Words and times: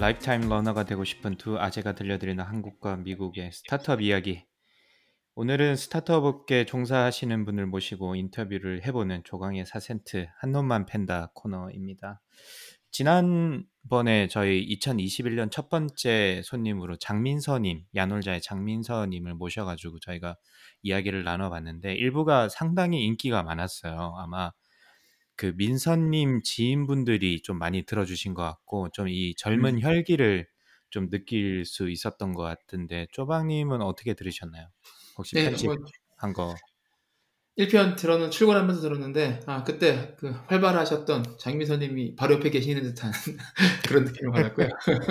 lifetime 0.00 0.48
learner가 0.48 0.84
되고 0.84 1.04
싶은 1.04 1.36
두 1.36 1.58
아재가 1.58 1.94
들려드리는 1.94 2.42
한국과 2.42 2.96
미국의 2.96 3.52
스타트업 3.52 4.00
이야기. 4.00 4.46
오늘은 5.34 5.76
스타트업 5.76 6.24
업계 6.24 6.64
종사하시는 6.64 7.44
분을 7.44 7.66
모시고 7.66 8.14
인터뷰를 8.14 8.82
해보는 8.86 9.24
조강의 9.24 9.66
4센트 9.66 10.26
한 10.38 10.52
놈만 10.52 10.86
팬다 10.86 11.32
코너입니다. 11.34 12.22
지난번에 12.90 14.28
저희 14.28 14.66
2021년 14.74 15.50
첫 15.50 15.68
번째 15.68 16.40
손님으로 16.46 16.96
장민서님, 16.96 17.84
야놀자의 17.94 18.40
장민서님을 18.40 19.34
모셔가지고 19.34 20.00
저희가 20.00 20.34
이야기를 20.80 21.24
나눠봤는데 21.24 21.92
일부가 21.92 22.48
상당히 22.48 23.04
인기가 23.04 23.42
많았어요. 23.42 24.14
아마 24.16 24.50
그 25.40 25.54
민서님 25.56 26.42
지인분들이 26.44 27.42
좀 27.42 27.58
많이 27.58 27.84
들어주신 27.84 28.34
것 28.34 28.42
같고 28.42 28.90
좀 28.92 29.08
이 29.08 29.34
젊은 29.36 29.76
음. 29.76 29.82
혈기를 29.82 30.46
좀 30.90 31.08
느낄 31.10 31.64
수 31.64 31.88
있었던 31.90 32.34
것 32.34 32.42
같은데 32.42 33.06
쪼박님은 33.12 33.82
어떻게 33.82 34.14
들으셨나요? 34.14 34.68
혹시 35.18 35.36
네, 35.36 35.42
편집한 35.42 35.62
뭐 35.62 35.76
거? 36.34 36.54
1편 37.56 37.96
들어는 37.96 38.30
출근하면서 38.30 38.80
들었는데 38.82 39.40
아 39.46 39.64
그때 39.64 40.14
그 40.18 40.30
활발하셨던 40.48 41.36
장미선님이 41.38 42.16
바로 42.16 42.34
옆에 42.36 42.50
계시는 42.50 42.82
듯한 42.82 43.12
그런 43.88 44.04
느낌을 44.04 44.32
받았고요. 44.32 44.68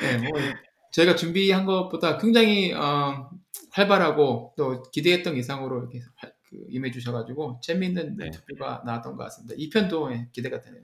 네, 0.00 0.18
뭐 0.18 0.54
저희가 0.92 1.16
준비한 1.16 1.64
것보다 1.66 2.18
굉장히 2.18 2.72
어, 2.72 3.30
활발하고 3.72 4.54
또 4.56 4.82
기대했던 4.92 5.36
이상으로 5.36 5.80
이렇게 5.80 6.00
하- 6.16 6.30
그 6.48 6.66
임해주셔가지고 6.68 7.60
재미있는 7.62 8.16
네. 8.16 8.26
인터뷰가 8.26 8.82
나왔던 8.84 9.16
것 9.16 9.24
같습니다. 9.24 9.54
2편도 9.54 10.12
예, 10.12 10.28
기대가 10.32 10.60
되네요. 10.60 10.82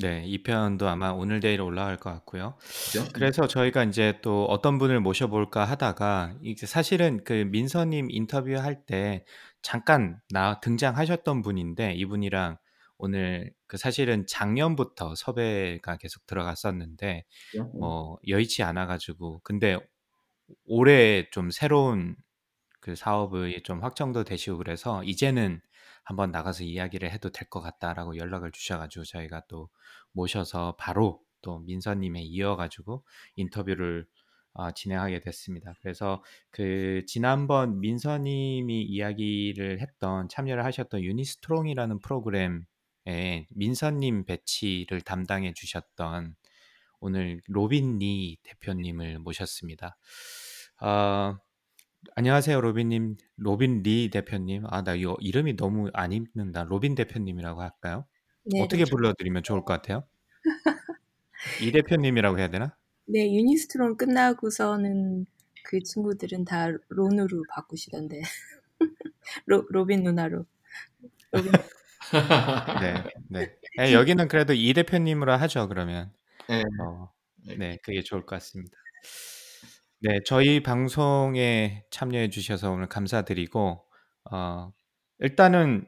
네, 0.00 0.24
2편도 0.26 0.84
아마 0.84 1.10
오늘 1.10 1.40
내일 1.40 1.60
올라갈 1.60 1.98
것 1.98 2.10
같고요. 2.10 2.56
그죠? 2.60 3.06
그래서 3.12 3.46
저희가 3.46 3.84
이제 3.84 4.18
또 4.22 4.46
어떤 4.46 4.78
분을 4.78 5.00
모셔볼까 5.00 5.64
하다가 5.64 6.36
이제 6.42 6.66
사실은 6.66 7.22
그 7.24 7.32
민서님 7.50 8.10
인터뷰할 8.10 8.86
때 8.86 9.24
잠깐 9.60 10.18
나 10.30 10.60
등장하셨던 10.60 11.42
분인데 11.42 11.94
이분이랑 11.94 12.56
오늘 12.96 13.52
그 13.66 13.76
사실은 13.76 14.26
작년부터 14.26 15.14
섭외가 15.14 15.96
계속 15.96 16.24
들어갔었는데 16.26 17.24
그죠? 17.50 17.64
뭐 17.74 18.18
여의치 18.26 18.62
않아가지고 18.62 19.40
근데 19.42 19.76
올해 20.64 21.28
좀 21.30 21.50
새로운 21.50 22.16
그 22.82 22.96
사업이 22.96 23.62
좀 23.62 23.80
확정도 23.82 24.24
되시고 24.24 24.58
그래서 24.58 25.02
이제는 25.04 25.60
한번 26.04 26.32
나가서 26.32 26.64
이야기를 26.64 27.10
해도 27.12 27.30
될 27.30 27.48
것 27.48 27.60
같다라고 27.62 28.16
연락을 28.16 28.50
주셔가지고 28.52 29.04
저희가 29.04 29.44
또 29.48 29.70
모셔서 30.12 30.76
바로 30.78 31.22
또 31.42 31.60
민서님에 31.60 32.22
이어가지고 32.22 33.04
인터뷰를 33.36 34.06
아, 34.54 34.72
진행하게 34.72 35.20
됐습니다. 35.20 35.72
그래서 35.80 36.22
그 36.50 37.04
지난번 37.06 37.80
민서님이 37.80 38.82
이야기를 38.82 39.80
했던 39.80 40.28
참여를 40.28 40.64
하셨던 40.64 41.02
유니스트롱이라는 41.02 42.00
프로그램에 42.00 42.66
민서님 43.50 44.24
배치를 44.26 45.00
담당해 45.02 45.54
주셨던 45.54 46.34
오늘 47.00 47.40
로빈 47.48 47.98
리 47.98 48.38
대표님을 48.42 49.20
모셨습니다. 49.20 49.96
아, 50.78 51.38
안녕하세요, 52.16 52.60
로빈님. 52.60 53.16
로빈 53.36 53.82
리 53.82 54.10
대표님. 54.10 54.64
아, 54.66 54.82
나 54.82 54.94
이거 54.94 55.16
이름이 55.20 55.56
너무 55.56 55.88
안 55.94 56.12
익는다. 56.12 56.64
로빈 56.64 56.94
대표님이라고 56.94 57.62
할까요? 57.62 58.06
네, 58.44 58.60
어떻게 58.60 58.84
네. 58.84 58.90
불러드리면 58.90 59.42
좋을 59.42 59.64
것 59.64 59.74
같아요? 59.74 60.04
이 61.62 61.70
대표님이라고 61.70 62.38
해야 62.38 62.48
되나? 62.48 62.76
네, 63.06 63.32
유니스트론 63.32 63.96
끝나고서는 63.96 65.26
그 65.64 65.80
친구들은 65.82 66.44
다 66.44 66.68
누나로 66.88 67.44
바꾸시던데. 67.48 68.22
로, 69.46 69.64
로빈 69.70 70.02
누나로. 70.02 70.44
로빈. 71.30 71.52
네, 72.82 73.04
네. 73.28 73.56
네, 73.76 73.92
여기는 73.94 74.28
그래도 74.28 74.52
이 74.52 74.74
대표님으로 74.74 75.32
하죠, 75.32 75.68
그러면. 75.68 76.12
네. 76.48 76.62
어, 76.82 77.10
네, 77.56 77.78
그게 77.82 78.02
좋을 78.02 78.26
것 78.26 78.36
같습니다. 78.36 78.76
네, 80.02 80.20
저희 80.26 80.62
방송에 80.62 81.84
참여해 81.90 82.30
주셔서 82.30 82.72
오늘 82.72 82.88
감사드리고, 82.88 83.84
어, 84.32 84.72
일단은, 85.20 85.86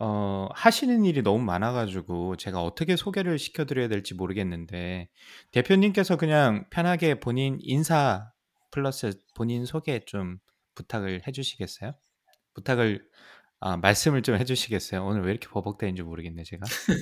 어, 0.00 0.48
하시는 0.54 1.04
일이 1.06 1.22
너무 1.22 1.44
많아 1.44 1.72
가지고, 1.72 2.36
제가 2.36 2.62
어떻게 2.62 2.96
소개를 2.96 3.38
시켜 3.38 3.64
드려야 3.66 3.88
될지 3.88 4.14
모르겠는데, 4.14 5.08
대표님께서 5.52 6.16
그냥 6.18 6.66
편하게 6.70 7.20
본인 7.20 7.58
인사 7.62 8.32
플러스 8.72 9.12
본인 9.36 9.66
소개 9.66 10.00
좀 10.06 10.38
부탁을 10.74 11.22
해 11.26 11.32
주시겠어요? 11.32 11.94
부탁을, 12.54 13.02
아, 13.60 13.76
말씀을 13.78 14.22
좀 14.22 14.36
해 14.36 14.44
주시겠어요? 14.44 15.04
오늘 15.06 15.22
왜 15.24 15.32
이렇게 15.32 15.48
버벅대는지 15.48 16.02
모르겠네, 16.02 16.44
제가. 16.44 16.66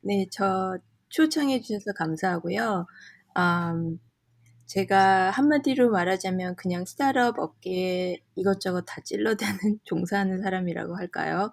네, 0.00 0.26
저 0.30 0.78
초청해 1.10 1.60
주셔서 1.60 1.92
감사하고요. 1.96 2.86
음, 3.38 3.98
제가 4.72 5.30
한마디로 5.32 5.90
말하자면 5.90 6.56
그냥 6.56 6.86
스타트업 6.86 7.38
업계에 7.38 8.22
이것저것 8.36 8.86
다 8.86 9.02
찔러대는 9.02 9.80
종사하는 9.84 10.40
사람이라고 10.40 10.96
할까요? 10.96 11.50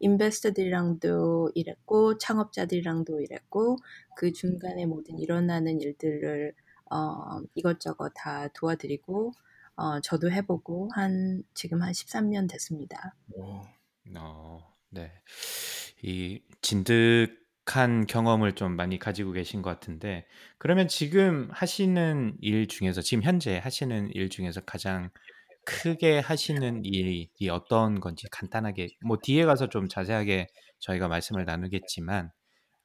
인베스터들이랑도 0.00 1.52
일했고 1.54 2.16
창업자들이랑도 2.16 3.20
일했고 3.20 3.76
그 4.16 4.32
중간에 4.32 4.86
모든 4.86 5.18
일어나는 5.18 5.82
일들을 5.82 6.54
어, 6.90 7.42
이것저것 7.54 8.10
다 8.14 8.48
도와드리고 8.54 9.32
어, 9.76 10.00
저도 10.00 10.32
해보고 10.32 10.88
한 10.94 11.42
지금 11.52 11.82
한 11.82 11.92
13년 11.92 12.48
됐습니다. 12.48 13.14
오. 13.34 13.60
어, 14.16 14.74
네. 14.88 15.12
이 16.02 16.40
진득 16.62 17.41
한 17.66 18.06
경험을 18.06 18.54
좀 18.54 18.76
많이 18.76 18.98
가지고 18.98 19.32
계신 19.32 19.62
것 19.62 19.70
같은데, 19.70 20.26
그러면 20.58 20.88
지금 20.88 21.48
하시는 21.52 22.36
일 22.40 22.66
중에서, 22.68 23.00
지금 23.02 23.22
현재 23.22 23.58
하시는 23.58 24.10
일 24.12 24.28
중에서 24.30 24.60
가장 24.62 25.10
크게 25.64 26.18
하시는 26.20 26.84
일이 26.84 27.30
어떤 27.50 28.00
건지 28.00 28.26
간단하게, 28.32 28.88
뭐 29.06 29.18
뒤에 29.22 29.44
가서 29.46 29.68
좀 29.68 29.88
자세하게 29.88 30.48
저희가 30.80 31.08
말씀을 31.08 31.44
나누겠지만, 31.46 32.30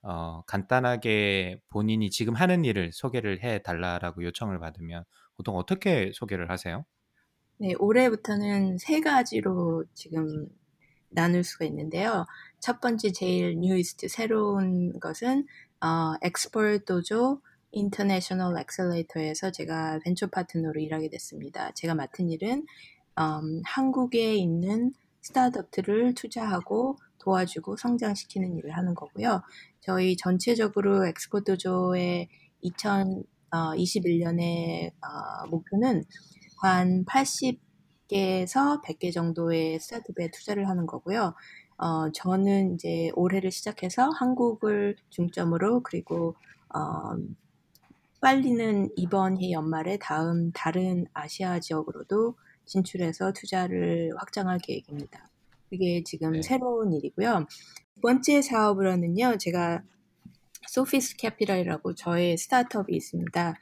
어, 0.04 0.44
간단하게 0.44 1.60
본인이 1.70 2.10
지금 2.12 2.36
하는 2.36 2.66
일을 2.66 2.92
소개를 2.94 3.44
해 3.44 3.60
달라라고 3.64 4.24
요청을 4.24 4.60
받으면 4.60 5.06
보통 5.38 5.58
어떻게 5.58 6.12
소개를 6.14 6.52
하세요? 6.52 6.86
네, 7.60 7.74
올해부터는 7.80 8.78
세 8.78 9.02
가지로 9.02 9.84
지금 9.94 10.48
나눌 11.18 11.44
수가 11.44 11.66
있는데요. 11.66 12.26
첫 12.60 12.80
번째 12.80 13.12
제일 13.12 13.60
newest 13.60 14.08
새로운 14.08 15.00
것은 15.00 15.48
어, 15.82 16.14
Export 16.22 16.86
Dojo 16.86 17.42
International 17.72 18.56
Accelerator에서 18.60 19.52
제가 19.52 20.00
벤처 20.04 20.28
파트너로 20.28 20.80
일하게 20.80 21.10
됐습니다. 21.10 21.72
제가 21.72 21.96
맡은 21.96 22.30
일은 22.30 22.68
음, 23.20 23.64
한국에 23.66 24.36
있는 24.36 24.94
스타트업들을 25.22 26.14
투자하고 26.14 27.00
도와주고 27.18 27.78
성장시키는 27.78 28.56
일을 28.58 28.78
하는 28.78 28.94
거고요. 28.94 29.42
저희 29.82 30.16
전체적으로 30.18 31.08
Export 31.08 31.54
Dojo의 31.54 32.30
2021년의 32.64 34.92
어, 35.02 35.48
목표는 35.50 36.04
한 36.62 37.06
80 37.06 37.67
개에서 38.08 38.82
100개 38.82 39.14
정도의 39.14 39.80
스타트업에 39.80 40.32
투자를 40.32 40.68
하는 40.70 40.86
거고요. 40.86 41.34
어, 41.78 42.12
저는 42.12 42.76
이제 42.76 43.12
올해를 43.16 43.52
시작해서 43.52 44.10
한국을 44.10 44.96
중점으로 45.10 45.84
그리고 45.84 46.36
어, 46.74 47.16
빨리는 48.20 48.90
이번 48.96 49.42
해 49.42 49.52
연말에 49.52 49.98
다음 49.98 50.52
다른 50.52 51.06
아시아 51.14 51.60
지역으로도 51.60 52.36
진출해서 52.66 53.32
투자를 53.34 54.12
확장할 54.18 54.60
계획입니다. 54.60 55.30
그게 55.70 56.02
지금 56.04 56.32
네. 56.34 56.42
새로운 56.42 56.94
일이고요. 56.94 57.46
두 57.96 58.02
번째 58.02 58.42
사업으로는요, 58.42 59.38
제가 59.38 59.84
소피스 60.68 61.18
캐피탈이라고 61.18 61.96
저의 61.96 62.38
스타트업이 62.38 62.96
있습니다. 62.96 63.56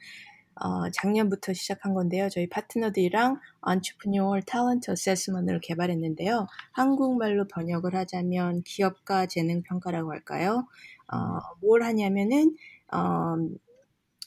어, 0.60 0.90
작년부터 0.90 1.52
시작한 1.52 1.94
건데요. 1.94 2.28
저희 2.30 2.48
파트너들이랑 2.48 3.40
Entrepreneur 3.68 4.42
Talent 4.44 4.90
Assessment을 4.90 5.60
개발했는데요. 5.60 6.46
한국말로 6.72 7.46
번역을 7.48 7.94
하자면 7.94 8.62
기업가 8.64 9.26
재능 9.26 9.62
평가라고 9.62 10.12
할까요? 10.12 10.66
어, 11.12 11.38
뭘 11.60 11.82
하냐면은 11.82 12.56
어, 12.92 13.36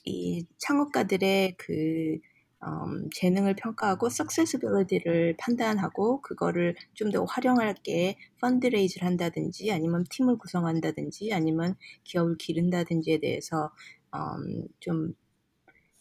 이 0.05 0.45
창업가들의 0.57 1.55
그 1.57 2.19
음, 2.65 3.09
재능을 3.15 3.55
평가하고 3.55 4.07
successibility를 4.07 5.35
판단하고 5.37 6.21
그거를 6.21 6.75
좀 6.93 7.11
더 7.11 7.23
활용할게 7.23 8.17
fundraise를 8.41 9.07
한다든지 9.07 9.71
아니면 9.71 10.03
팀을 10.09 10.37
구성한다든지 10.37 11.33
아니면 11.33 11.75
기업을 12.03 12.37
기른다든지에 12.37 13.19
대해서 13.19 13.71
음, 14.15 14.67
좀 14.79 15.13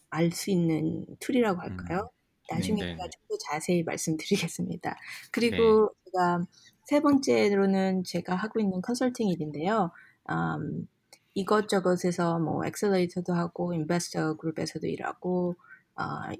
알 0.09 0.31
수 0.31 0.51
있는 0.51 1.05
툴이라고 1.19 1.61
할까요? 1.61 2.09
나중에 2.49 2.81
네, 2.81 2.87
제가 2.91 3.03
네. 3.03 3.09
좀더 3.09 3.37
자세히 3.49 3.83
말씀드리겠습니다. 3.83 4.89
네. 4.91 5.29
그리고 5.31 5.93
제가 6.05 6.45
세 6.85 6.99
번째로는 7.01 8.03
제가 8.03 8.35
하고 8.35 8.59
있는 8.59 8.81
컨설팅 8.81 9.29
일인데요. 9.29 9.91
음, 10.31 10.87
이것저것에서 11.35 12.39
뭐 12.39 12.65
accelerator도 12.65 13.33
하고 13.33 13.73
investor 13.73 14.35
그룹에서도 14.37 14.87
일하고 14.87 15.55
아, 15.95 16.31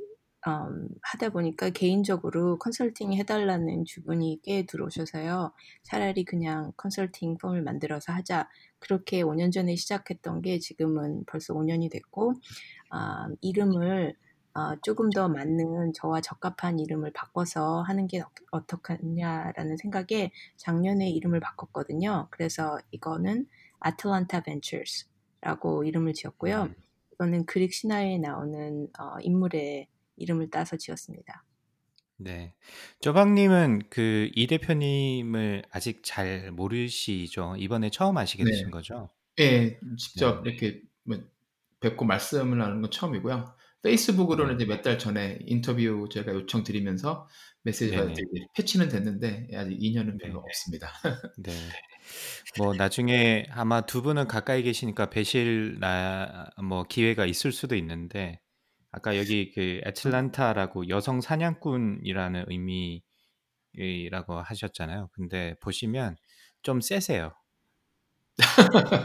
음, 0.48 0.88
하다 1.02 1.30
보니까 1.32 1.70
개인적으로 1.70 2.58
컨설팅 2.60 3.14
해달라는 3.14 3.84
주문이 3.86 4.40
꽤 4.44 4.66
들어오셔서요. 4.66 5.52
차라리 5.84 6.24
그냥 6.24 6.72
컨설팅 6.78 7.38
펌을 7.38 7.62
만들어서 7.62 8.14
하자. 8.14 8.48
그렇게 8.80 9.22
5년 9.22 9.52
전에 9.52 9.76
시작했던 9.76 10.42
게 10.42 10.60
지금은 10.60 11.26
벌써 11.28 11.54
5년이 11.54 11.92
됐고 11.92 12.36
아, 12.90 13.28
이름을 13.42 14.16
아, 14.54 14.76
조금 14.84 15.10
더 15.12 15.30
맞는 15.30 15.94
저와 15.94 16.22
적합한 16.22 16.80
이름을 16.80 17.12
바꿔서 17.14 17.82
하는 17.84 18.08
게 18.08 18.20
어- 18.22 18.30
어떡하냐라는 18.52 19.78
생각에 19.78 20.32
작년에 20.58 21.10
이름을 21.12 21.40
바꿨거든요. 21.40 22.28
그래서 22.32 22.80
이거는 22.92 23.48
아틀란타 23.80 24.42
벤처스라고 24.42 25.84
이름을 25.86 26.14
지었고요. 26.14 26.70
음, 26.70 26.76
이거는 27.14 27.46
그릭 27.46 27.74
신화에 27.74 28.18
나오는 28.18 28.88
어, 29.00 29.20
인물의 29.22 29.88
이름을 30.18 30.50
따서 30.50 30.76
지었습니다. 30.78 31.46
네. 32.18 32.54
쪼박님은 33.02 33.90
그 33.90 34.30
이 34.36 34.48
대표님을 34.48 35.64
아직 35.72 36.02
잘 36.04 36.52
모르시죠? 36.52 37.56
이번에 37.58 37.90
처음 37.90 38.18
아시게 38.18 38.44
네. 38.44 38.46
되신 38.46 38.72
거죠? 38.72 39.10
예, 39.40 39.80
직접 39.98 40.46
네. 40.46 40.48
이렇게 40.48 40.84
뭐 41.04 41.18
뵙고 41.80 42.06
말씀을 42.06 42.58
나누는 42.58 42.82
건 42.82 42.92
처음이고요. 42.92 43.56
페이스북으로는 43.84 44.58
네. 44.58 44.64
이제 44.64 44.66
몇 44.74 44.82
달 44.82 45.00
전에 45.00 45.40
인터뷰 45.46 46.08
제가 46.12 46.34
요청 46.34 46.64
드리면서 46.64 47.28
메시지 47.64 47.92
네네. 47.92 47.98
받을 48.02 48.14
때 48.16 48.22
패치는 48.56 48.90
됐는데 48.90 49.48
아직 49.56 49.78
인연은 49.80 50.18
네. 50.22 50.28
별로 50.28 50.40
없습니다. 50.40 50.90
네. 51.38 51.52
뭐 52.58 52.74
나중에 52.74 53.46
아마 53.52 53.82
두 53.82 54.02
분은 54.02 54.28
가까이 54.28 54.64
계시니까 54.64 55.10
뵈실 55.10 55.78
나, 55.80 56.50
뭐 56.64 56.84
기회가 56.84 57.26
있을 57.26 57.52
수도 57.52 57.76
있는데 57.76 58.40
아까 58.92 59.18
여기 59.18 59.52
그 59.52 59.82
애틀란타라고 59.86 60.90
여성 60.90 61.22
사냥꾼이라는 61.22 62.46
의미라고 62.48 64.40
하셨잖아요. 64.42 65.10
근데 65.14 65.56
보시면 65.62 66.16
좀 66.64 66.82
세세요. 66.82 67.32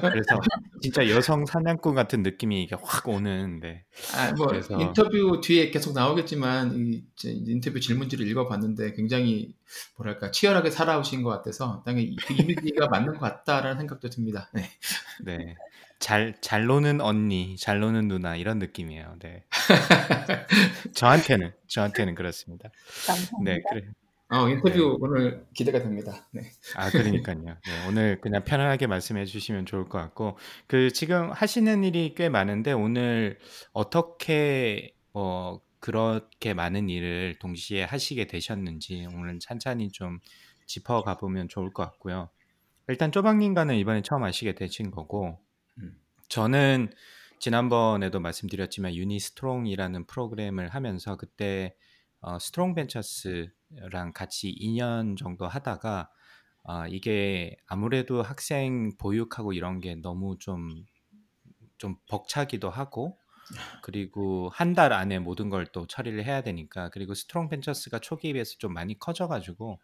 그래서 0.00 0.40
진짜 0.84 1.08
여성 1.08 1.46
사냥꾼 1.46 1.94
같은 1.94 2.22
느낌이 2.22 2.62
이게 2.62 2.76
확 2.80 3.08
오는데 3.08 3.84
아, 4.14 4.32
뭐 4.32 4.46
그래서 4.48 4.78
인터뷰 4.78 5.40
뒤에 5.42 5.70
계속 5.70 5.94
나오겠지만 5.94 6.74
이 6.76 7.02
이제 7.16 7.30
인터뷰 7.30 7.80
질문지를 7.80 8.26
읽어봤는데 8.28 8.92
굉장히 8.94 9.54
뭐랄까 9.96 10.30
치열하게 10.30 10.70
살아오신 10.70 11.22
것 11.22 11.30
같아서 11.30 11.82
당연히 11.84 12.16
그 12.16 12.34
이미지가 12.34 12.88
맞는 12.88 13.14
것 13.14 13.20
같다라는 13.20 13.78
생각도 13.78 14.10
듭니다. 14.10 14.50
네. 14.52 14.68
네. 15.24 15.54
잘, 15.98 16.34
잘 16.42 16.66
노는 16.66 17.00
언니, 17.00 17.56
잘 17.56 17.80
노는 17.80 18.08
누나 18.08 18.36
이런 18.36 18.58
느낌이에요. 18.58 19.16
네. 19.20 19.44
저한테는 20.92 21.52
저한테는 21.66 22.14
그렇습니다. 22.14 22.68
네, 23.42 23.62
감사합니다. 23.62 23.68
그래. 23.70 24.03
어, 24.34 24.48
인터뷰 24.48 24.76
네. 24.76 24.96
오늘 25.00 25.46
기대가 25.54 25.80
됩니다. 25.80 26.28
네. 26.32 26.42
아, 26.76 26.90
그러니까요. 26.90 27.38
네, 27.44 27.88
오늘 27.88 28.20
그냥 28.20 28.42
편안하게 28.44 28.88
말씀해 28.88 29.26
주시면 29.26 29.66
좋을 29.66 29.88
것 29.88 29.98
같고, 29.98 30.36
그 30.66 30.90
지금 30.90 31.30
하시는 31.30 31.84
일이 31.84 32.14
꽤 32.16 32.28
많은데 32.28 32.72
오늘 32.72 33.38
어떻게 33.72 34.94
뭐 35.12 35.62
그렇게 35.78 36.52
많은 36.52 36.88
일을 36.88 37.36
동시에 37.38 37.84
하시게 37.84 38.26
되셨는지 38.26 39.06
오늘 39.14 39.38
찬찬히 39.38 39.90
좀 39.90 40.18
짚어가 40.66 41.16
보면 41.18 41.48
좋을 41.48 41.72
것 41.72 41.84
같고요. 41.84 42.30
일단 42.88 43.12
쪼박님과는 43.12 43.76
이번에 43.76 44.02
처음 44.02 44.24
아시게 44.24 44.56
되신 44.56 44.90
거고, 44.90 45.38
음. 45.78 45.94
저는 46.28 46.90
지난번에도 47.38 48.18
말씀드렸지만 48.18 48.94
유니스트롱이라는 48.94 50.06
프로그램을 50.06 50.68
하면서 50.70 51.16
그때 51.16 51.76
어, 52.24 52.38
스트롱 52.38 52.74
벤처스랑 52.74 54.12
같이 54.14 54.50
2년 54.50 55.16
정도 55.16 55.46
하다가 55.46 56.10
아, 56.64 56.88
이게 56.88 57.56
아무래도 57.66 58.22
학생 58.22 58.96
보육하고 58.98 59.52
이런 59.52 59.80
게 59.80 59.94
너무 59.96 60.38
좀, 60.38 60.84
좀 61.78 61.96
벅차기도 62.10 62.70
하고 62.70 63.18
그리고 63.82 64.50
한 64.54 64.74
달 64.74 64.92
안에 64.94 65.18
모든 65.20 65.50
걸 65.50 65.66
또 65.72 65.86
처리를 65.86 66.24
해야 66.24 66.42
되니까 66.42 66.90
그리고 66.90 67.14
스트롱 67.14 67.48
벤처스가 67.50 68.00
초기에 68.00 68.34
비해서 68.34 68.56
좀 68.58 68.74
많이 68.74 68.98
커져가지고 68.98 69.80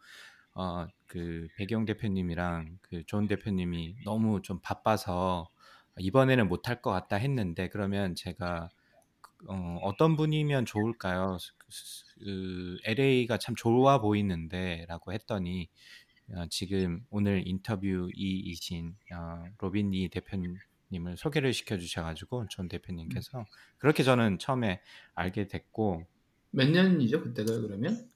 어, 0.55 0.87
그 1.07 1.49
배기홍 1.59 1.85
대표님이랑 1.87 2.79
그 2.83 3.05
존 3.07 3.29
대표님이 3.29 3.99
너무 4.05 4.43
좀 4.43 4.61
바빠서 4.63 5.51
이번에는 5.99 6.49
못할 6.49 6.83
것 6.83 6.91
같다 6.93 7.17
했는데 7.17 7.69
그러면 7.71 8.15
제가 8.17 8.71
어, 9.49 9.79
어떤 9.83 10.17
분이면 10.17 10.67
좋을까요? 10.67 11.39
그, 12.23 12.79
LA가 12.85 13.39
참 13.39 13.55
좋아 13.57 14.01
보이는데라고 14.01 15.13
했더니 15.13 15.69
어, 16.35 16.47
지금 16.51 17.05
오늘 17.11 17.43
인터뷰이신 17.47 18.97
어, 19.15 19.45
로빈 19.59 19.93
이 19.95 20.09
대표님을 20.09 21.17
소개를 21.17 21.53
시켜주셔가지고 21.53 22.47
존 22.51 22.69
대표님께서 22.69 23.45
그렇게 23.79 24.03
저는 24.03 24.39
처음에 24.39 24.81
알게 25.15 25.49
됐고 25.49 26.05
몇 26.53 26.69
년이죠 26.71 27.23
그때가 27.23 27.61
그러면? 27.61 28.09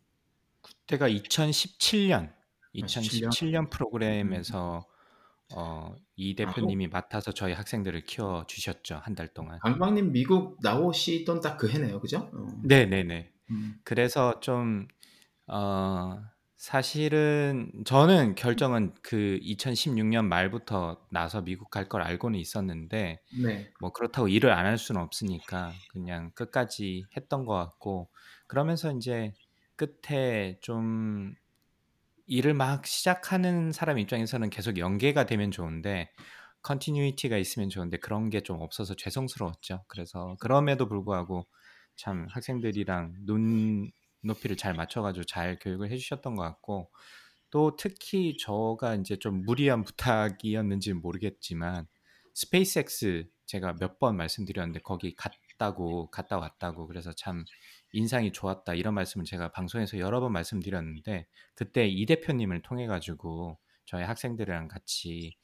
그때가 0.63 1.09
2017년 1.09 2.33
아, 2.81 2.87
17년. 2.87 3.29
2017년 3.31 3.71
프로그램에서 3.71 4.87
어, 5.55 5.95
이 6.17 6.33
아, 6.33 6.37
대표님이 6.47 6.89
맡아서 6.89 7.33
저희 7.33 7.53
학생들을 7.53 8.05
키워 8.05 8.45
주셨죠 8.47 8.97
한 9.03 9.15
달 9.15 9.29
동안. 9.35 9.59
강박님 9.61 10.13
미국 10.13 10.59
나오시던 10.63 11.41
딱 11.41 11.59
그 11.59 11.69
해네요, 11.69 12.01
그죠? 12.01 12.31
어. 12.33 12.47
네 12.65 12.87
네 12.87 13.05
네. 13.05 13.34
음. 13.51 13.81
그래서 13.85 14.41
좀 14.41 14.89
어, 15.49 16.19
사실은 16.57 17.73
저는 17.87 18.35
결정은 18.37 18.95
그 19.03 19.39
2016년 19.43 20.27
말부터 20.27 21.07
나서 21.11 21.43
미국 21.43 21.71
갈 21.71 21.89
걸 21.89 22.03
알고는 22.03 22.39
있었는데 22.41 23.21
네. 23.43 23.73
뭐 23.81 23.93
그렇다고 23.93 24.29
일을 24.29 24.53
안 24.53 24.67
할 24.67 24.79
수는 24.79 25.01
없으니까 25.03 25.81
그냥 25.89 26.33
끝까지 26.35 27.09
했던 27.17 27.45
것 27.47 27.55
같고 27.55 28.11
그러면서 28.49 28.93
이제 28.97 29.35
끝에 29.77 30.59
좀 30.63 31.35
일을 32.27 32.55
막 32.55 32.87
시작하는 32.87 33.73
사람 33.73 33.99
입장에서는 33.99 34.49
계속 34.51 34.79
연계가 34.79 35.27
되면 35.27 35.51
좋은데 35.51 36.11
컨티뉴이티가 36.63 37.37
있으면 37.39 37.69
좋은데 37.71 37.99
그런 37.99 38.31
게 38.31 38.41
좀 38.43 38.61
없어서 38.63 38.95
죄송스러웠죠. 38.95 39.85
그래서 39.89 40.37
그럼에도 40.41 40.89
불구하고 40.89 41.47
참 41.97 42.27
학생들이랑 42.31 43.15
눈 43.27 43.91
높이를 44.23 44.57
잘 44.57 44.75
맞춰가지고 44.75 45.25
잘 45.25 45.59
교육을 45.59 45.91
해주셨던 45.91 46.35
것 46.37 46.43
같고 46.43 46.91
또 47.51 47.77
특히 47.77 48.37
저가 48.39 48.97
이제 48.97 49.17
좀 49.17 49.43
무리한 49.45 49.83
부탁이었는지는 49.85 51.01
모르겠지만 51.01 51.87
스페이스X 52.35 53.27
제가 53.47 53.75
몇 53.79 53.99
번 53.99 54.17
말씀드렸는데 54.17 54.81
거기 54.81 55.15
갔다고 55.15 56.11
갔다 56.11 56.39
왔다고 56.39 56.87
그래서 56.87 57.13
참 57.13 57.45
인상이 57.93 58.33
좋았다 58.33 58.75
이런 58.75 58.95
말씀을 58.95 59.25
제가 59.25 59.53
방송에서 59.53 59.99
여러 59.99 60.21
번 60.21 60.33
말씀드렸는데 60.33 61.27
그때 61.55 61.87
이 61.87 62.07
대표님을 62.07 62.63
통해 62.63 62.87
가지고 62.87 63.59
저희 63.85 64.03
학생들이랑 64.05 64.69
같이 64.69 65.37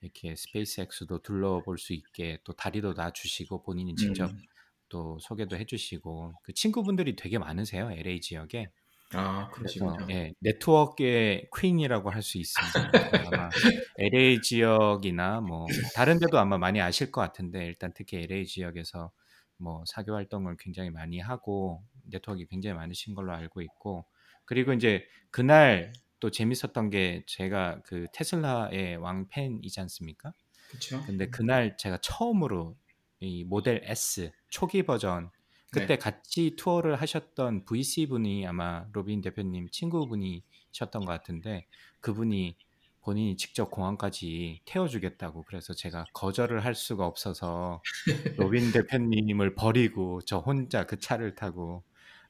이렇게 0.00 0.36
스페이스X도 0.36 1.22
둘러볼 1.22 1.78
수 1.78 1.94
있게 1.94 2.38
또 2.44 2.52
다리도 2.52 2.92
놔주시고 2.94 3.62
본인이 3.62 3.94
직접 3.96 4.30
음. 4.30 4.42
또 4.88 5.18
소개도 5.20 5.56
해주시고 5.56 6.34
그 6.42 6.52
친구분들이 6.54 7.16
되게 7.16 7.38
많으세요 7.38 7.90
LA 7.92 8.20
지역에 8.20 8.68
아, 9.14 9.50
그러시군요. 9.50 10.10
예, 10.10 10.32
네트워크의 10.40 11.48
퀸이라고 11.56 12.10
할 12.10 12.22
수 12.22 12.38
있습니다. 12.38 12.80
아마 13.26 13.54
LA 13.98 14.40
지역이나 14.42 15.40
뭐 15.40 15.76
다른 15.92 16.18
데도 16.18 16.38
아마 16.38 16.58
많이 16.58 16.80
아실 16.80 17.10
것 17.12 17.20
같은데 17.20 17.66
일단 17.66 17.92
특히 17.94 18.18
LA 18.18 18.46
지역에서 18.46 19.12
뭐 19.58 19.84
사교 19.86 20.14
활동을 20.14 20.56
굉장히 20.58 20.90
많이 20.90 21.18
하고 21.20 21.84
네트워크가 22.10 22.46
굉장히 22.50 22.74
많으신 22.76 23.14
걸로 23.14 23.32
알고 23.32 23.62
있고 23.62 24.06
그리고 24.44 24.72
이제 24.72 25.04
그날 25.30 25.92
또 26.20 26.30
재밌었던 26.30 26.90
게 26.90 27.24
제가 27.26 27.80
그 27.84 28.06
테슬라의 28.12 28.96
왕팬이지 28.96 29.80
않습니까? 29.80 30.32
그렇죠. 30.68 31.00
근데 31.06 31.26
그날 31.26 31.76
제가 31.76 31.98
처음으로 32.02 32.76
이 33.24 33.44
모델 33.44 33.80
S 33.84 34.30
초기 34.50 34.82
버전 34.84 35.30
그때 35.72 35.86
네. 35.86 35.98
같이 35.98 36.54
투어를 36.56 36.96
하셨던 36.96 37.64
VC 37.64 38.06
분이 38.06 38.46
아마 38.46 38.86
로빈 38.92 39.22
대표님 39.22 39.68
친구분이셨던 39.70 41.04
것 41.04 41.06
같은데 41.06 41.66
그분이 42.00 42.56
본인이 43.02 43.36
직접 43.36 43.70
공항까지 43.70 44.62
태워주겠다고 44.64 45.42
그래서 45.44 45.74
제가 45.74 46.06
거절을 46.14 46.64
할 46.64 46.74
수가 46.74 47.04
없어서 47.06 47.82
로빈 48.38 48.72
대표님을 48.72 49.54
버리고 49.56 50.20
저 50.24 50.38
혼자 50.38 50.86
그 50.86 50.98
차를 50.98 51.34
타고 51.34 51.82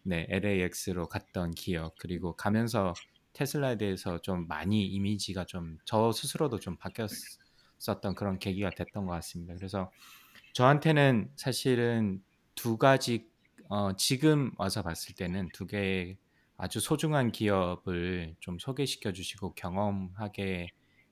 네 0.02 0.26
LAX로 0.30 1.08
갔던 1.08 1.52
기억 1.52 1.94
그리고 1.98 2.34
가면서 2.36 2.92
테슬라에 3.34 3.76
대해서 3.78 4.20
좀 4.20 4.46
많이 4.48 4.86
이미지가 4.86 5.44
좀 5.46 5.78
저 5.84 6.12
스스로도 6.12 6.58
좀 6.60 6.76
바뀌었었던 6.76 8.14
그런 8.16 8.38
계기가 8.38 8.70
됐던 8.70 9.06
것 9.06 9.12
같습니다. 9.12 9.54
그래서 9.54 9.90
저한테는 10.54 11.30
사실은 11.34 12.23
두 12.54 12.78
가지 12.78 13.28
어, 13.68 13.96
지금 13.96 14.52
와서 14.56 14.82
봤을 14.82 15.16
때는 15.16 15.49
두 15.52 15.66
개의 15.66 16.16
아주 16.56 16.78
소중한 16.78 17.32
기업을 17.32 18.37
좀 18.38 18.61
소개시켜 18.61 19.12
주시고 19.12 19.54
경험하게 19.54 20.68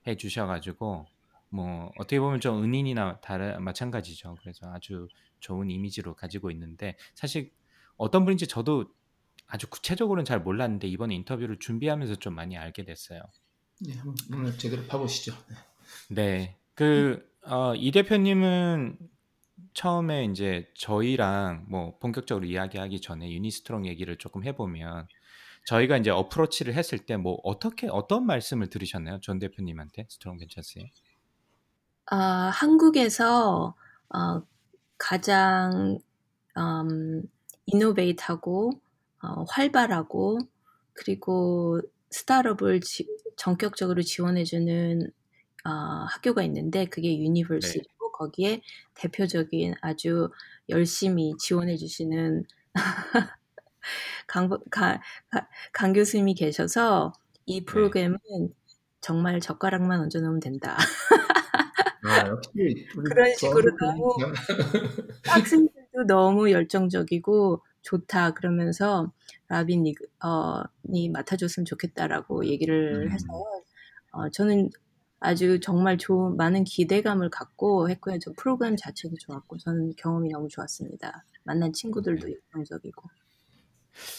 해 0.07 0.17
주셔가지고 0.17 1.07
뭐 1.49 1.91
어떻게 1.99 2.21
보면 2.21 2.41
좀 2.41 2.63
은인이나 2.63 3.19
다름 3.21 3.63
마찬가지죠. 3.65 4.37
그래서 4.41 4.73
아주 4.73 5.09
좋은 5.41 5.71
이미지로 5.71 6.15
가지고 6.15 6.53
있는데 6.53 6.97
사실 7.17 7.51
어떤 7.97 8.25
분인지 8.25 8.47
저도 8.47 8.95
아주 9.49 9.69
구체적으로는 9.69 10.25
잘 10.25 10.41
몰랐는데 10.41 10.87
이번 10.87 11.11
인터뷰를 11.11 11.59
준비하면서 11.59 12.17
좀 12.17 12.35
많이 12.37 12.57
알게 12.57 12.85
됐어요. 12.85 13.21
네, 13.81 13.95
한번 13.95 14.15
오늘 14.33 14.57
제대로 14.57 14.85
파보시죠. 14.85 15.35
네. 15.49 16.15
네, 16.15 16.57
그 16.75 17.29
어, 17.45 17.75
이 17.75 17.91
대표님은 17.91 19.11
처음에 19.75 20.25
이제 20.27 20.69
저희랑 20.75 21.67
뭐 21.69 21.99
본격적으로 21.99 22.47
이야기하기 22.47 23.01
전에 23.01 23.31
유니스트롱 23.33 23.87
얘기를 23.87 24.17
조금 24.19 24.45
해보면 24.45 25.09
저희가 25.67 25.97
이제 25.99 26.11
어프로치를 26.11 26.75
했을 26.75 26.99
때 27.01 27.17
뭐 27.17 27.39
어떻게 27.45 27.89
어떤 27.89 28.27
말씀을 28.27 28.69
들으셨나요, 28.69 29.21
존 29.21 29.39
대표님한테? 29.39 30.07
스트롱 30.11 30.39
벤처스에? 30.39 30.91
아, 32.07 32.51
한국에서 32.53 33.75
어, 34.15 34.43
가장 34.99 35.99
음, 36.59 37.23
innovate하고 37.67 38.73
어, 39.23 39.45
활발하고 39.49 40.39
그리고 40.95 41.81
스타트업을 42.11 42.81
지, 42.81 43.07
전격적으로 43.37 44.03
지원해 44.03 44.45
주는 44.45 45.11
어, 45.65 45.71
학교가 45.71 46.43
있는데 46.45 46.87
그게 46.87 47.19
유니스트고 47.19 48.19
거기에 48.27 48.61
대표적인 48.95 49.75
아주 49.81 50.31
열심히 50.69 51.35
지원해 51.39 51.77
주시는 51.77 52.45
강, 54.27 54.49
가, 54.71 55.01
가, 55.31 55.49
강 55.73 55.93
교수님이 55.93 56.35
계셔서 56.35 57.13
이 57.47 57.65
프로그램은 57.65 58.19
정말 59.01 59.41
젓가락만 59.41 60.01
얹어 60.01 60.21
놓으면 60.21 60.41
된다. 60.41 60.77
아, 62.05 62.27
역시 62.29 62.87
그런 63.05 63.33
식으로 63.35 63.71
저- 63.71 63.87
너무 63.87 64.15
학생들도 65.27 66.07
너무 66.07 66.51
열정적이고 66.51 67.63
좋다 67.83 68.33
그러면서 68.35 69.13
라빈이 69.49 69.95
어, 70.25 70.63
니 70.85 71.09
맡아줬으면 71.09 71.65
좋겠다라고 71.65 72.47
얘기를 72.47 73.07
음. 73.07 73.11
해서 73.11 73.27
어, 74.13 74.29
저는 74.31 74.71
아주 75.23 75.61
정말 75.61 75.99
좋은 75.99 76.37
많은 76.37 76.65
기대감을 76.65 77.31
갖고 77.31 77.89
했고요. 77.91 78.19
저 78.21 78.33
프로그램 78.37 78.77
자체도 78.77 79.17
좋았고 79.21 79.59
저는 79.59 79.95
경험이 79.97 80.31
너무 80.31 80.49
좋았습니다. 80.49 81.25
만난 81.45 81.73
친구들도 81.73 82.27
네. 82.27 82.35
열정적이고. 82.55 83.03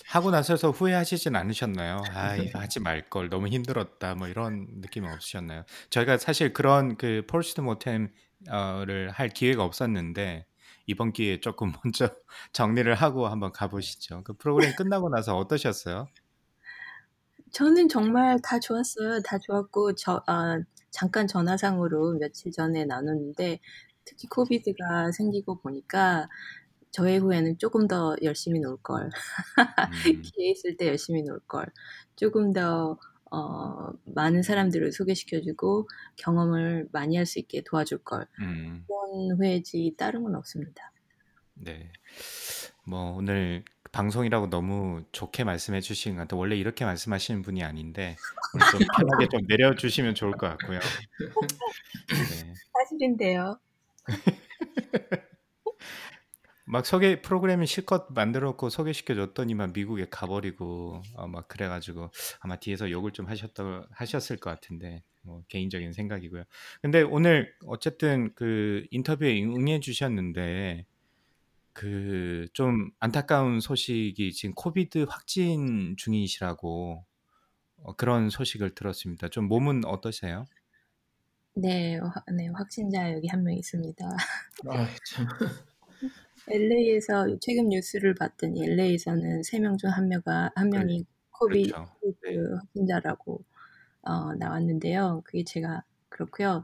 하고 0.07 0.31
나서서 0.31 0.71
후회하시진 0.71 1.35
않으셨나요? 1.35 2.01
아, 2.11 2.35
이거 2.35 2.59
하지 2.59 2.79
말 2.79 3.09
걸 3.09 3.29
너무 3.29 3.47
힘들었다. 3.47 4.15
뭐 4.15 4.27
이런 4.27 4.67
느낌은 4.81 5.11
없으셨나요? 5.11 5.63
저희가 5.89 6.17
사실 6.17 6.53
그런 6.53 6.95
그 6.97 7.23
폴스트 7.27 7.61
모템을 7.61 8.11
할 9.11 9.29
기회가 9.29 9.63
없었는데 9.63 10.45
이번 10.87 11.11
기회에 11.13 11.39
조금 11.39 11.71
먼저 11.83 12.09
정리를 12.53 12.93
하고 12.95 13.27
한번 13.27 13.51
가보시죠. 13.51 14.23
그 14.23 14.33
프로그램 14.37 14.75
끝나고 14.75 15.09
나서 15.09 15.37
어떠셨어요? 15.37 16.07
저는 17.51 17.87
정말 17.87 18.39
다 18.43 18.59
좋았어요. 18.59 19.21
다 19.21 19.37
좋았고 19.37 19.95
저 19.95 20.21
아, 20.27 20.59
잠깐 20.93 21.27
전화상으로 21.27 22.13
며칠 22.19 22.51
전에 22.51 22.85
나눴는데 22.85 23.59
특히 24.05 24.27
코비드가 24.29 25.11
생기고 25.11 25.59
보니까 25.61 26.29
저의 26.91 27.19
후에는 27.19 27.57
조금 27.57 27.87
더 27.87 28.15
열심히 28.21 28.59
놀 28.59 28.77
걸. 28.77 29.09
음, 29.91 30.21
기회 30.21 30.51
있을 30.51 30.77
때 30.77 30.87
열심히 30.87 31.23
놀 31.23 31.39
걸. 31.47 31.65
조금 32.15 32.53
더 32.53 32.99
어, 33.31 33.91
많은 34.05 34.43
사람들을 34.43 34.91
소개시켜주고 34.91 35.89
경험을 36.17 36.87
많이 36.91 37.17
할 37.17 37.25
수 37.25 37.39
있게 37.39 37.63
도와줄 37.65 38.03
걸. 38.03 38.27
음, 38.41 38.85
그런 38.87 39.37
후회지 39.37 39.95
다른 39.97 40.23
건 40.23 40.35
없습니다. 40.35 40.91
네. 41.55 41.91
뭐 42.85 43.15
오늘 43.15 43.63
방송이라고 43.93 44.49
너무 44.49 45.03
좋게 45.11 45.43
말씀해 45.45 45.79
주신 45.79 46.15
것 46.15 46.23
같아요. 46.23 46.39
원래 46.39 46.57
이렇게 46.57 46.83
말씀하시는 46.83 47.43
분이 47.43 47.63
아닌데 47.63 48.17
오늘 48.53 48.67
좀 48.71 48.79
편하게 48.97 49.27
좀 49.29 49.41
내려주시면 49.47 50.15
좋을 50.15 50.31
것 50.33 50.49
같고요. 50.49 50.79
네. 50.79 52.53
사실인데요. 52.73 53.59
막 56.65 56.85
소개 56.85 57.21
프로그램을 57.21 57.67
실컷 57.67 58.07
만들었고 58.09 58.69
소개시켜 58.69 59.13
줬더니만 59.15 59.73
미국에 59.73 60.07
가버리고 60.09 61.03
어, 61.15 61.27
막 61.27 61.47
그래가지고 61.47 62.09
아마 62.39 62.55
뒤에서 62.55 62.89
욕을 62.89 63.11
좀 63.11 63.27
하셨다 63.27 63.85
하셨을 63.91 64.37
것 64.37 64.49
같은데 64.49 65.03
뭐 65.21 65.43
개인적인 65.49 65.93
생각이고요. 65.93 66.45
근데 66.81 67.01
오늘 67.01 67.53
어쨌든 67.67 68.33
그 68.33 68.85
인터뷰에 68.89 69.39
응해 69.43 69.81
주셨는데 69.81 70.85
그 71.73 72.47
좀 72.53 72.91
안타까운 72.99 73.59
소식이 73.59 74.33
지금 74.33 74.53
코비드 74.55 75.05
확진 75.09 75.95
중이시라고 75.97 77.05
어, 77.83 77.95
그런 77.97 78.29
소식을 78.29 78.75
들었습니다. 78.75 79.29
좀 79.29 79.47
몸은 79.47 79.85
어떠세요? 79.85 80.45
네, 81.55 81.97
화- 81.99 82.23
네, 82.31 82.47
확진자 82.53 83.11
여기 83.13 83.27
한 83.27 83.43
명 83.43 83.53
있습니다. 83.55 84.05
아, 84.69 84.87
참. 85.05 85.27
LA에서 86.47 87.37
최근 87.39 87.69
뉴스를 87.69 88.15
봤더니 88.15 88.65
LA에서는 88.65 89.43
세명중한 89.43 90.07
명가 90.09 90.51
한 90.55 90.69
명이 90.71 91.05
코비드 91.31 91.71
그렇죠. 91.71 91.91
네. 92.25 92.33
확진자라고 92.57 93.43
어, 94.03 94.35
나왔는데요. 94.35 95.21
그게 95.25 95.43
제가 95.45 95.83
그렇고요. 96.09 96.63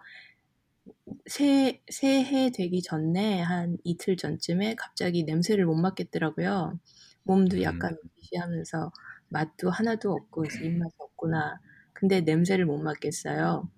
새 1.25 1.81
새해 1.89 2.51
되기 2.51 2.81
전에 2.81 3.41
한 3.41 3.77
이틀 3.83 4.17
전쯤에 4.17 4.75
갑자기 4.75 5.23
냄새를 5.23 5.65
못 5.65 5.75
맡겠더라고요. 5.75 6.79
몸도 7.23 7.57
음. 7.57 7.63
약간 7.63 7.97
미시하면서 8.15 8.91
맛도 9.29 9.69
하나도 9.69 10.11
없고 10.11 10.41
그래서 10.41 10.59
입맛이 10.63 10.93
없구나. 10.97 11.59
근데 11.93 12.21
냄새를 12.21 12.65
못 12.65 12.77
맡겠어요. 12.77 13.69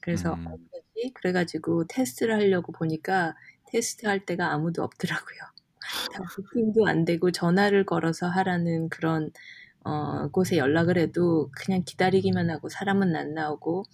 그래서 0.00 0.34
음. 0.34 0.46
어쩌지? 0.46 1.12
그래가지고 1.14 1.86
테스트를 1.86 2.34
하려고 2.34 2.72
보니까 2.72 3.36
테스트 3.66 4.06
할 4.06 4.24
데가 4.24 4.52
아무도 4.52 4.82
없더라고요. 4.82 5.38
다 6.12 6.22
부팅도 6.34 6.86
안 6.86 7.04
되고 7.04 7.30
전화를 7.30 7.84
걸어서 7.84 8.28
하라는 8.28 8.88
그런 8.88 9.30
어, 9.84 10.28
곳에 10.28 10.56
연락을 10.56 10.98
해도 10.98 11.50
그냥 11.56 11.82
기다리기만 11.84 12.50
하고 12.50 12.68
사람은 12.68 13.14
안 13.14 13.34
나오고 13.34 13.84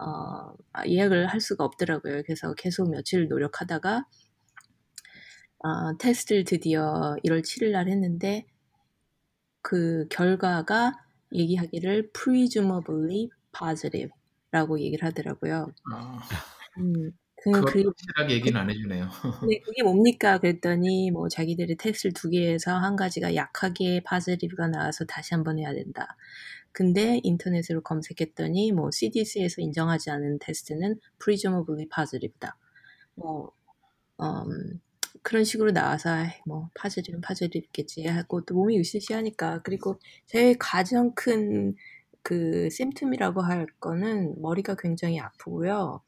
어, 0.00 0.54
아, 0.72 0.86
예약을 0.86 1.26
할 1.28 1.40
수가 1.40 1.64
없더라고요. 1.64 2.22
그래서 2.24 2.54
계속 2.54 2.90
며칠 2.90 3.28
노력하다가 3.28 4.06
어, 5.60 5.96
테스트를 5.98 6.44
드디어 6.44 7.16
1월 7.22 7.42
7일 7.42 7.72
날 7.72 7.88
했는데 7.88 8.46
그 9.62 10.08
결과가 10.08 10.94
얘기하기를 11.32 12.10
presumably 12.12 13.30
positive라고 13.52 14.80
얘기를 14.80 15.06
하더라고요. 15.06 15.72
아, 15.92 16.18
음, 16.78 17.12
그, 17.50 17.64
확실하게 17.86 18.34
얘기는 18.34 18.58
안 18.60 18.70
해주네요. 18.70 19.08
네, 19.40 19.60
그게 19.64 19.82
뭡니까? 19.84 20.38
그랬더니 20.38 21.10
뭐 21.12 21.28
자기들이 21.28 21.76
테스트를 21.76 22.12
두 22.12 22.28
개에서 22.28 22.76
한 22.76 22.96
가지가 22.96 23.34
약하게 23.36 24.00
파지티브가 24.04 24.66
나와서 24.68 25.04
다시 25.04 25.32
한 25.34 25.44
번 25.44 25.58
해야 25.58 25.72
된다. 25.72 26.16
근데 26.78 27.20
인터넷으로 27.24 27.80
검색했더니 27.82 28.70
뭐 28.70 28.90
CDC에서 28.92 29.60
인정하지 29.62 30.10
않은 30.10 30.38
테스트는 30.38 31.00
presumably 31.20 31.88
positive다. 31.88 32.56
뭐 33.16 33.50
음, 34.20 34.80
그런 35.22 35.42
식으로 35.42 35.72
나와서 35.72 36.10
뭐 36.46 36.70
파지티브는 36.76 37.20
파지티브겠지 37.20 38.06
하고 38.06 38.44
또 38.44 38.54
몸이 38.54 38.78
으시시하니까 38.78 39.62
그리고 39.62 39.98
제일 40.26 40.56
가장 40.56 41.12
큰 41.14 41.74
그 42.28 42.68
심틈이라고 42.68 43.40
할 43.40 43.66
거는 43.80 44.42
머리가 44.42 44.76
굉장히 44.76 45.18
아프고요. 45.18 46.02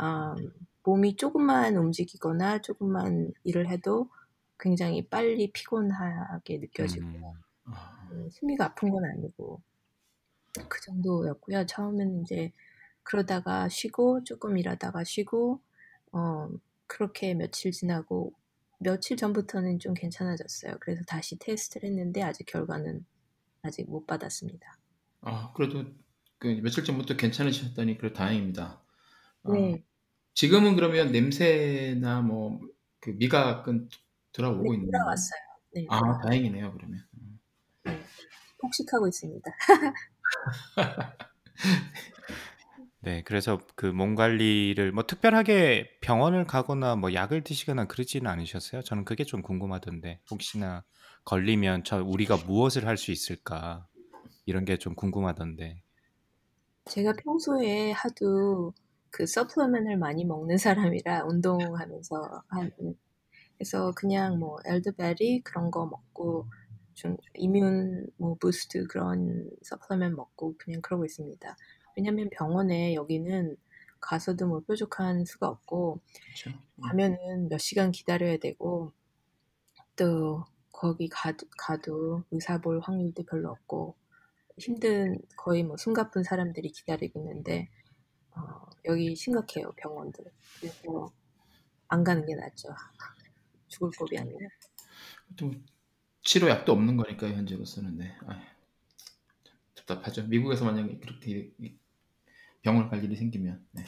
음, 0.00 0.50
몸이 0.82 1.14
조금만 1.14 1.76
움직이거나 1.76 2.60
조금만 2.60 3.30
일을 3.44 3.68
해도 3.68 4.10
굉장히 4.58 5.06
빨리 5.08 5.52
피곤하게 5.52 6.58
느껴지고 6.58 7.06
음, 7.06 7.72
아, 7.72 8.08
음, 8.10 8.28
심리가 8.30 8.64
아픈 8.66 8.90
건 8.90 9.04
아니고 9.04 9.62
그 10.68 10.80
정도였고요. 10.82 11.66
처음에는 11.66 12.22
이제 12.22 12.52
그러다가 13.02 13.68
쉬고 13.68 14.24
조금 14.24 14.58
일하다가 14.58 15.04
쉬고 15.04 15.60
어, 16.12 16.48
그렇게 16.86 17.34
며칠 17.34 17.72
지나고 17.72 18.34
며칠 18.78 19.16
전부터는 19.16 19.78
좀 19.78 19.94
괜찮아졌어요. 19.94 20.76
그래서 20.80 21.02
다시 21.06 21.38
테스트를 21.38 21.88
했는데 21.88 22.22
아직 22.22 22.44
결과는 22.46 23.06
아직 23.62 23.88
못 23.90 24.06
받았습니다. 24.06 24.78
아, 25.20 25.52
그래도 25.54 25.84
그 26.38 26.48
며칠 26.62 26.84
전부터 26.84 27.16
괜찮으셨다니 27.16 27.98
그래 27.98 28.12
다행입니다. 28.12 28.82
어, 29.44 29.52
네, 29.52 29.84
지금은 30.34 30.76
그러면 30.76 31.12
냄새나 31.12 32.22
뭐 32.22 32.60
그 33.02 33.10
미각은 33.10 33.88
네 33.88 33.90
돌아오고 34.32 34.74
있는 34.74 34.92
건가요? 34.92 35.02
돌아왔어요. 35.02 35.40
네, 35.74 35.82
아, 35.88 35.98
돌아 35.98 36.18
다행이네요, 36.22 36.72
그러면. 36.72 37.00
음. 37.18 37.40
네, 37.84 38.02
폭식하고 38.60 39.08
있습니다. 39.08 39.50
네, 43.00 43.22
그래서 43.24 43.58
그 43.76 43.86
몸 43.92 44.14
관리를 44.14 44.92
뭐 44.92 45.04
특별하게 45.06 45.98
병원을 46.00 46.46
가거나 46.46 46.96
뭐 46.96 47.12
약을 47.14 47.42
드시거나 47.44 47.86
그러지는 47.86 48.30
않으셨어요? 48.30 48.82
저는 48.82 49.04
그게 49.04 49.24
좀 49.24 49.42
궁금하던데 49.42 50.20
혹시나 50.30 50.84
걸리면 51.24 51.84
저 51.84 52.02
우리가 52.02 52.38
무엇을 52.46 52.86
할 52.86 52.96
수 52.96 53.10
있을까 53.10 53.88
이런 54.46 54.64
게 54.64 54.76
좀 54.78 54.94
궁금하던데. 54.94 55.82
제가 56.86 57.12
평소에 57.14 57.92
하도 57.92 58.72
그 59.10 59.26
서플리멘을 59.26 59.96
많이 59.98 60.24
먹는 60.24 60.58
사람이라 60.58 61.24
운동하면서 61.26 62.44
한 62.48 62.70
그래서 63.58 63.92
그냥 63.96 64.40
뭐 64.40 64.58
엘드베리 64.66 65.42
그런 65.42 65.70
거 65.70 65.86
먹고 65.86 66.48
좀 66.94 67.16
이뮨 67.34 68.06
뭐 68.16 68.34
부스트 68.34 68.86
그런 68.86 69.50
서플리멘 69.62 70.14
먹고 70.16 70.54
그냥 70.58 70.80
그러고 70.80 71.04
있습니다. 71.04 71.56
왜냐면 71.96 72.30
병원에 72.30 72.94
여기는 72.94 73.56
가서도 74.00 74.46
뭐 74.46 74.60
뾰족한 74.60 75.24
수가 75.24 75.48
없고 75.48 76.00
그렇죠. 76.24 76.50
음. 76.50 76.82
가면은 76.82 77.48
몇 77.48 77.58
시간 77.58 77.92
기다려야 77.92 78.36
되고 78.38 78.92
또 79.96 80.44
거기 80.72 81.08
가도, 81.08 81.46
가도 81.56 82.24
의사 82.30 82.60
볼 82.60 82.80
확률도 82.80 83.22
별로 83.24 83.50
없고 83.50 83.94
힘든 84.58 85.18
거의 85.36 85.62
뭐 85.62 85.76
숨가쁜 85.76 86.24
사람들이 86.24 86.70
기다리고 86.70 87.20
있는데 87.20 87.70
어, 88.34 88.66
여기 88.86 89.14
심각해요 89.14 89.72
병원들 89.76 90.24
그래서 90.58 91.12
안 91.88 92.02
가는 92.02 92.26
게 92.26 92.34
낫죠 92.34 92.68
죽을 93.68 93.90
법이 93.96 94.18
아니라 94.18 94.48
또 95.36 95.52
치료약도 96.24 96.72
없는 96.72 96.96
거니까요, 96.96 97.32
현재로서는. 97.34 97.96
네. 97.98 98.16
답답하죠. 99.74 100.26
미국에서 100.26 100.64
만약에 100.64 100.98
그렇게 100.98 101.52
이- 101.58 101.76
병원 102.62 102.88
갈 102.88 103.02
일이 103.04 103.16
생기면. 103.16 103.66
네. 103.72 103.84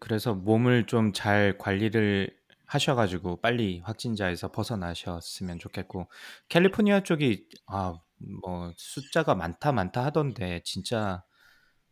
그래서 0.00 0.34
몸을 0.34 0.86
좀 0.86 1.12
잘 1.12 1.56
관리를 1.58 2.36
하셔가지고 2.66 3.40
빨리 3.40 3.80
확진자에서 3.80 4.50
벗어나셨으면 4.52 5.58
좋겠고 5.58 6.08
캘리포니아 6.48 7.02
쪽이 7.02 7.48
아 7.66 7.94
뭐 8.44 8.72
숫자가 8.76 9.34
많다 9.34 9.72
많다 9.72 10.04
하던데 10.04 10.60
진짜 10.64 11.24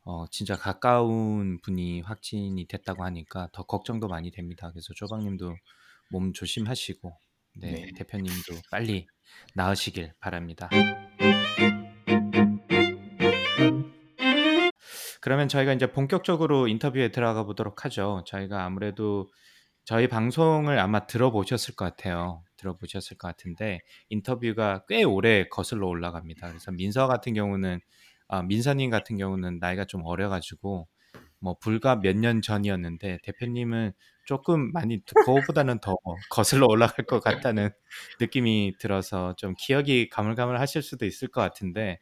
어 0.04 0.26
진짜 0.30 0.56
가까운 0.56 1.60
분이 1.62 2.02
확진이 2.02 2.66
됐다고 2.68 3.04
하니까 3.04 3.48
더 3.52 3.64
걱정도 3.64 4.08
많이 4.08 4.30
됩니다. 4.30 4.70
그래서 4.72 4.94
조방님도 4.94 5.56
몸 6.10 6.32
조심하시고 6.32 7.12
네 7.54 7.70
네. 7.72 7.92
대표님도 7.96 8.54
빨리 8.70 9.06
나으시길 9.54 10.12
바랍니다. 10.20 10.68
그러면 15.20 15.48
저희가 15.48 15.72
이제 15.74 15.90
본격적으로 15.92 16.66
인터뷰에 16.68 17.10
들어가 17.10 17.44
보도록 17.44 17.84
하죠. 17.84 18.24
저희가 18.26 18.64
아무래도 18.64 19.28
저희 19.84 20.08
방송을 20.08 20.78
아마 20.78 21.06
들어보셨을 21.06 21.74
것 21.74 21.84
같아요. 21.84 22.42
들어보셨을 22.56 23.18
것 23.18 23.28
같은데 23.28 23.80
인터뷰가 24.08 24.84
꽤 24.88 25.02
오래 25.02 25.46
거슬러 25.48 25.88
올라갑니다. 25.88 26.48
그래서 26.48 26.70
민서 26.72 27.06
같은 27.06 27.34
경우는 27.34 27.80
아, 28.28 28.42
민서님 28.42 28.90
같은 28.90 29.16
경우는 29.16 29.58
나이가 29.58 29.84
좀 29.84 30.02
어려가지고 30.04 30.88
뭐 31.40 31.56
불과 31.60 31.96
몇 31.96 32.16
년 32.16 32.40
전이었는데 32.42 33.18
대표님은 33.22 33.92
조금 34.30 34.70
많이 34.70 35.04
그거보다는 35.04 35.80
더 35.80 35.96
거슬러 36.30 36.68
올라갈 36.68 37.04
것 37.04 37.18
같다는 37.50 37.70
느낌이 38.20 38.74
들어서 38.78 39.34
좀 39.34 39.54
기억이 39.58 40.08
가물가물하실 40.08 40.82
수도 40.82 41.04
있을 41.04 41.26
것 41.26 41.40
같은데 41.40 41.98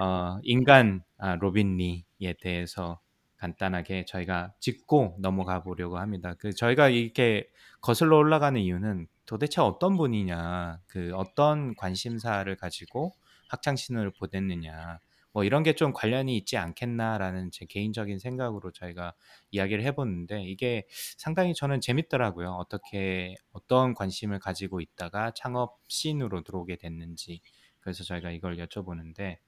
어, 0.00 0.38
인간 0.42 1.04
아, 1.16 1.36
로빈 1.36 1.76
리에 1.76 2.34
대해서 2.40 2.98
간단하게 3.36 4.04
저희가 4.04 4.52
짚고 4.58 5.18
넘어가 5.20 5.62
보려고 5.62 5.98
합니다. 5.98 6.34
그 6.40 6.52
저희가 6.52 6.88
이렇게 6.88 7.48
거슬러 7.80 8.16
올라가는 8.16 8.60
이유는 8.60 9.06
도대체 9.24 9.60
어떤 9.60 9.96
분이냐, 9.96 10.80
그 10.88 11.12
어떤 11.14 11.76
관심사를 11.76 12.52
가지고 12.56 13.12
학창 13.48 13.76
시절을 13.76 14.10
보냈느냐, 14.18 14.98
뭐 15.34 15.44
이런 15.44 15.62
게 15.64 15.74
좀 15.74 15.92
관련이 15.92 16.36
있지 16.38 16.56
않겠나라는 16.56 17.50
제 17.50 17.66
개인적인 17.66 18.18
생각으로 18.20 18.70
저희가 18.70 19.14
이야기를 19.50 19.82
해봤는데 19.84 20.44
이게 20.44 20.86
상당히 21.18 21.52
저는 21.54 21.80
재밌더라고요. 21.82 22.52
어떻게 22.52 23.34
어떤 23.52 23.92
관심을 23.94 24.38
가지고 24.38 24.80
있다가 24.80 25.32
창업 25.34 25.78
씬으로 25.88 26.44
들어오게 26.44 26.76
됐는지 26.76 27.40
그래서 27.80 28.04
저희가 28.04 28.30
이걸 28.30 28.56
여쭤보는데 28.58 29.38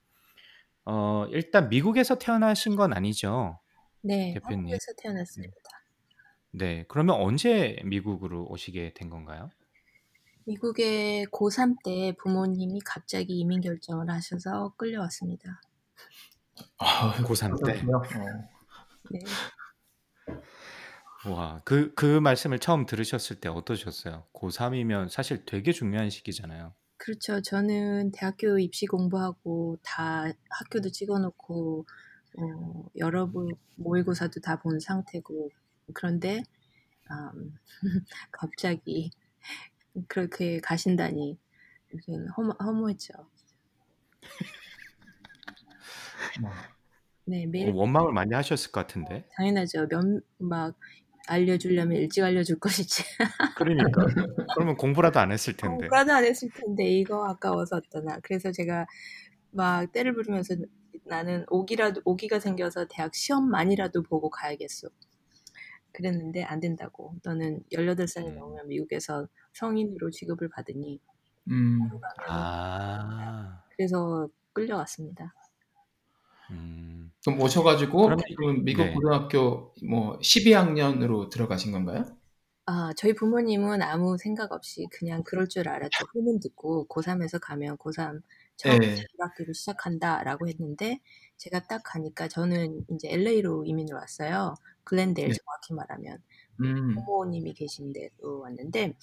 어, 0.85 1.27
일단 1.31 1.69
미국에서 1.69 2.17
태어나신 2.19 2.77
건 2.77 2.93
아니죠, 2.93 3.61
네 4.03 4.35
대표님? 4.35 4.59
한국에서 4.59 4.93
태어났습니다. 4.99 5.55
네, 6.53 6.85
그러면 6.89 7.17
언제 7.17 7.77
미국으로 7.85 8.47
오시게 8.47 8.95
된 8.95 9.11
건가요? 9.11 9.51
미국에 10.45 11.25
고3 11.33 11.77
때 11.85 12.13
부모님이 12.23 12.81
갑자기 12.85 13.39
이민 13.39 13.61
결정을 13.61 14.09
하셔서 14.11 14.75
끌려왔습니다. 14.77 15.61
아, 16.79 17.13
고3 17.23 17.57
때. 17.65 17.73
어. 17.93 18.03
네. 19.11 19.21
와, 21.25 21.61
그, 21.65 21.93
그 21.95 22.21
말씀을 22.21 22.59
처음 22.59 22.87
들으셨을 22.87 23.41
때 23.41 23.49
어떠셨어요? 23.49 24.27
고3이면 24.33 25.09
사실 25.09 25.45
되게 25.45 25.73
중요한 25.73 26.09
시기잖아요. 26.11 26.75
그렇죠. 26.99 27.41
저는 27.43 28.11
대학교 28.13 28.59
입시 28.59 28.87
공부하고 28.87 29.77
다 29.83 30.25
학교도 30.51 30.91
찍어놓고 30.91 31.87
어, 32.39 32.85
여러 32.97 33.27
부 33.31 33.49
모의고사도 33.77 34.41
다 34.41 34.57
본 34.59 34.81
상태고 34.81 35.51
그런데 35.95 36.43
음, 37.11 37.55
갑자기 38.33 39.11
그렇게 40.09 40.61
가신다니 40.61 41.39
좀 42.07 42.29
허무, 42.37 42.55
허무했죠. 42.61 43.15
뭐, 46.41 46.51
네, 47.25 47.45
어, 47.45 47.49
매일 47.49 47.71
원망을 47.73 48.13
많이 48.13 48.35
하셨을 48.35 48.73
것 48.73 48.81
같은데. 48.81 49.27
당연하죠. 49.37 49.87
면, 49.89 50.21
막 50.39 50.75
알려주려면 51.29 51.99
일찍 51.99 52.23
알려줄 52.23 52.59
것이지. 52.61 53.03
그러니까. 53.57 54.07
그러면 54.55 54.77
공부라도 54.77 55.19
안 55.21 55.33
했을 55.33 55.57
텐데. 55.57 55.77
공부라도 55.77 56.13
안 56.13 56.25
했을 56.25 56.49
텐데 56.51 56.85
이거 56.85 57.27
아까워서 57.29 57.77
어떠나. 57.77 58.19
그래서 58.23 58.53
제가 58.53 58.87
막 59.51 59.91
때를 59.93 60.15
부리면서 60.15 60.55
나는 61.05 61.45
오기라도 61.49 62.01
오기가 62.05 62.39
생겨서 62.39 62.87
대학 62.89 63.15
시험만이라도 63.15 64.03
보고 64.03 64.31
가야겠어. 64.31 64.89
그랬는데 65.93 66.45
안 66.45 66.61
된다고. 66.61 67.15
너는 67.25 67.63
18살이 67.73 68.29
음. 68.29 68.35
넘으면 68.39 68.69
미국에서 68.69 69.27
성인으로 69.53 70.11
취급을 70.11 70.49
받으니 70.49 71.01
음, 71.49 71.81
아, 72.29 73.63
그래서 73.77 74.29
끌려왔습니다. 74.53 75.33
음. 76.51 77.11
그럼 77.25 77.41
오셔가지고 77.41 78.17
지금 78.29 78.65
미국 78.65 78.85
네. 78.85 78.93
고등학교 78.93 79.75
뭐 79.89 80.19
12학년으로 80.21 81.29
들어가신 81.31 81.73
건가요? 81.73 82.05
아, 82.67 82.93
저희 82.97 83.15
부모님은 83.15 83.81
아무 83.83 84.17
생각 84.19 84.53
없이 84.53 84.87
그냥 84.91 85.23
그럴 85.25 85.49
줄 85.49 85.69
알았죠. 85.69 86.07
소문 86.13 86.41
듣고 86.41 86.87
고3에서 86.89 87.41
가면 87.41 87.77
고3 87.79 88.23
처음 88.57 88.79
네. 88.81 89.05
학기를 89.19 89.55
시작한다라고 89.55 90.49
했는데 90.49 91.01
제가 91.37 91.67
딱 91.69 91.83
가니까 91.85 92.27
저는 92.29 92.85
이제 92.91 93.09
LA로 93.13 93.65
이민을 93.65 93.95
왔어요. 93.95 94.55
글렌데일 94.85 95.29
네. 95.29 95.35
정확히 95.35 95.75
말하면 95.75 96.19
음. 96.63 96.95
부모님이 96.95 97.55
계신 97.55 97.93
데로 97.93 98.41
왔는데 98.41 98.95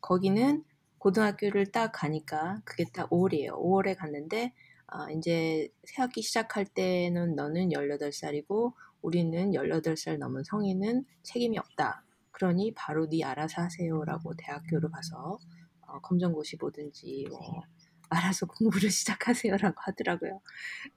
거기는 0.00 0.64
고등학교를 0.98 1.72
딱 1.72 1.92
가니까 1.92 2.60
그게 2.64 2.84
딱 2.92 3.08
5월이에요. 3.10 3.52
5월에 3.52 3.96
갔는데 3.96 4.52
아, 4.88 5.10
이제 5.10 5.68
새 5.84 6.02
학기 6.02 6.22
시작할 6.22 6.64
때는 6.64 7.34
너는 7.34 7.70
18살이고 7.70 8.72
우리는 9.02 9.52
18살 9.52 10.18
넘은 10.18 10.44
성인은 10.44 11.04
책임이 11.22 11.58
없다. 11.58 12.04
그러니 12.30 12.72
바로 12.74 13.08
네 13.08 13.24
알아서 13.24 13.62
하세요라고 13.62 14.34
대학교로 14.36 14.90
가서 14.90 15.38
어, 15.82 16.00
검정고시 16.00 16.56
보든지 16.56 17.26
뭐 17.30 17.62
알아서 18.08 18.46
공부를 18.84 18.90
시작하세요라고 18.90 19.74
하더라고요. 19.76 20.40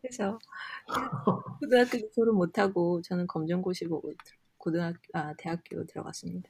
그래서 0.01 0.37
고등학교 1.59 1.97
졸업 2.13 2.35
못하고 2.35 3.01
저는 3.01 3.27
검정고시 3.27 3.85
보고 3.85 4.11
고등학교 4.57 4.99
아 5.13 5.33
대학교 5.37 5.85
들어갔습니다. 5.85 6.49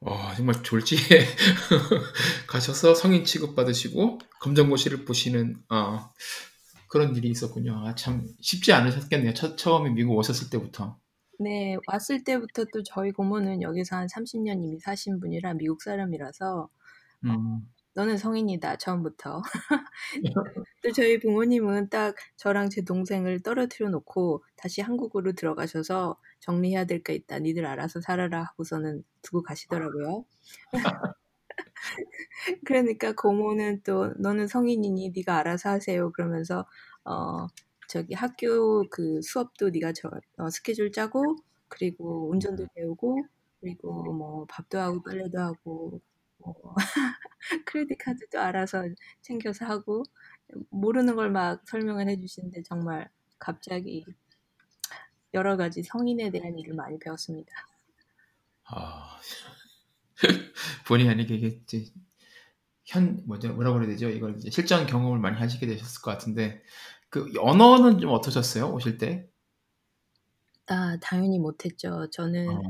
와 0.00 0.34
정말 0.34 0.62
졸지에 0.62 0.98
가셔서 2.46 2.94
성인 2.94 3.24
취급 3.24 3.56
받으시고 3.56 4.18
검정고시를 4.40 5.04
보시는 5.04 5.56
아, 5.68 6.10
그런 6.88 7.16
일이 7.16 7.28
있었군요. 7.28 7.86
아, 7.86 7.94
참 7.94 8.26
쉽지 8.40 8.72
않으셨겠네요. 8.72 9.34
처, 9.34 9.56
처음에 9.56 9.90
미국 9.90 10.16
오셨을 10.16 10.50
때부터. 10.50 10.98
네, 11.38 11.76
왔을 11.86 12.24
때부터 12.24 12.64
또 12.72 12.82
저희 12.82 13.12
고모는 13.12 13.62
여기서 13.62 13.96
한 13.96 14.06
30년 14.06 14.62
이미 14.62 14.78
사신 14.78 15.20
분이라 15.20 15.54
미국 15.54 15.82
사람이라서 15.82 16.62
어, 16.62 16.68
음. 17.28 17.60
너는 17.96 18.18
성인이다 18.18 18.76
처음부터. 18.78 19.42
또 20.82 20.92
저희 20.92 21.18
부모님은 21.18 21.88
딱 21.90 22.14
저랑 22.36 22.70
제 22.70 22.82
동생을 22.82 23.40
떨어뜨려 23.42 23.90
놓고 23.90 24.44
다시 24.56 24.80
한국으로 24.82 25.32
들어가셔서 25.32 26.18
정리해야 26.40 26.84
될 26.84 27.02
게 27.02 27.14
있다. 27.14 27.38
니들 27.40 27.66
알아서 27.66 28.00
살아라 28.00 28.42
하고서는 28.44 29.04
두고 29.22 29.42
가시더라고요. 29.42 30.24
그러니까 32.64 33.12
고모는 33.12 33.82
또 33.84 34.12
너는 34.18 34.46
성인이니 34.48 35.12
네가 35.16 35.36
알아서 35.38 35.70
하세요. 35.70 36.10
그러면서 36.12 36.66
어 37.04 37.46
저기 37.88 38.14
학교 38.14 38.88
그 38.90 39.20
수업도 39.22 39.70
네가 39.70 39.92
저 39.92 40.10
어, 40.38 40.50
스케줄 40.50 40.92
짜고 40.92 41.36
그리고 41.68 42.28
운전도 42.30 42.66
배우고 42.74 43.18
그리고 43.60 44.12
뭐 44.12 44.46
밥도 44.48 44.78
하고 44.78 45.02
빨래도 45.02 45.38
하고 45.40 45.90
뭐 45.90 46.00
크레딧 47.66 47.98
카드도 47.98 48.40
알아서 48.40 48.84
챙겨서 49.22 49.64
하고 49.66 50.02
모르는 50.70 51.16
걸 51.16 51.30
막 51.30 51.62
설명을 51.68 52.08
해주시는데 52.08 52.62
정말 52.62 53.10
갑자기 53.38 54.04
여러 55.34 55.56
가지 55.56 55.84
성인에 55.84 56.30
대한 56.30 56.58
일을 56.58 56.74
많이 56.74 56.98
배웠습니다. 56.98 57.54
아, 58.64 59.20
본의 60.86 61.08
아니게 61.08 61.34
이게 61.34 61.62
현 62.84 63.22
뭐죠 63.26 63.52
뭐라고 63.54 63.76
그래야 63.78 63.90
되죠? 63.90 64.08
이걸 64.08 64.36
이제 64.38 64.50
실전 64.50 64.86
경험을 64.86 65.18
많이 65.18 65.36
하시게 65.38 65.66
되셨을 65.66 66.02
것 66.02 66.10
같은데 66.12 66.62
그 67.10 67.30
언어는 67.38 67.98
좀 68.00 68.10
어떠셨어요 68.12 68.72
오실 68.72 68.98
때? 68.98 69.28
아 70.66 70.96
당연히 71.00 71.38
못했죠. 71.38 72.08
저는 72.10 72.60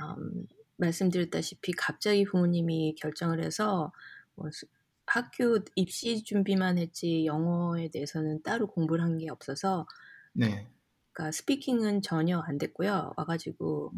어. 0.00 0.14
음, 0.18 0.46
말씀드렸다시피 0.76 1.72
갑자기 1.72 2.24
부모님이 2.24 2.94
결정을 2.96 3.42
해서 3.44 3.92
뭐 4.34 4.50
수- 4.50 4.66
학교 5.06 5.58
입시 5.76 6.22
준비만 6.24 6.78
했지 6.78 7.26
영어에 7.26 7.90
대해서는 7.90 8.42
따로 8.42 8.66
공부를 8.68 9.04
한 9.04 9.18
게 9.18 9.28
없어서 9.30 9.86
네. 10.34 10.68
그러니까 11.12 11.32
스피킹은 11.32 12.02
전혀 12.02 12.38
안 12.40 12.58
됐고요. 12.58 13.12
와가지고 13.16 13.92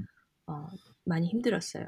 어, 0.46 0.68
많이 1.04 1.28
힘들었어요. 1.28 1.86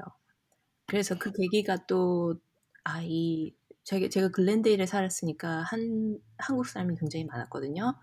그래서 0.87 1.15
그 1.17 1.31
계기가 1.31 1.85
또 1.87 2.39
아이 2.83 3.53
제가 3.83 4.09
제가 4.09 4.29
글렌데일에 4.29 4.85
살았으니까 4.85 5.63
한 5.63 6.19
한국 6.37 6.65
사람이 6.67 6.95
굉장히 6.99 7.25
많았거든요. 7.25 7.95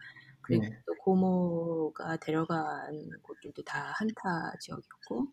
그리고 0.43 0.65
네. 0.65 0.83
또 0.87 0.95
고모가 0.97 2.19
데려간 2.19 3.11
곳들도 3.23 3.63
다 3.65 3.93
한타 3.97 4.53
지역이었고 4.61 5.33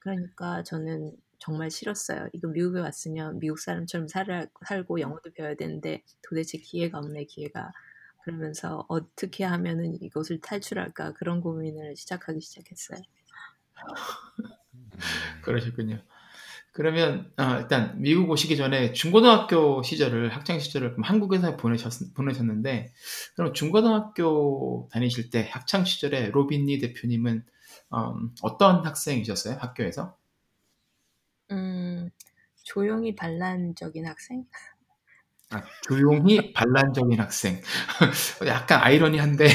그러니까 0.00 0.62
저는 0.64 1.12
정말 1.38 1.70
싫었어요. 1.70 2.28
이거 2.32 2.48
미국에 2.48 2.80
왔으면 2.80 3.38
미국 3.38 3.58
사람처럼 3.58 4.08
살, 4.08 4.48
살고 4.66 5.00
영어도 5.00 5.30
배워야 5.32 5.54
되는데 5.54 6.02
도대체 6.22 6.58
기회가 6.58 6.98
없네 6.98 7.24
기회가 7.24 7.72
그러면서 8.24 8.84
어떻게 8.88 9.44
하면은 9.44 10.00
이것을 10.02 10.40
탈출할까 10.40 11.14
그런 11.14 11.40
고민을 11.40 11.96
시작하기 11.96 12.40
시작했어요. 12.40 13.00
음. 14.74 14.90
그러셨군요. 15.42 16.02
그러면 16.72 17.32
아, 17.36 17.58
일단 17.58 18.00
미국 18.00 18.30
오시기 18.30 18.56
전에 18.56 18.92
중고등학교 18.92 19.82
시절을 19.82 20.28
학창 20.28 20.60
시절을 20.60 20.96
한국에서 21.02 21.56
보내셨 21.56 22.14
보내셨는데 22.14 22.92
그럼 23.34 23.52
중고등학교 23.54 24.88
다니실 24.92 25.30
때 25.30 25.48
학창 25.50 25.84
시절에 25.84 26.30
로빈니 26.30 26.78
대표님은 26.78 27.44
음, 27.94 28.34
어떤 28.42 28.84
학생이셨어요 28.84 29.56
학교에서? 29.60 30.16
음, 31.50 32.10
조용히 32.62 33.14
반란적인 33.14 34.06
학생? 34.06 34.46
아, 35.50 35.62
조용히 35.82 36.52
반란적인 36.52 37.18
학생. 37.18 37.60
약간 38.46 38.80
아이러니한데. 38.82 39.46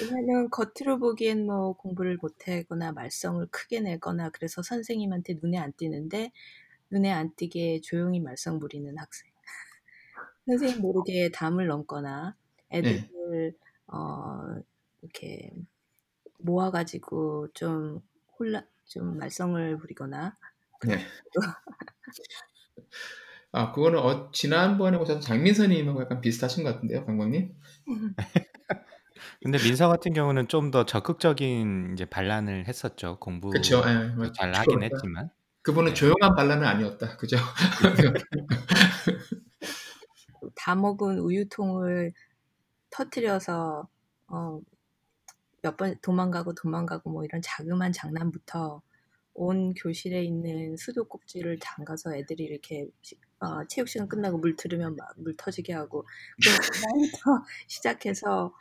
왜냐면 0.00 0.50
겉으로 0.50 0.98
보기엔 0.98 1.46
뭐 1.46 1.72
공부를 1.74 2.18
못하거나 2.20 2.92
말썽을 2.92 3.48
크게 3.50 3.80
내거나 3.80 4.30
그래서 4.30 4.62
선생님한테 4.62 5.34
눈에 5.42 5.58
안 5.58 5.72
띄는데 5.72 6.30
눈에 6.90 7.10
안 7.12 7.34
띄게 7.36 7.80
조용히 7.82 8.20
말썽 8.20 8.60
부리는 8.60 8.96
학생. 8.98 9.30
선생님 10.46 10.80
모르게 10.80 11.30
담을 11.30 11.66
넘거나 11.68 12.36
애들을 12.72 13.56
어 13.88 14.56
이렇게 15.02 15.52
모아가지고 16.38 17.48
좀 17.54 18.00
혼란 18.38 18.66
좀 18.86 19.18
말썽을 19.18 19.78
부리거나 19.78 20.36
네. 20.86 20.98
아, 23.52 23.72
그거는 23.72 23.98
어, 23.98 24.30
지난번에 24.32 24.96
오셨던 24.98 25.20
장민선님하고 25.22 26.02
약간 26.02 26.20
비슷하신 26.20 26.64
것 26.64 26.74
같은데요, 26.74 27.04
강광님? 27.06 27.54
근데 29.42 29.58
민서 29.58 29.88
같은 29.88 30.12
경우는 30.12 30.48
좀 30.48 30.70
더 30.70 30.84
적극적인 30.84 31.92
이제 31.94 32.04
반란을 32.04 32.68
했었죠. 32.68 33.18
공부 33.20 33.48
그쵸. 33.50 33.82
예, 33.86 34.08
뭐, 34.14 34.30
잘 34.32 34.54
하긴. 34.54 34.82
했지만. 34.82 35.30
그분은 35.62 35.90
네. 35.90 35.94
조용한 35.94 36.34
반란은 36.34 36.66
아니었다. 36.66 37.16
그죠? 37.16 37.36
다 40.54 40.74
먹은 40.74 41.18
우유통을 41.18 42.12
터트려서 42.90 43.88
어, 44.28 44.60
몇 45.62 45.76
번 45.76 45.96
도망가고 46.02 46.54
도망가고 46.54 47.10
뭐 47.10 47.24
이런 47.24 47.42
자그마한 47.42 47.92
장난부터 47.92 48.82
온 49.34 49.74
교실에 49.74 50.22
있는 50.24 50.76
수도 50.76 51.04
꼭지를 51.06 51.58
담가서 51.60 52.16
애들이 52.16 52.44
이렇게 52.44 52.88
시- 53.02 53.18
어, 53.40 53.64
체육 53.68 53.88
시간 53.88 54.08
끝나고 54.08 54.38
물 54.38 54.56
들으면 54.56 54.96
막 54.96 55.14
물 55.18 55.36
터지게 55.36 55.72
하고 55.74 56.06
그런 56.42 56.56
장난부터 56.60 57.44
시작해서 57.68 58.46
어, 58.46 58.52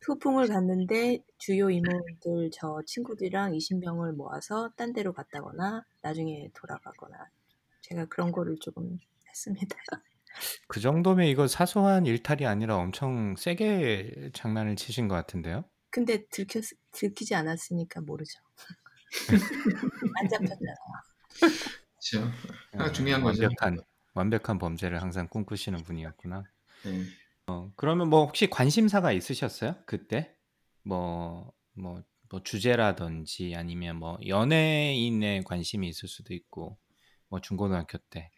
소풍을 0.00 0.48
갔는데 0.48 1.24
주요 1.38 1.70
임원들 1.70 2.50
저 2.52 2.82
친구들이랑 2.86 3.54
20명을 3.54 4.12
모아서 4.12 4.70
딴 4.76 4.92
데로 4.92 5.12
갔다거나 5.12 5.84
나중에 6.02 6.50
돌아가거나 6.54 7.30
제가 7.82 8.06
그런 8.06 8.32
거를 8.32 8.56
조금 8.60 8.98
했습니다. 9.28 9.76
그 10.68 10.80
정도면 10.80 11.26
이거 11.26 11.46
사소한 11.46 12.06
일탈이 12.06 12.46
아니라 12.46 12.76
엄청 12.76 13.36
세게 13.36 14.30
장난을 14.34 14.76
치신 14.76 15.08
것 15.08 15.14
같은데요. 15.14 15.64
근데 15.92 16.24
들켰, 16.30 16.64
들키지 16.92 17.36
않았으니까 17.36 18.00
모르죠. 18.02 18.40
안 20.20 20.28
잡혔잖아. 20.28 20.74
그렇죠. 22.00 22.30
아, 22.72 22.84
어, 22.84 22.92
중요한 22.92 23.22
거죠. 23.22 23.42
완벽한 23.44 23.78
완벽한 24.14 24.58
범죄를 24.58 25.00
항상 25.00 25.28
꿈꾸시는 25.28 25.82
분이었구나. 25.84 26.44
네. 26.84 27.06
그러면 27.76 28.08
뭐 28.08 28.24
혹시 28.24 28.48
관심사가 28.50 29.12
있으셨어요? 29.12 29.76
그때 29.86 30.34
뭐 30.84 31.52
뭐 31.74 32.02
뭐 32.30 32.42
주제라든지 32.42 33.54
아니면 33.56 33.96
뭐 33.96 34.18
연예인에 34.26 35.42
관심이 35.44 35.86
있을 35.88 36.08
수도 36.08 36.32
있고 36.32 36.78
뭐 37.28 37.40
중고등학교 37.40 37.98
때 38.10 38.30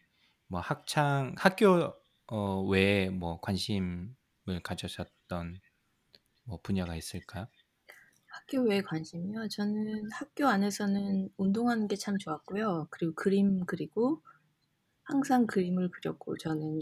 뭐 0.49 0.61
학창 0.61 1.35
학교 1.39 1.95
어 2.29 2.63
외에 2.65 3.11
뭐 3.11 3.41
관심을 3.41 4.15
가지셨던 4.65 5.61
뭐 6.45 6.59
분야가 6.63 6.97
있을까요? 6.97 7.47
학교 8.29 8.63
외 8.63 8.83
관심이요? 8.83 9.49
저는 9.49 10.11
학교 10.13 10.47
안에서는 10.49 11.31
운동하는 11.37 11.89
게 11.89 11.97
참 11.97 12.19
좋았고요. 12.19 12.89
그리고 12.91 13.15
그림 13.15 13.65
그리고 13.67 14.23
항상 15.05 15.47
그림을 15.47 15.91
그렸고 15.91 16.37
저는 16.39 16.81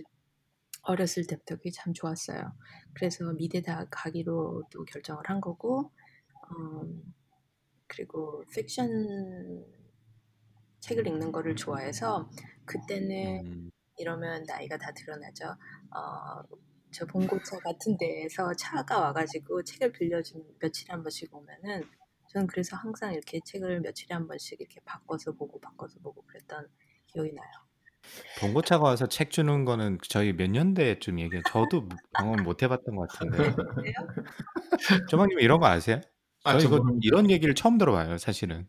어렸을 0.83 1.27
때부터 1.27 1.57
그게 1.57 1.70
참 1.72 1.92
좋았어요. 1.94 2.55
그래서 2.94 3.33
미대다 3.35 3.87
가기로도 3.90 4.85
결정을 4.87 5.22
한 5.29 5.40
거고, 5.40 5.92
음, 6.53 7.14
그리고 7.88 8.44
픽션 8.53 9.66
책을 10.81 11.07
읽는 11.07 11.33
거를 11.33 11.57
좋아해서 11.57 12.29
그때는 12.66 13.40
음, 13.44 13.70
이러면 13.98 14.44
나이가 14.44 14.77
다 14.79 14.92
드러나죠. 14.92 15.46
어, 15.94 16.42
저 16.92 17.07
봉고차 17.07 17.59
같은 17.59 17.96
데에서 17.98 18.52
차가 18.55 19.00
와가지고 19.00 19.62
책을 19.64 19.92
빌려주는 19.92 20.44
며칠에 20.61 20.92
한 20.92 21.02
번씩 21.02 21.35
오면은 21.35 21.83
저는 22.28 22.46
그래서 22.46 22.76
항상 22.76 23.12
이렇게 23.12 23.40
책을 23.44 23.81
며칠에 23.81 24.14
한 24.14 24.26
번씩 24.26 24.61
이렇게 24.61 24.81
바꿔서 24.85 25.33
보고 25.33 25.61
바꿔서 25.61 25.98
보고 26.00 26.22
그랬던 26.22 26.68
기억이 27.07 27.33
나요. 27.33 27.48
봉고차가 28.40 28.85
와서 28.85 29.07
책 29.07 29.31
주는 29.31 29.64
거는 29.64 29.98
저희 30.09 30.33
몇 30.33 30.50
년대쯤 30.50 31.20
얘기해요. 31.20 31.42
저도 31.48 31.88
경험 32.18 32.42
못 32.42 32.62
해봤던 32.62 32.96
것 32.96 33.09
같은데. 33.09 33.55
조방님 35.09 35.40
이런 35.40 35.61
거 35.61 35.66
아세요? 35.66 36.00
아, 36.44 36.59
저저 36.59 36.66
이거. 36.66 36.85
이런 37.00 37.31
얘기를 37.31 37.55
처음 37.55 37.78
들어봐요, 37.78 38.18
사실은. 38.18 38.66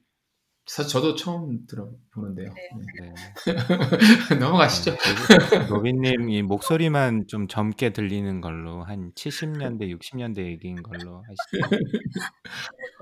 사실 0.65 0.91
저도 0.91 1.15
처음 1.15 1.65
들어보는데요. 1.67 2.53
네. 2.53 2.69
네. 3.01 3.13
넘어가시죠. 4.39 4.91
네, 4.91 5.67
로빈님 5.67 6.29
이 6.29 6.41
목소리만 6.41 7.27
좀 7.27 7.47
젊게 7.47 7.91
들리는 7.91 8.39
걸로 8.39 8.83
한 8.83 9.11
70년대, 9.13 9.97
60년대 9.99 10.45
얘기인 10.45 10.81
걸로 10.81 11.21
하시죠. 11.23 11.81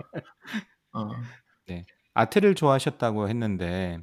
어, 0.94 1.10
아트를 2.14 2.56
좋아하셨다고 2.56 3.30
했는데 3.30 4.00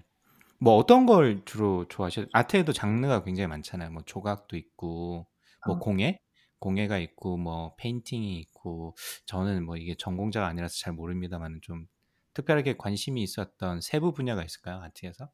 뭐 0.60 0.74
어떤 0.74 1.06
걸 1.06 1.42
주로 1.44 1.86
좋아하셨? 1.88 2.28
아트에도 2.32 2.72
장르가 2.72 3.22
굉장히 3.22 3.46
많잖아요. 3.46 3.90
뭐 3.90 4.02
조각도 4.04 4.56
있고, 4.56 5.26
뭐 5.66 5.76
어. 5.76 5.78
공예, 5.78 6.18
공예가 6.58 6.98
있고, 6.98 7.36
뭐 7.36 7.74
painting이 7.76 8.38
있고. 8.40 8.96
저는 9.26 9.64
뭐 9.64 9.76
이게 9.76 9.94
전공자가 9.96 10.46
아니라서 10.48 10.74
잘 10.80 10.92
모릅니다만 10.94 11.60
좀 11.62 11.86
특별하게 12.38 12.76
관심이 12.78 13.22
있었던 13.22 13.80
세부 13.82 14.12
분야가 14.12 14.44
있을까요? 14.44 14.80
art에서? 14.82 15.32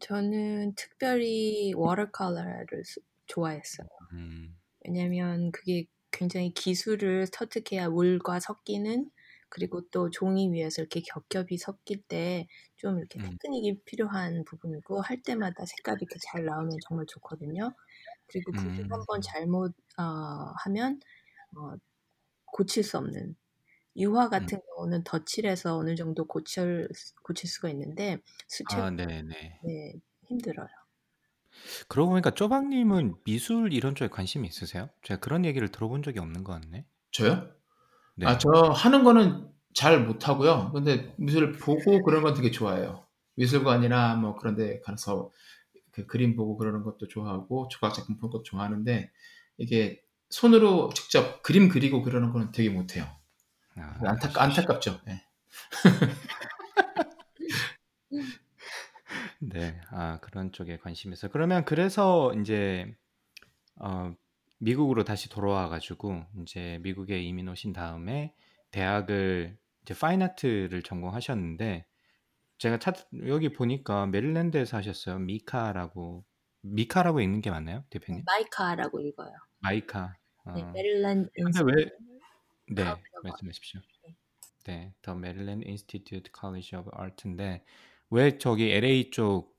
저는 0.00 0.74
특별히 0.76 1.72
watercolor를 1.74 2.84
수- 2.84 3.00
좋아했어요. 3.26 3.86
음, 4.12 4.58
왜냐면 4.84 5.52
그게 5.52 5.86
굉장히 6.12 6.52
기술을 6.54 7.26
터득해야 7.32 7.88
물과 7.90 8.40
섞이는 8.40 9.10
그리고 9.48 9.88
또 9.90 10.10
종이 10.10 10.52
위에서 10.52 10.82
이렇게 10.82 11.00
겹겹이 11.02 11.58
섞일 11.58 12.02
때 12.08 12.46
좀 12.76 12.98
이렇게 12.98 13.18
음. 13.18 13.38
테크닉이 13.40 13.82
필요한 13.86 14.44
부분이고 14.44 15.00
할 15.02 15.22
때마다 15.22 15.64
색깔이 15.66 15.98
이렇게 16.02 16.18
잘 16.32 16.44
나오면 16.44 16.78
정말 16.88 17.06
좋거든요. 17.08 17.74
그리고 18.28 18.52
음. 18.52 18.90
한번 18.90 19.20
잘못 19.22 19.74
어, 19.98 20.02
하면 20.64 21.00
어, 21.56 21.76
고칠 22.46 22.82
수 22.84 22.98
없는 22.98 23.36
유화 23.98 24.28
같은 24.28 24.58
경우는 24.76 25.04
덧칠해서 25.04 25.76
어느 25.78 25.94
정도 25.96 26.26
고칠 26.26 26.88
고칠 27.22 27.48
수가 27.50 27.70
있는데 27.70 28.18
수채 28.48 28.82
아, 28.82 28.90
네, 28.90 29.22
네. 29.22 29.60
네, 29.62 29.94
힘들어요. 30.26 30.68
그러고 31.88 32.10
보니까 32.10 32.30
쪼박님은 32.30 33.16
미술 33.24 33.72
이런 33.72 33.94
쪽에 33.94 34.08
관심이 34.08 34.46
있으세요? 34.48 34.90
제가 35.02 35.20
그런 35.20 35.44
얘기를 35.44 35.68
들어본 35.68 36.02
적이 36.02 36.20
없는 36.20 36.44
것 36.44 36.52
같네. 36.52 36.86
저요? 37.12 37.50
네. 38.16 38.26
아, 38.26 38.38
저 38.38 38.50
하는 38.72 39.04
거는 39.04 39.50
잘 39.74 40.04
못하고요. 40.06 40.72
근데 40.74 41.14
미술을 41.18 41.52
보고 41.54 42.02
그런 42.02 42.22
건 42.22 42.34
되게 42.34 42.50
좋아해요. 42.50 43.06
미술관이나 43.36 44.16
뭐 44.16 44.36
그런 44.36 44.56
데 44.56 44.80
가서 44.80 45.30
그 45.92 46.06
그림 46.06 46.36
보고 46.36 46.56
그러는 46.58 46.82
것도 46.84 47.08
좋아하고 47.08 47.68
조각 47.70 47.94
작품 47.94 48.18
보는 48.18 48.32
것도 48.32 48.42
좋아하는데 48.44 49.10
이게 49.58 50.02
손으로 50.30 50.90
직접 50.94 51.42
그림 51.42 51.68
그리고 51.68 52.02
그러는 52.02 52.32
거는 52.32 52.52
되게 52.52 52.70
못해요. 52.70 53.06
아, 53.78 53.98
안타, 54.04 54.42
안타깝죠. 54.42 55.00
예. 55.08 55.22
네, 59.40 59.80
아 59.90 60.18
그런 60.20 60.52
쪽에 60.52 60.78
관심이 60.78 61.12
있어요. 61.12 61.30
그러면 61.30 61.64
그래서 61.64 62.32
이제 62.34 62.94
어, 63.76 64.14
미국으로 64.58 65.04
다시 65.04 65.28
돌아와 65.28 65.68
가지고 65.68 66.24
이제 66.42 66.78
미국에 66.82 67.20
이민 67.20 67.48
오신 67.48 67.72
다음에 67.72 68.34
대학을 68.70 69.56
이제 69.82 69.94
fine 69.94 70.26
art를 70.26 70.82
전공하셨는데 70.82 71.86
제가 72.58 72.78
찾 72.78 73.06
여기 73.26 73.52
보니까 73.52 74.06
메릴랜드에서 74.06 74.78
하셨어요. 74.78 75.18
미카라고 75.18 76.24
미카라고 76.62 77.20
읽는 77.20 77.42
게 77.42 77.50
맞나요, 77.50 77.84
대표님? 77.90 78.22
마이카라고 78.24 79.00
읽어요. 79.00 79.32
마이카. 79.58 80.16
네, 80.54 80.62
어. 80.62 80.72
메릴랜드 80.72 81.30
근데 81.34 81.60
왜 81.64 81.90
네, 82.68 82.82
College 82.82 83.10
of 83.16 83.22
말씀하십시오. 83.22 83.80
네, 84.64 84.92
the 85.02 85.14
Maryland 85.14 85.66
Institute 85.68 86.30
College 86.32 86.76
of 86.76 86.90
Art인데 86.92 87.64
왜 88.10 88.38
저기 88.38 88.70
LA 88.70 89.10
쪽 89.10 89.56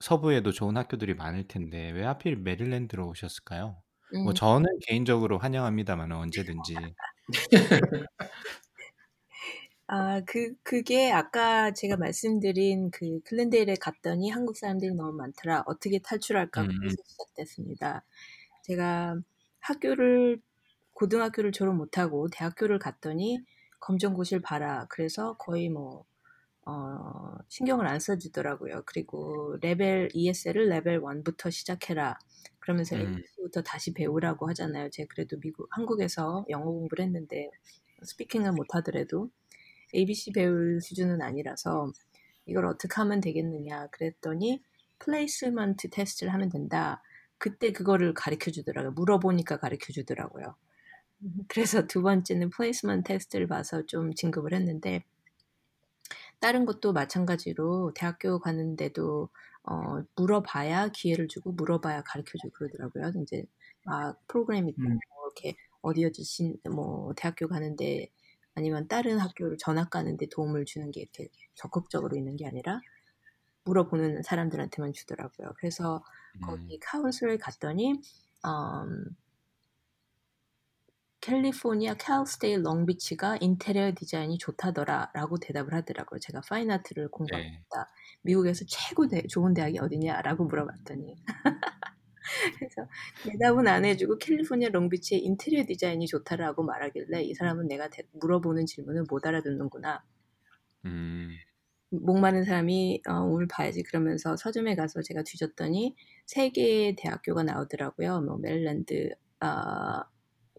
서부에도 0.00 0.52
좋은 0.52 0.76
학교들이 0.76 1.14
많을 1.14 1.48
텐데 1.48 1.90
왜 1.90 2.04
하필 2.04 2.36
메릴랜드로 2.36 3.06
오셨을까요? 3.08 3.82
뭐 4.24 4.32
음, 4.32 4.34
저는 4.34 4.78
개인적으로 4.86 5.38
환영합니다만 5.38 6.12
언제든지. 6.12 6.74
아, 9.86 10.20
그, 10.24 10.54
그게 10.62 11.10
아까 11.10 11.72
제가 11.72 11.96
말씀드린 11.96 12.90
그 12.92 13.20
글렌데일에 13.24 13.74
갔더니 13.80 14.30
한국 14.30 14.56
사람들이 14.56 14.94
너무 14.94 15.12
많더라. 15.12 15.64
어떻게 15.66 15.98
탈출할까? 15.98 16.62
음, 16.62 16.68
그래서 16.78 16.96
시작됐습니다. 17.04 18.04
제가 18.62 19.16
학교를, 19.60 20.40
고등학교를 21.00 21.50
졸업 21.50 21.76
못하고 21.76 22.28
대학교를 22.28 22.78
갔더니 22.78 23.42
검정고시를 23.80 24.42
봐라. 24.42 24.84
그래서 24.90 25.34
거의 25.38 25.70
뭐, 25.70 26.04
어, 26.66 27.38
신경을 27.48 27.86
안 27.86 27.98
써주더라고요. 27.98 28.82
그리고 28.84 29.56
레벨, 29.62 30.10
ESL을 30.12 30.68
레벨 30.68 31.00
1부터 31.00 31.50
시작해라. 31.50 32.18
그러면서 32.58 32.96
음. 32.96 33.00
ABC부터 33.00 33.62
다시 33.62 33.94
배우라고 33.94 34.46
하잖아요. 34.50 34.90
제가 34.90 35.08
그래도 35.10 35.40
미국, 35.40 35.68
한국에서 35.70 36.44
영어 36.50 36.66
공부를 36.66 37.06
했는데, 37.06 37.50
speaking은 38.02 38.54
못하더라도 38.54 39.30
ABC 39.94 40.32
배울 40.32 40.82
수준은 40.82 41.22
아니라서 41.22 41.90
이걸 42.44 42.66
어떻게 42.66 42.94
하면 42.96 43.22
되겠느냐 43.22 43.86
그랬더니 43.86 44.62
placement 44.98 45.88
test를 45.88 46.30
하면 46.34 46.50
된다. 46.50 47.02
그때 47.38 47.72
그거를 47.72 48.12
가르쳐 48.12 48.50
주더라고요. 48.50 48.92
물어보니까 48.92 49.56
가르쳐 49.56 49.94
주더라고요. 49.94 50.56
그래서 51.48 51.86
두 51.86 52.02
번째는 52.02 52.50
placement 52.50 53.08
test를 53.08 53.46
봐서 53.46 53.84
좀 53.86 54.14
진급을 54.14 54.54
했는데 54.54 55.04
다른 56.40 56.64
것도 56.64 56.92
마찬가지로 56.92 57.92
대학교 57.94 58.38
가는데도 58.38 59.28
어, 59.62 60.02
물어봐야 60.16 60.88
기회를 60.88 61.28
주고 61.28 61.52
물어봐야 61.52 62.02
가르쳐 62.02 62.38
주고 62.38 62.50
그러더라고요. 62.54 63.12
이제 63.22 63.44
막 63.84 64.18
프로그램 64.26 64.68
있고 64.68 64.82
음. 64.82 64.88
뭐 64.88 65.26
이렇게 65.26 65.56
어디 65.82 66.04
어디 66.04 66.24
신, 66.24 66.56
뭐 66.64 67.12
대학교 67.14 67.46
가는데 67.46 68.08
아니면 68.54 68.88
다른 68.88 69.18
학교를 69.18 69.58
전학 69.58 69.90
가는데 69.90 70.26
도움을 70.30 70.64
주는 70.64 70.90
게 70.90 71.02
이렇게 71.02 71.28
적극적으로 71.54 72.16
있는 72.16 72.36
게 72.36 72.46
아니라 72.46 72.80
물어보는 73.64 74.22
사람들한테만 74.22 74.92
주더라고요. 74.94 75.52
그래서 75.56 76.02
음. 76.36 76.40
거기 76.40 76.78
카운슬에 76.80 77.36
갔더니 77.36 77.92
음, 78.46 79.16
캘리포니아 81.22 81.94
캘스테이 81.94 82.56
롱비치가 82.58 83.38
인테리어 83.40 83.92
디자인이 83.96 84.36
좋다더라라고 84.38 85.38
대답을 85.38 85.72
하더라고요. 85.74 86.18
제가 86.20 86.40
파인아트를 86.48 87.08
네. 87.32 87.64
공부합니다. 87.68 87.88
미국에서 88.22 88.64
최고 88.68 89.06
대, 89.08 89.22
좋은 89.26 89.54
대학이 89.54 89.78
어디냐라고 89.78 90.44
물어봤더니 90.44 91.16
그래서 92.58 92.86
대답은 93.24 93.66
안 93.68 93.84
해주고 93.84 94.18
캘리포니아 94.18 94.68
롱비치의 94.70 95.22
인테리어 95.24 95.64
디자인이 95.66 96.06
좋다라고 96.06 96.62
말하길래 96.62 97.22
이 97.22 97.34
사람은 97.34 97.68
내가 97.68 97.88
대- 97.88 98.04
물어보는 98.12 98.66
질문을 98.66 99.04
못 99.08 99.26
알아듣는구나. 99.26 100.02
음. 100.84 101.40
목마른 101.90 102.44
사람이 102.44 103.02
어, 103.08 103.12
우물 103.22 103.46
파야지 103.48 103.82
그러면서 103.82 104.36
서점에 104.36 104.76
가서 104.76 105.02
제가 105.02 105.22
뒤졌더니 105.24 105.96
세 106.26 106.50
개의 106.50 106.94
대학교가 106.96 107.42
나오더라고요. 107.42 108.20
뭐 108.22 108.38
메릴랜드 108.38 109.10
어, 109.40 110.02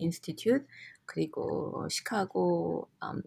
Institute 0.01 0.65
그리고 1.05 1.87
시카고 1.89 2.89
음, 3.03 3.21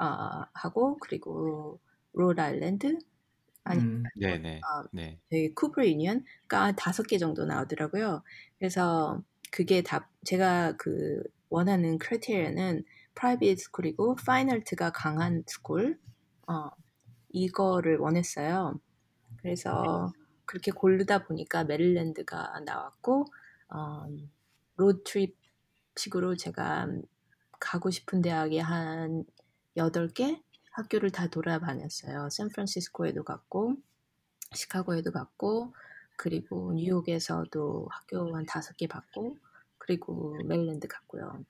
어, 0.00 0.44
하고 0.52 0.98
그리고 0.98 1.80
로드아일랜드 2.12 2.98
아니 3.64 3.80
음. 3.80 4.02
네, 4.16 4.38
네. 4.38 4.60
아, 4.64 4.84
네. 4.92 5.18
저희 5.30 5.54
쿠퍼 5.54 5.86
유니언가 5.86 6.72
다섯 6.76 7.04
개 7.04 7.18
정도 7.18 7.44
나오더라고요. 7.44 8.22
그래서 8.58 9.22
그게 9.50 9.82
다 9.82 10.10
제가 10.24 10.76
그 10.76 11.22
원하는 11.48 11.98
크리테리아는 11.98 12.84
프라이빗 13.14 13.60
스쿨이고 13.60 14.16
파인얼트가 14.16 14.90
강한 14.92 15.44
스쿨 15.46 15.98
어, 16.48 16.70
이거를 17.28 17.98
원했어요. 17.98 18.80
그래서 19.36 20.12
그렇게 20.44 20.70
고르다 20.70 21.24
보니까 21.26 21.64
메릴랜드가 21.64 22.60
나왔고 22.64 23.26
어, 23.68 24.06
road 24.76 25.06
trip 25.06 25.36
식으로 25.96 26.36
제가 26.36 26.88
가고 27.60 27.90
싶은 27.90 28.22
대학에 28.22 28.60
한 28.60 29.24
8개 29.76 30.42
학교를 30.72 31.10
다 31.10 31.28
돌아다녔어요. 31.28 32.28
샌프란시스코에도 32.30 33.24
갔고 33.24 33.76
시카고에도 34.54 35.12
갔고 35.12 35.74
그리고 36.16 36.72
뉴욕에서도 36.74 37.88
학교 37.90 38.36
한 38.36 38.44
다섯 38.46 38.76
개 38.76 38.86
봤고 38.86 39.36
그리고 39.78 40.36
메릴랜드 40.44 40.88
갔고요. 40.88 41.44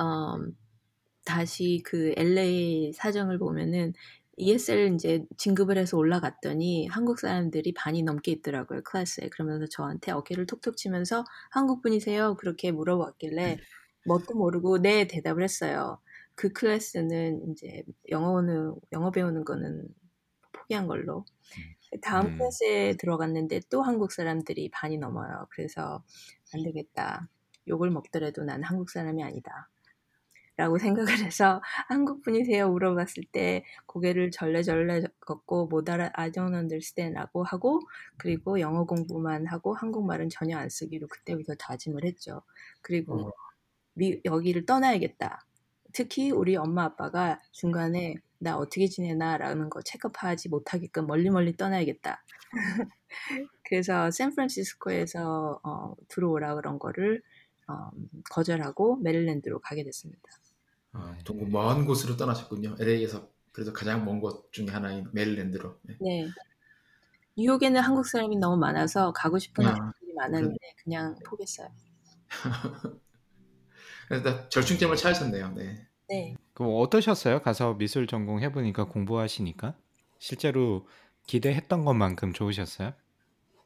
음, 0.00 0.56
다시 1.24 1.82
그 1.84 2.14
LA 2.16 2.92
사정을 2.92 3.38
보면은 3.38 3.94
ESL 4.36 4.94
이제 4.94 5.24
진급을 5.38 5.78
해서 5.78 5.96
올라갔더니 5.96 6.88
한국 6.88 7.18
사람들이 7.18 7.72
반이 7.74 8.02
넘게 8.02 8.32
있더라고요 8.32 8.82
클래스에. 8.82 9.28
그러면서 9.30 9.66
저한테 9.66 10.12
어깨를 10.12 10.46
톡톡 10.46 10.76
치면서 10.76 11.24
한국 11.50 11.82
분이세요? 11.82 12.36
그렇게 12.36 12.70
물어봤길래 12.72 13.58
뭣도 14.06 14.34
모르고 14.34 14.78
네 14.82 15.06
대답을 15.06 15.42
했어요. 15.42 16.00
그 16.34 16.52
클래스는 16.52 17.50
이제 17.50 17.82
영어는 18.10 18.74
영어 18.92 19.10
배우는 19.10 19.44
거는 19.44 19.88
포기한 20.52 20.86
걸로. 20.86 21.24
다음 22.02 22.26
음. 22.26 22.38
클래스에 22.38 22.96
들어갔는데 22.98 23.62
또 23.70 23.82
한국 23.82 24.12
사람들이 24.12 24.70
반이 24.70 24.98
넘어요. 24.98 25.46
그래서 25.50 26.04
안 26.54 26.62
되겠다. 26.62 27.28
욕을 27.68 27.90
먹더라도 27.90 28.44
난 28.44 28.62
한국 28.62 28.90
사람이 28.90 29.22
아니다 29.22 29.68
라고 30.56 30.78
생각을 30.78 31.18
해서 31.18 31.60
한국 31.88 32.22
분이세요 32.22 32.70
물어봤을 32.70 33.24
때 33.30 33.64
고개를 33.86 34.30
절레절레 34.30 35.02
걷고 35.20 35.66
못 35.66 35.88
알아 35.88 36.10
I 36.14 36.30
don't 36.30 36.54
understand 36.54 37.14
라고 37.14 37.44
하고 37.44 37.80
그리고 38.16 38.58
영어 38.60 38.84
공부만 38.84 39.46
하고 39.46 39.74
한국말은 39.74 40.30
전혀 40.30 40.56
안 40.56 40.68
쓰기로 40.70 41.08
그때부터 41.08 41.54
다짐을 41.56 42.04
했죠. 42.04 42.42
그리고 42.80 43.28
어. 43.28 43.32
미, 43.94 44.20
여기를 44.24 44.66
떠나야겠다. 44.66 45.46
특히 45.92 46.30
우리 46.30 46.56
엄마 46.56 46.84
아빠가 46.84 47.40
중간에 47.52 48.16
나 48.38 48.58
어떻게 48.58 48.86
지내나 48.86 49.38
라는 49.38 49.70
거 49.70 49.80
체크하지 49.82 50.50
못하게끔 50.50 51.06
멀리 51.06 51.30
멀리 51.30 51.56
떠나야겠다. 51.56 52.22
그래서 53.64 54.10
샌프란시스코에서 54.10 55.60
어, 55.62 55.94
들어오라 56.08 56.54
그런 56.54 56.78
거를 56.78 57.22
어, 57.68 57.90
거절하고 58.30 58.96
메릴랜드로 58.96 59.60
가게 59.60 59.84
됐습니다. 59.84 60.22
아, 60.98 61.16
동구 61.24 61.46
먼 61.48 61.84
곳으로 61.84 62.16
떠나셨군요. 62.16 62.76
LA에서 62.80 63.28
그래도 63.52 63.72
가장 63.72 64.04
먼 64.04 64.20
곳 64.20 64.50
중에 64.52 64.66
하나인 64.68 65.08
메릴랜드로. 65.12 65.78
네. 65.82 65.96
네. 66.00 66.26
뉴욕에는 67.36 67.80
한국 67.80 68.06
사람이 68.06 68.36
너무 68.38 68.56
많아서 68.56 69.12
가고 69.12 69.38
싶은 69.38 69.64
아, 69.66 69.70
학생들이 69.70 70.14
많았는데 70.14 70.56
그냥 70.82 71.14
포기했어요. 71.24 71.68
그래서 74.08 74.24
딱 74.24 74.50
절충점을 74.50 74.96
찾으셨네요. 74.96 75.52
네. 75.54 75.86
네. 76.08 76.34
그럼 76.54 76.72
어떠셨어요? 76.76 77.42
가서 77.42 77.74
미술 77.74 78.06
전공 78.06 78.40
해 78.40 78.50
보니까 78.52 78.84
공부하시니까 78.84 79.74
실제로 80.18 80.86
기대했던 81.26 81.84
것만큼 81.84 82.32
좋으셨어요? 82.32 82.92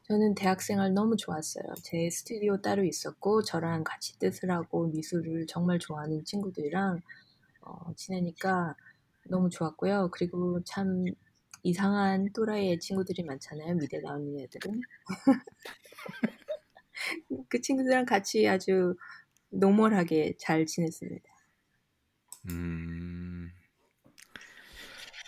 저는 0.03 0.35
대학생활 0.35 0.93
너무 0.93 1.15
좋았어요. 1.15 1.63
제 1.83 2.09
스튜디오 2.09 2.61
따로 2.61 2.83
있었고 2.83 3.43
저랑 3.43 3.83
같이 3.83 4.17
뜻을 4.19 4.51
하고 4.51 4.87
미술을 4.87 5.45
정말 5.47 5.79
좋아하는 5.79 6.25
친구들이랑 6.25 6.99
어, 7.61 7.93
지내니까 7.95 8.75
너무 9.29 9.49
좋았고요. 9.49 10.09
그리고 10.11 10.61
참 10.63 11.05
이상한 11.63 12.31
또라이의 12.33 12.79
친구들이 12.79 13.23
많잖아요. 13.23 13.75
미대 13.75 13.99
나오는 13.99 14.39
애들은. 14.39 14.81
그 17.49 17.61
친구들이랑 17.61 18.05
같이 18.05 18.47
아주 18.47 18.95
normal하게 19.49 20.35
잘 20.39 20.65
지냈습니다. 20.65 21.29
음, 22.49 23.51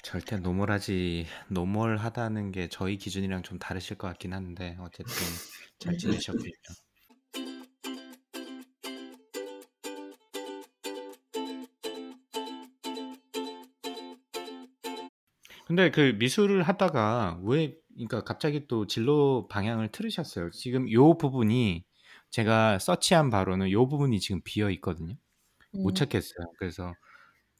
절대 0.01 0.37
normal하지, 0.37 1.25
normal하다는 1.49 2.51
게 2.51 2.67
저희 2.69 2.97
기준이랑 2.97 3.43
좀 3.43 3.59
다르실 3.59 3.97
것 3.97 4.07
같긴 4.07 4.33
한데, 4.33 4.75
어쨌든 4.79 5.13
잘 5.79 5.97
지내셨군요. 5.97 6.51
근데 15.65 15.91
그 15.91 16.15
미술을 16.19 16.63
하다가 16.63 17.39
왜, 17.43 17.75
그러니까 17.93 18.23
갑자기 18.23 18.67
또 18.67 18.85
진로 18.87 19.47
방향을 19.47 19.91
틀으셨어요. 19.91 20.49
지금 20.51 20.91
요 20.91 21.17
부분이 21.17 21.85
제가 22.31 22.79
서치한 22.79 23.29
바로는 23.29 23.71
요 23.71 23.87
부분이 23.87 24.19
지금 24.19 24.41
비어 24.43 24.69
있거든요. 24.71 25.15
못 25.81 25.93
음, 25.93 25.95
찾겠어요. 25.95 26.47
그래서 26.59 26.97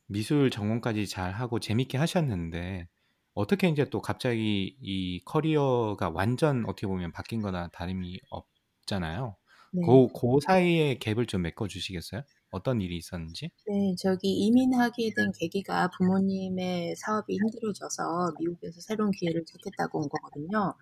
미술 0.07 0.51
전공까지 0.51 1.07
잘 1.07 1.33
하고 1.33 1.59
재밌게 1.59 1.97
하셨는데 1.97 2.87
어떻게 3.35 3.69
이제 3.69 3.85
또 3.89 4.01
갑자기 4.01 4.77
이 4.81 5.21
커리어가 5.25 6.09
완전 6.11 6.65
어떻게 6.67 6.87
보면 6.87 7.11
바뀐 7.13 7.41
거나 7.41 7.69
다름이 7.69 8.19
없잖아요. 8.29 9.37
네. 9.71 9.81
그, 9.81 10.07
그 10.13 10.39
사이에 10.47 10.95
갭을 10.99 11.27
좀 11.27 11.43
메꿔 11.43 11.67
주시겠어요? 11.67 12.23
어떤 12.53 12.81
일이 12.81 12.97
있었는지? 12.97 13.49
네, 13.67 13.95
저기 13.97 14.29
이민하게 14.45 15.11
된 15.15 15.31
계기가 15.39 15.89
부모님의 15.97 16.95
사업이 16.97 17.33
힘들어져서 17.35 18.33
미국에서 18.39 18.81
새로운 18.81 19.11
기회를 19.11 19.45
찾겠다고 19.45 19.99
온 20.01 20.09
거거든요. 20.09 20.75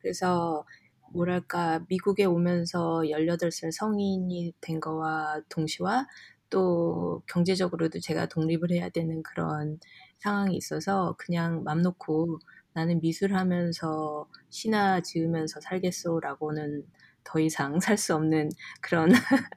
그래서 0.00 0.64
뭐랄까 1.12 1.84
미국에 1.88 2.24
오면서 2.24 3.02
18살 3.10 3.70
성인이 3.72 4.54
된 4.62 4.80
거와 4.80 5.42
동시와 5.50 6.06
또 6.50 7.22
경제적으로도 7.28 8.00
제가 8.00 8.26
독립을 8.26 8.70
해야 8.72 8.88
되는 8.88 9.22
그런 9.22 9.78
상황이 10.18 10.56
있어서 10.56 11.14
그냥 11.18 11.62
맘 11.64 11.82
놓고 11.82 12.40
나는 12.74 13.00
미술하면서 13.00 14.28
시나 14.50 15.00
지으면서 15.02 15.60
살겠소라고는 15.60 16.84
더 17.24 17.38
이상 17.40 17.80
살 17.80 17.96
수 17.96 18.14
없는 18.14 18.50
그런 18.80 19.10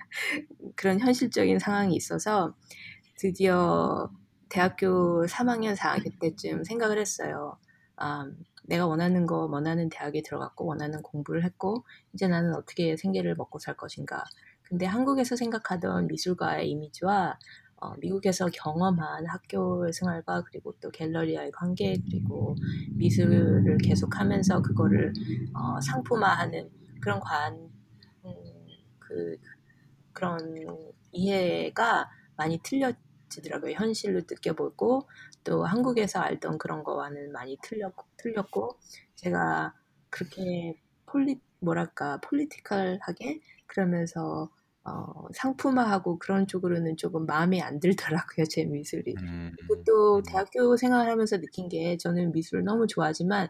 그런 0.75 0.99
현실적인 0.99 1.59
상황이 1.59 1.95
있어서 1.95 2.55
드디어 3.17 4.09
대학교 4.49 5.25
3학년, 5.27 5.75
4학년 5.75 6.19
때쯤 6.19 6.63
생각을 6.63 6.99
했어요. 6.99 7.57
아, 7.97 8.29
내가 8.65 8.87
원하는 8.87 9.25
거, 9.25 9.47
원하는 9.51 9.89
대학에 9.89 10.21
들어갔고, 10.23 10.65
원하는 10.65 11.01
공부를 11.01 11.43
했고, 11.43 11.85
이제 12.13 12.27
나는 12.27 12.55
어떻게 12.55 12.97
생계를 12.97 13.35
먹고 13.35 13.59
살 13.59 13.75
것인가. 13.77 14.23
근데 14.63 14.85
한국에서 14.85 15.35
생각하던 15.35 16.07
미술가의 16.07 16.69
이미지와 16.71 17.37
어, 17.77 17.93
미국에서 17.99 18.47
경험한 18.53 19.27
학교 19.27 19.91
생활과 19.91 20.43
그리고 20.43 20.73
또 20.81 20.89
갤러리와의 20.91 21.51
관계 21.51 21.95
그리고 22.09 22.55
미술을 22.97 23.77
계속하면서 23.79 24.61
그거를 24.61 25.13
어, 25.53 25.81
상품화하는 25.81 26.69
그런 27.05 27.19
관, 27.19 27.53
음, 28.25 28.33
그 28.97 29.37
그런 30.11 30.55
이해가 31.11 32.09
많이 32.35 32.57
틀려지더라고요. 32.63 33.73
현실로 33.73 34.21
느껴보고 34.21 35.07
또 35.43 35.65
한국에서 35.65 36.19
알던 36.19 36.57
그런 36.57 36.83
거와는 36.83 37.31
많이 37.31 37.59
틀렸고, 37.61 38.07
틀렸고 38.17 38.79
제가 39.13 39.75
그렇게 40.09 40.81
폴리 41.05 41.39
뭐랄까 41.59 42.19
폴리티컬하게 42.21 43.39
그러면서 43.67 44.49
어, 44.85 45.27
상품화하고 45.33 46.19
그런 46.19 46.47
쪽으로는 46.47 46.97
조금 46.97 47.25
마음에 47.25 47.61
안 47.61 47.79
들더라고요. 47.79 48.45
제 48.51 48.65
미술이. 48.65 49.17
음, 49.17 49.55
그리고 49.55 49.83
또 49.85 50.21
음, 50.21 50.23
대학교 50.23 50.77
생활하면서 50.77 51.39
느낀 51.39 51.69
게 51.69 51.97
저는 51.97 52.31
미술을 52.33 52.63
너무 52.63 52.87
좋아하지만 52.87 53.49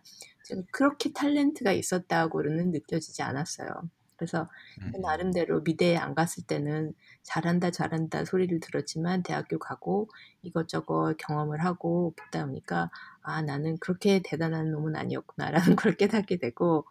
그렇게 0.71 1.11
탤런트가 1.11 1.73
있었다고는 1.77 2.71
느껴지지 2.71 3.21
않았어요. 3.23 3.69
그래서 4.17 4.47
음, 4.77 4.93
그 4.93 4.97
나름대로 5.01 5.61
미대에 5.61 5.97
안 5.97 6.15
갔을 6.15 6.43
때는 6.45 6.93
잘한다 7.23 7.71
잘한다 7.71 8.23
소리를 8.25 8.59
들었지만 8.61 9.23
대학교 9.23 9.59
가고 9.59 10.07
이것저것 10.41 11.15
경험을 11.17 11.63
하고 11.65 12.13
보다 12.15 12.45
보니까 12.45 12.89
아 13.21 13.41
나는 13.41 13.77
그렇게 13.79 14.21
대단한 14.23 14.71
놈은 14.71 14.95
아니었구나라는 14.95 15.75
걸 15.75 15.95
깨닫게 15.97 16.37
되고 16.37 16.85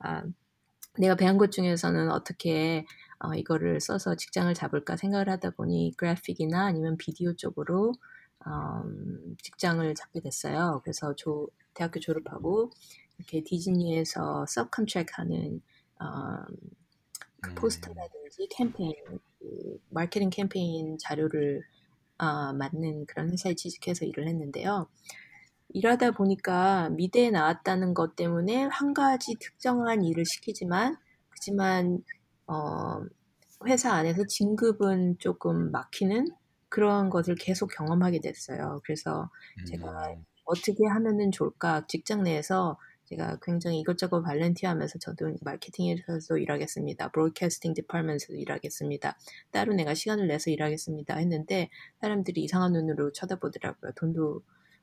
아, 0.00 0.24
내가 0.98 1.14
배운 1.16 1.38
것 1.38 1.52
중에서는 1.52 2.10
어떻게 2.10 2.86
어, 3.18 3.34
이거를 3.34 3.80
써서 3.80 4.14
직장을 4.14 4.52
잡을까 4.54 4.96
생각을 4.96 5.28
하다 5.28 5.50
보니 5.50 5.94
그래픽이나 5.96 6.66
아니면 6.66 6.96
비디오 6.96 7.34
쪽으로 7.34 7.92
음, 8.46 9.36
직장을 9.42 9.94
잡게 9.94 10.20
됐어요. 10.20 10.80
그래서 10.84 11.14
조, 11.16 11.48
대학교 11.74 11.98
졸업하고 12.00 12.70
이렇게 13.18 13.42
디즈니에서 13.42 14.46
subcontract 14.46 15.18
하는 15.18 15.62
음, 16.00 16.44
그 17.40 17.50
음, 17.50 17.54
포스터라든지 17.54 18.48
캠페인 18.50 18.94
그 19.38 19.80
마케팅 19.90 20.30
캠페인 20.30 20.98
자료를 20.98 21.62
아, 22.18 22.52
맡는 22.52 23.06
그런 23.06 23.30
회사에 23.30 23.54
취직해서 23.54 24.04
일을 24.06 24.26
했는데요. 24.28 24.88
일하다 25.70 26.12
보니까 26.12 26.90
미대에 26.90 27.30
나왔다는 27.30 27.92
것 27.92 28.16
때문에 28.16 28.64
한 28.64 28.94
가지 28.94 29.34
특정한 29.38 30.04
일을 30.04 30.24
시키지만 30.24 30.96
그지만 31.28 32.02
어, 32.46 33.02
회사 33.66 33.92
안에서 33.92 34.26
진급은 34.26 35.18
조금 35.18 35.70
막히는 35.70 36.28
그런 36.68 37.10
것을 37.10 37.34
계속 37.36 37.68
경험하게 37.68 38.20
됐어요. 38.20 38.80
그래서 38.84 39.30
제가 39.66 40.08
음. 40.10 40.24
어떻게 40.44 40.86
하면은 40.86 41.30
좋을까 41.32 41.86
직장 41.86 42.22
내에서 42.22 42.78
제가 43.06 43.38
굉장히 43.40 43.80
이것저것 43.80 44.22
발렌티어하면서 44.22 44.98
저도 44.98 45.36
마케팅에서도 45.42 46.38
일하겠습니다. 46.38 47.12
브로드캐스팅 47.12 47.74
디파트먼트에서도 47.74 48.34
일하겠습니다. 48.34 49.16
따로 49.52 49.74
내가 49.74 49.94
시간을 49.94 50.26
내서 50.26 50.50
일하겠습니다. 50.50 51.16
했는데 51.16 51.70
사람들이 52.00 52.42
이상한 52.42 52.72
눈으로 52.72 53.12
쳐다보더라고요. 53.12 53.92
돈도 53.92 54.42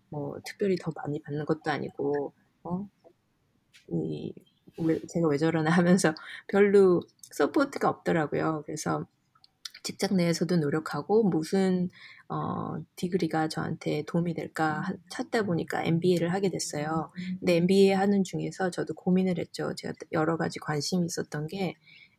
뭐 0.10 0.40
특별히 0.46 0.78
더 0.78 0.92
많이 0.96 1.22
받는 1.22 1.46
것도 1.46 1.70
아니고 1.70 2.34
어? 2.64 2.88
이, 3.90 4.34
왜, 4.78 5.00
제가 5.08 5.28
왜 5.28 5.38
저러나 5.38 5.70
하면서 5.72 6.14
별로 6.48 7.02
support가 7.32 7.90
없더라고요. 7.90 8.64
그래서 8.66 9.06
직장 9.84 10.16
내에서도 10.16 10.58
노력하고 10.58 11.24
무슨 11.24 11.90
어, 12.30 12.78
degree가 12.96 13.50
저한테 13.50 14.04
도움이 14.08 14.34
될까 14.34 14.80
하- 14.82 14.94
찾다 15.10 15.44
보니까 15.44 15.84
MBA를 15.84 16.34
하게 16.34 16.50
됐어요. 16.50 17.12
근데 17.40 17.58
MBA 17.58 17.92
하는 17.92 18.24
중에서 18.24 18.72
저도 18.72 18.94
고민을 18.94 19.38
했죠. 19.40 19.74
제가 19.76 19.94
여러 20.14 20.38
가지 20.38 20.60
관심이 20.60 21.06
있었던 21.06 21.48
게 21.48 21.76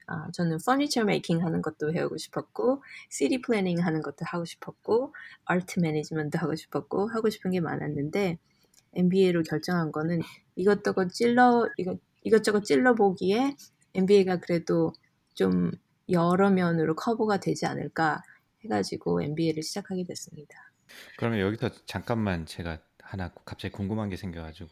아, 0.07 0.31
저는 0.33 0.59
furniture 0.67 1.05
making 1.05 1.43
하는 1.45 1.63
것도 1.63 1.93
배우고 1.93 2.19
싶었고 2.19 2.83
city 3.09 3.41
planning 3.41 3.79
하는 3.81 4.03
것도 4.03 4.19
하고 4.27 4.45
싶었고 4.45 5.15
art 5.47 5.81
management 5.81 6.37
하고 6.37 6.55
싶었고 6.55 7.09
하고 7.09 7.31
싶은 7.31 7.51
게 7.53 7.61
많았는데 7.61 8.39
MBA로 8.95 9.43
결정한 9.43 9.91
거는 9.93 10.21
이것저것 10.57 11.09
찔러 11.13 11.69
이것 11.79 11.99
이것저것 12.25 12.65
찔러 12.65 12.95
보기에 12.95 13.55
MBA가 13.95 14.41
그래도 14.41 14.93
좀 15.35 15.71
여러 16.11 16.51
면으로 16.51 16.97
커버가 16.97 17.39
되지 17.39 17.67
않을까 17.67 18.23
해가지고 18.65 19.23
MBA를 19.23 19.63
시작하게 19.63 20.05
됐습니다. 20.05 20.73
그러면 21.17 21.41
여기서 21.41 21.71
잠깐만 21.87 22.47
제가 22.47 22.79
하나 23.01 23.33
갑자기 23.45 23.73
궁금한 23.73 24.09
게 24.09 24.17
생겨가지고 24.17 24.71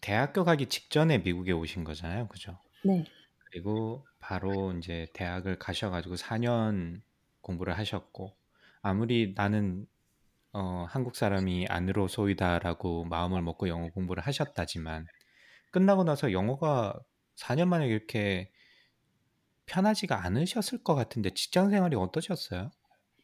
대학교 0.00 0.44
가기 0.44 0.66
직전에 0.66 1.18
미국에 1.18 1.52
오신 1.52 1.84
거잖아요, 1.84 2.28
그죠? 2.28 2.58
네, 2.84 3.04
그리고 3.50 4.06
바로 4.18 4.72
이제 4.72 5.06
대학을 5.12 5.58
가셔가지고 5.58 6.16
4년 6.16 7.02
공부를 7.40 7.76
하셨고 7.76 8.34
아무리 8.82 9.34
나는 9.36 9.86
어, 10.52 10.86
한국 10.88 11.16
사람이 11.16 11.66
안으로 11.68 12.08
소이다라고 12.08 13.04
마음을 13.04 13.42
먹고 13.42 13.68
영어 13.68 13.88
공부를 13.90 14.24
하셨다지만 14.26 15.06
끝나고 15.70 16.04
나서 16.04 16.32
영어가 16.32 16.98
4년 17.36 17.68
만에 17.68 17.86
이렇게 17.86 18.50
편하지가 19.66 20.24
않으셨을 20.24 20.82
것 20.82 20.94
같은데 20.94 21.30
직장 21.30 21.70
생활이 21.70 21.96
어떠셨어요? 21.96 22.70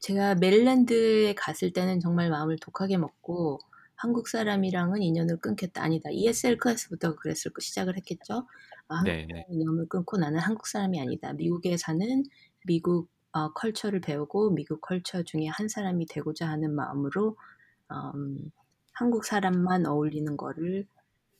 제가 0.01 0.37
메릴랜드에 0.37 1.35
갔을 1.35 1.73
때는 1.73 2.01
정말 2.01 2.31
마음을 2.31 2.57
독하게 2.61 2.99
먹고 2.99 3.59
한국 3.97 4.29
사람이랑은 4.29 5.03
인연을 5.03 5.39
끊겠다 5.39 5.83
아니다 5.83 6.11
ESL 6.11 6.59
클래스부터 6.59 7.17
그랬을 7.17 7.53
거 7.53 7.61
시작을 7.61 7.97
했겠죠. 7.97 8.47
아, 8.89 9.03
네, 9.03 9.27
네. 9.33 9.47
인연을 9.49 9.89
끊고 9.89 10.19
나는 10.19 10.39
한국 10.39 10.67
사람이 10.67 11.01
아니다. 11.01 11.33
미국에 11.33 11.77
사는 11.77 12.23
미국 12.67 13.09
어, 13.33 13.53
culture를 13.53 14.01
배우고 14.01 14.51
미국 14.51 14.81
culture 14.81 15.23
중에 15.23 15.47
한 15.49 15.69
사람이 15.69 16.07
되고자 16.07 16.49
하는 16.49 16.75
마음으로 16.75 17.37
음, 17.91 18.51
한국 18.93 19.25
사람만 19.25 19.87
어울리는 19.87 20.37
거를 20.37 20.87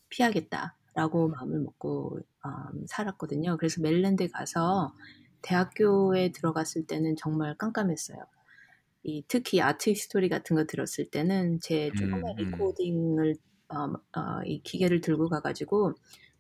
피하겠다 0.09 0.77
라고 0.97 1.29
마음을 1.29 1.61
먹고 1.61 2.21
음, 2.47 2.87
살았거든요. 2.89 3.59
그래서 3.59 3.83
메릴랜드에 3.83 4.29
가서 4.29 4.95
대학교에 5.43 6.33
들어갔을 6.33 6.87
때는 6.87 7.17
정말 7.17 7.55
깜깜했어요. 7.59 8.19
이 9.03 9.23
특히 9.29 9.61
art 9.61 9.91
history 9.91 10.31
같은 10.31 10.57
거 10.57 10.65
들었을 10.65 11.11
때는 11.11 11.61
제 11.61 11.91
조그만 11.97 12.23
음, 12.23 12.31
음. 12.31 12.51
recording을 12.51 13.37
어, 13.69 13.93
어, 14.19 14.43
이 14.47 14.63
기계를 14.63 15.03
들고 15.03 15.29
가가지고 15.29 15.93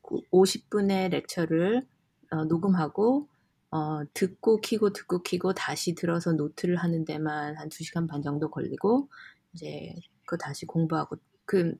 50분의 0.02 1.11
렉처를 1.11 1.86
어, 2.30 2.44
녹음하고 2.46 3.28
어, 3.70 4.00
듣고 4.14 4.62
키고 4.62 4.94
듣고 4.94 5.22
키고 5.22 5.52
다시 5.52 5.94
들어서 5.94 6.32
노트를 6.32 6.76
하는 6.76 7.04
데만 7.04 7.59
한 7.59 7.68
2시간 7.68 8.09
반 8.09 8.22
정도 8.22 8.48
걸리고 8.48 9.11
이제 9.52 9.94
그거 10.24 10.38
다시 10.38 10.64
공부하고 10.64 11.16
그 11.44 11.76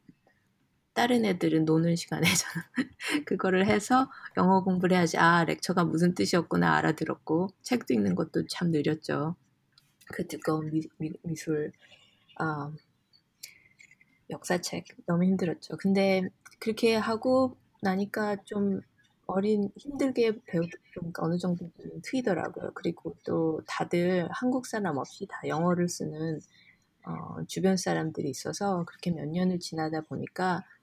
다른 0.97 1.27
애들은 1.27 1.67
노는 1.67 1.95
시간에 1.95 2.27
저는 2.27 2.67
그거를 3.27 3.67
해서 3.67 4.11
영어 4.39 4.65
공부를 4.65 4.97
해야지 4.97 5.19
아 5.19 5.45
렉처가 5.45 5.85
무슨 5.85 6.15
뜻이었구나 6.15 6.75
알아들었고 6.79 7.51
책도 7.61 7.93
읽는 7.93 8.15
것도 8.15 8.47
참 8.47 8.71
느렸죠. 8.71 9.37
그 10.07 10.27
두꺼운 10.27 10.71
미, 10.71 10.81
미, 10.97 11.13
미술 11.23 11.71
아, 12.39 12.73
역사책 14.31 14.87
너무 15.05 15.25
힘들었죠. 15.25 15.77
근데 15.77 16.23
그렇게 16.61 16.97
하고 16.97 17.59
나니까 17.83 18.37
좀 18.47 18.81
어린 19.27 19.71
힘들게 19.77 20.41
배우니까 20.47 21.23
어느 21.25 21.37
정도 21.37 21.71
좀 21.79 22.01
트이더라고요. 22.05 22.71
그리고 22.73 23.15
또 23.23 23.61
다들 23.67 24.29
한국 24.31 24.65
사람 24.65 24.97
없이 24.97 25.27
다 25.29 25.43
영어를 25.47 25.91
쓰는 25.91 26.41
어, 27.05 27.45
주변 27.47 27.77
사람들이 27.77 28.31
있어서 28.31 28.85
그렇게 28.87 29.11
몇 29.11 29.29
년을 29.29 29.61
지나다 29.61 30.01
보니까 30.01 30.57
어, 30.57 30.76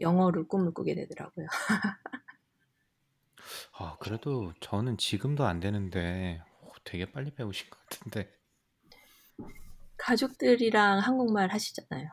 영어를 0.00 0.48
꿈을 0.48 0.72
꾸게 0.74 0.94
되더라고요. 0.94 1.46
아, 3.72 3.96
그래도 4.00 4.52
저는 4.60 4.98
지금도 4.98 5.44
안 5.46 5.60
되는데 5.60 6.42
오, 6.62 6.70
되게 6.84 7.10
빨리 7.12 7.30
배우신 7.34 7.70
것 7.70 7.78
같은데. 7.88 8.30
가족들이랑 9.98 11.00
한국말 11.00 11.50
하시잖아요. 11.52 12.08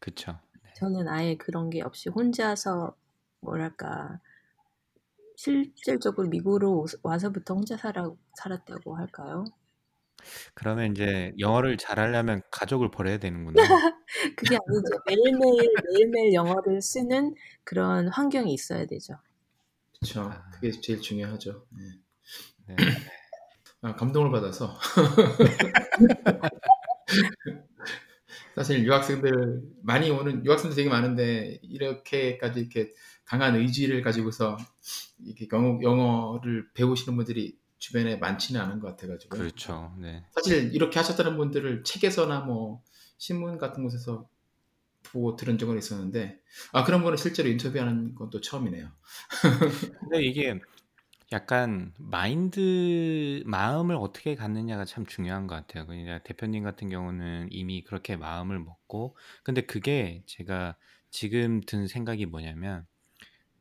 그쵸? 0.00 0.38
저는 0.74 1.08
아예 1.08 1.36
그런 1.36 1.70
게 1.70 1.82
없이 1.82 2.08
혼자서 2.08 2.96
뭐랄까 3.40 4.20
실질적으로 5.36 6.28
미국으로 6.28 6.80
오- 6.80 6.86
와서부터 7.02 7.54
혼자 7.54 7.76
살아, 7.76 8.10
살았다고 8.34 8.96
할까요? 8.96 9.44
그러면 10.54 10.92
이제 10.92 11.32
영어를 11.38 11.76
잘하려면 11.76 12.42
가족을 12.50 12.90
버려야 12.90 13.18
되는구나. 13.18 13.62
그게 14.36 14.56
아니죠. 14.56 15.02
매일매일 15.06 15.70
매일매일 15.92 16.34
영어를 16.34 16.80
쓰는 16.80 17.34
그런 17.64 18.08
환경이 18.08 18.52
있어야 18.52 18.86
되죠. 18.86 19.18
그렇죠. 20.00 20.22
아. 20.22 20.50
그게 20.52 20.70
제일 20.70 21.00
중요하죠. 21.00 21.66
네. 21.70 21.84
네. 22.68 22.76
아, 23.82 23.94
감동을 23.94 24.30
받아서 24.30 24.78
사실 28.56 28.84
유학생들 28.84 29.62
많이 29.82 30.10
오는 30.10 30.44
유학생들 30.44 30.74
되게 30.74 30.88
많은데 30.88 31.60
이렇게까지 31.62 32.60
이렇게 32.60 32.92
강한 33.24 33.54
의지를 33.54 34.02
가지고서 34.02 34.56
이렇게 35.24 35.46
영어, 35.52 35.78
영어를 35.82 36.68
배우시는 36.72 37.16
분들이 37.16 37.58
주변에 37.78 38.16
많지는 38.16 38.60
않은 38.60 38.80
것 38.80 38.88
같아가지고 38.88 39.36
그렇죠. 39.36 39.94
네. 39.98 40.24
사실 40.32 40.74
이렇게 40.74 40.98
하셨다는 40.98 41.36
분들을 41.36 41.84
책에서나 41.84 42.40
뭐 42.40 42.82
신문 43.18 43.58
같은 43.58 43.82
곳에서 43.82 44.28
보고 45.02 45.36
들은 45.36 45.58
적은 45.58 45.78
있었는데 45.78 46.40
아 46.72 46.84
그런 46.84 47.02
거는 47.02 47.16
실제로 47.16 47.48
인터뷰하는 47.48 48.14
건또 48.14 48.40
처음이네요. 48.40 48.90
근데 50.00 50.22
이게 50.22 50.58
약간 51.32 51.92
마인드 51.98 53.42
마음을 53.46 53.96
어떻게 53.96 54.34
갖느냐가 54.36 54.84
참 54.84 55.06
중요한 55.06 55.46
것 55.46 55.56
같아요. 55.56 55.86
그러니까 55.86 56.22
대표님 56.22 56.62
같은 56.62 56.88
경우는 56.88 57.48
이미 57.50 57.82
그렇게 57.82 58.16
마음을 58.16 58.58
먹고 58.58 59.16
근데 59.42 59.62
그게 59.62 60.22
제가 60.26 60.76
지금 61.10 61.60
든 61.60 61.88
생각이 61.88 62.26
뭐냐면 62.26 62.86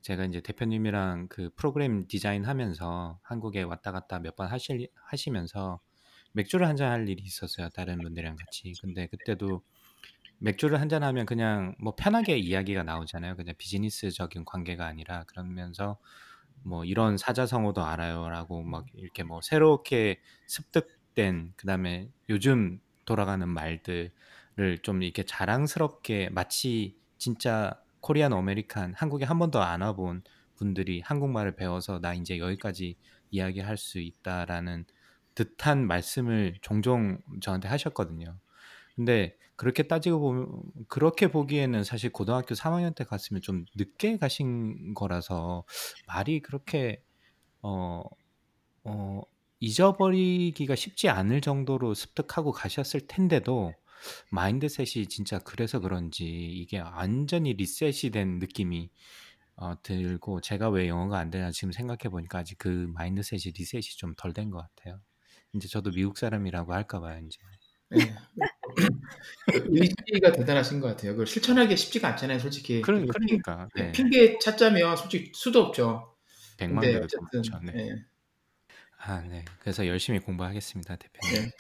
제가 0.06 0.26
이제 0.26 0.39
대표님이랑 0.39 1.30
그 1.30 1.49
프로그램 1.56 2.08
디자인하면서 2.08 3.20
한국에 3.24 3.64
왔다 3.64 3.91
갔다 3.91 4.20
몇 4.20 4.36
번 4.36 4.47
하실 4.47 4.88
하시면서 5.10 5.80
맥주를 6.34 6.68
한 6.68 6.76
잔 6.78 6.91
할 6.91 7.10
일이 7.10 7.24
있었어요. 7.24 7.70
다른 7.70 7.97
분들이랑 8.03 8.36
같이. 8.36 8.72
근데 8.82 9.08
그때도 9.08 9.64
맥주를 10.39 10.80
한 10.82 10.89
잔 10.89 11.03
하면 11.03 11.26
그냥 11.26 11.76
뭐 11.80 11.95
편하게 11.95 12.38
이야기가 12.38 12.84
나오잖아요. 12.84 13.36
그냥 13.36 13.56
비즈니스적인 13.58 14.45
관계가 14.45 14.86
아니라 14.86 15.24
그러면서 15.26 15.97
뭐 16.64 16.86
이런 16.86 17.18
사자성어도 17.18 17.84
알아요라고 17.84 18.64
막 18.64 18.86
이렇게 18.93 19.24
뭐 19.24 19.41
새롭게 19.41 20.22
습득된 20.47 21.53
그다음에 21.58 22.10
요즘 22.30 22.80
돌아가는 23.06 23.47
말들을 23.49 24.80
좀 24.84 25.03
이렇게 25.03 25.24
자랑스럽게 25.24 26.30
마치 26.32 26.97
진짜 27.18 27.82
Korean 28.06 28.34
American 28.34 28.93
한국에 28.95 29.26
한 29.26 29.39
번도 29.39 29.64
안 29.64 29.82
와본 29.82 30.22
분들이 30.58 31.01
한국말을 31.01 31.56
배워서 31.56 31.99
나 31.99 32.14
이제 32.14 32.38
여기까지 32.38 32.97
이야기할 33.32 33.78
수 33.78 33.97
있다라는 33.97 34.86
듯한 35.34 35.88
말씀을 35.88 36.53
종종 36.62 37.18
저한테 37.41 37.68
하셨거든요. 37.68 38.38
근데 38.95 39.36
그렇게 39.56 39.88
따지고 39.88 40.20
보면 40.20 40.62
그렇게 40.88 41.32
보기에는 41.32 41.84
사실 41.84 42.12
고등학교 42.12 42.53
3학년 42.53 42.93
때 42.93 43.03
갔으면 43.06 43.41
좀 43.41 43.66
늦게 43.76 44.18
가신 44.18 44.93
거라서 44.93 45.64
말이 46.06 46.41
그렇게 46.41 47.01
어, 47.64 48.03
어, 48.84 49.22
잊어버리기가 49.60 50.76
쉽지 50.76 51.10
않을 51.10 51.41
정도로 51.41 51.95
습득하고 51.95 52.51
가셨을 52.51 53.08
텐데도 53.08 53.74
mindset이 54.32 55.08
진짜 55.08 55.39
그래서 55.39 55.80
그런지 55.80 56.26
이게 56.26 56.80
완전히 56.80 57.53
리셋이 57.53 58.12
된 58.12 58.39
느낌이 58.39 58.89
어, 59.58 59.76
들고 59.84 60.41
제가 60.41 60.70
왜 60.70 60.88
영어가 60.88 61.18
안 61.20 61.30
되나 61.32 61.51
지금 61.51 61.72
생각해 61.72 62.10
보니까 62.12 62.39
아직 62.39 62.58
그 62.58 62.88
mindset이 62.93 63.54
리셋이 63.58 63.84
좀 63.97 64.16
덜 64.16 64.34
된 64.34 64.49
것 64.51 64.60
같아요. 64.76 65.01
이제 65.53 65.68
저도 65.68 65.91
미국 65.91 66.18
사람이라고 66.18 66.74
할까 66.74 66.99
봐요, 66.99 67.22
이제. 67.26 67.39
네. 67.89 68.14
의지가 69.53 70.32
대단하신 70.34 70.80
것 70.80 70.88
같아요. 70.88 71.12
그걸 71.12 71.28
실천하기 71.28 71.76
쉽지가 71.78 72.08
않잖아요, 72.10 72.39
솔직히. 72.39 72.82
그러, 72.82 72.99
그 72.99 73.08
그러니까. 73.08 73.68
핑, 73.74 73.86
네. 73.86 73.91
핑계 73.91 74.39
찾자면 74.39 74.95
솔직히 74.97 75.32
수도 75.36 75.62
없죠. 75.62 76.16
백만 76.58 76.82
개도 76.84 77.06
어쨌든. 77.06 77.41
네. 77.66 77.72
네. 77.74 78.06
아, 78.98 79.22
네. 79.22 79.46
그래서 79.60 79.86
열심히 79.86 80.20
공부하겠습니다, 80.20 80.96
대표님. 80.96 81.52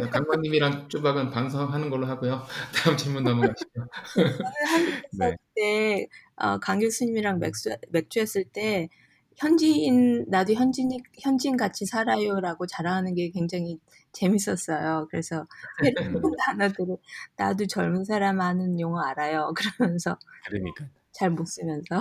네. 0.00 0.08
강관님이랑 0.10 0.88
쭈박은 0.88 1.30
방송하는 1.30 1.90
걸로 1.90 2.06
하고요. 2.06 2.46
다음 2.94 2.96
질문 2.96 3.24
넘어가시죠. 3.24 3.70
저는 4.14 4.38
한국에서 4.70 5.02
네. 5.18 5.36
그때 5.54 6.06
어, 6.36 6.58
강 6.58 6.78
교수님이랑 6.78 7.40
맥주, 7.40 7.70
맥주 7.90 8.20
했을 8.20 8.44
때 8.44 8.88
현지인 9.36 10.26
나도 10.28 10.52
현지인 10.54 10.90
현지인 11.20 11.56
같이 11.56 11.86
살아요라고 11.86 12.66
자랑하는 12.66 13.14
게 13.14 13.30
굉장히 13.30 13.78
재밌었어요. 14.12 15.08
그래서 15.10 15.46
새로운 15.82 16.16
음, 16.16 16.22
단어들을 16.38 16.96
나도 17.36 17.66
젊은 17.66 18.04
사람 18.04 18.40
하는 18.40 18.78
용어 18.78 19.00
알아요. 19.00 19.52
그러면서 19.56 20.18
그러니까. 20.46 20.86
잘 21.12 21.30
못 21.30 21.46
쓰면서 21.46 21.98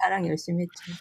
자랑 0.00 0.26
열심히 0.26 0.62
했죠. 0.64 0.92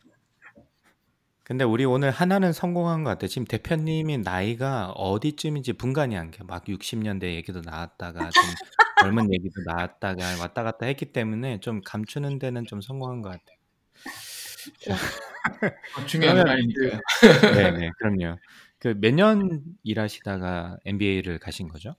근데 1.48 1.64
우리 1.64 1.86
오늘 1.86 2.12
하나는 2.12 2.52
성공한 2.52 3.04
것 3.06 3.12
같아요. 3.12 3.30
지금 3.30 3.46
대표님이 3.46 4.18
나이가 4.20 4.92
어디쯤인지 4.92 5.74
분간이 5.74 6.18
안 6.18 6.30
돼. 6.32 6.40
막 6.44 6.68
60 6.68 7.00
년대 7.00 7.36
얘기도 7.36 7.62
나왔다가 7.62 8.32
좀 8.32 8.44
젊은 8.98 9.34
얘기도 9.34 9.62
나왔다가 9.66 10.38
왔다 10.42 10.64
갔다 10.64 10.86
했기 10.88 11.06
때문에 11.14 11.60
좀 11.62 11.82
감추는 11.86 12.40
데는 12.40 12.66
좀 12.66 12.82
성공한 12.82 13.22
것 13.22 13.30
같아요. 13.30 13.58
자, 14.80 14.96
어, 15.98 16.06
중요한 16.06 16.38
건 16.38 16.46
그러면. 16.46 16.68
그, 16.74 17.00
네네, 17.56 17.92
그럼요. 17.98 18.38
그 18.80 18.94
몇 18.96 19.12
년 19.14 19.64
일하시다가 19.84 20.78
MBA를 20.86 21.40
가신 21.40 21.68
거죠? 21.70 21.96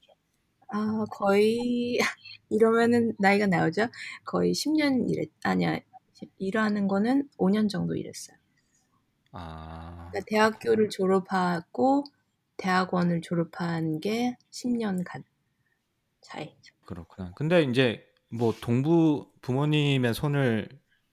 아, 0.69 1.05
거의 1.11 1.99
이러면은 2.51 3.13
나이가 3.19 3.47
나오죠? 3.47 3.89
거의 4.25 4.55
10 4.55 4.73
년 4.73 5.09
일했 5.09 5.31
아니야. 5.43 5.79
일하는 6.39 6.89
거는 6.89 7.29
5 7.39 7.49
년 7.51 7.69
정도 7.69 7.95
일했어요. 7.97 8.37
아, 9.33 10.13
그러니까 10.13 10.27
대학교를 10.29 10.91
졸업하고 10.91 12.05
대학원을 12.59 13.23
졸업한 13.23 14.01
게 14.01 14.37
10년 14.51 15.03
간 15.03 15.25
차이. 16.21 16.57
그렇구나. 16.87 17.33
근데 17.37 17.63
이제 17.63 18.05
뭐 18.31 18.53
동부 18.61 19.33
부모님의 19.43 20.15
손을 20.15 20.69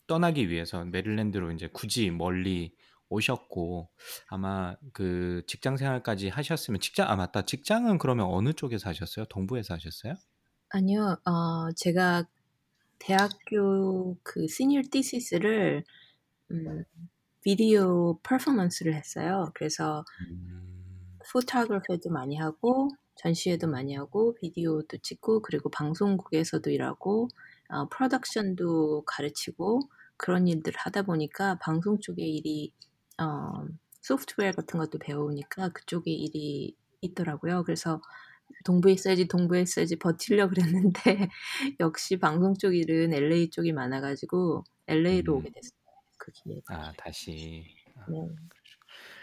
떠나기 0.08 0.50
위해서 0.50 0.84
메릴랜드로 0.86 1.52
이제 1.52 1.68
굳이 1.74 2.12
멀리 2.12 2.76
오셨고 3.10 3.92
아마 4.28 4.76
그 4.94 5.44
직장 5.48 5.78
생활까지 5.78 6.30
하셨으면 6.30 6.80
직장 6.80 7.10
아 7.10 7.16
맞다. 7.16 7.44
직장은 7.46 7.98
그러면 7.98 8.26
어느 8.28 8.54
쪽에서 8.54 8.90
하셨어요? 8.90 9.26
동부에서 9.26 9.74
하셨어요? 9.76 10.16
아니요, 10.70 11.18
어, 11.26 11.72
제가 11.76 12.26
대학교 13.00 14.18
그 14.24 14.48
시니어 14.48 14.82
티시스를 14.92 15.84
음, 16.52 16.86
비디오 17.46 18.18
퍼포먼스를 18.24 18.96
했어요. 18.96 19.52
그래서 19.54 20.04
음, 20.32 21.20
포토그래피도 21.32 22.10
많이 22.10 22.38
하고 22.38 22.90
전시회도 23.18 23.68
많이 23.68 23.94
하고 23.94 24.34
비디오도 24.34 24.98
찍고 24.98 25.44
그리고 25.44 25.70
방송국에서도 25.70 26.68
일하고 26.72 27.28
어, 27.70 27.88
프로덕션도 27.90 29.04
가르치고 29.06 29.82
그런 30.18 30.48
일들을 30.48 30.76
하다 30.76 31.04
보니까 31.04 31.60
방송 31.60 32.00
쪽에 32.00 32.24
일이 32.26 32.74
어, 33.22 33.68
소프트웨어 34.02 34.52
같은 34.52 34.80
것도 34.80 34.98
배우니까 34.98 35.70
그쪽에 35.70 36.12
일이 36.12 36.76
있더라고요. 37.02 37.64
그래서 37.64 38.02
동부에 38.66 38.94
있어야지 38.94 39.28
동부에 39.28 39.62
있어야지 39.62 39.98
버틸려 39.98 40.50
그랬는데 40.50 41.30
역시 41.80 42.18
방송 42.18 42.56
쪽 42.56 42.74
일은 42.74 43.14
LA 43.14 43.52
쪽이 43.52 43.72
많아가지고 43.72 44.64
LA로 44.88 45.34
음, 45.34 45.38
오게 45.38 45.52
됐어요. 45.52 45.85
그 46.26 46.32
기회가. 46.32 46.74
아 46.74 46.94
다시. 46.98 47.66
아, 47.96 48.06
네. 48.08 48.36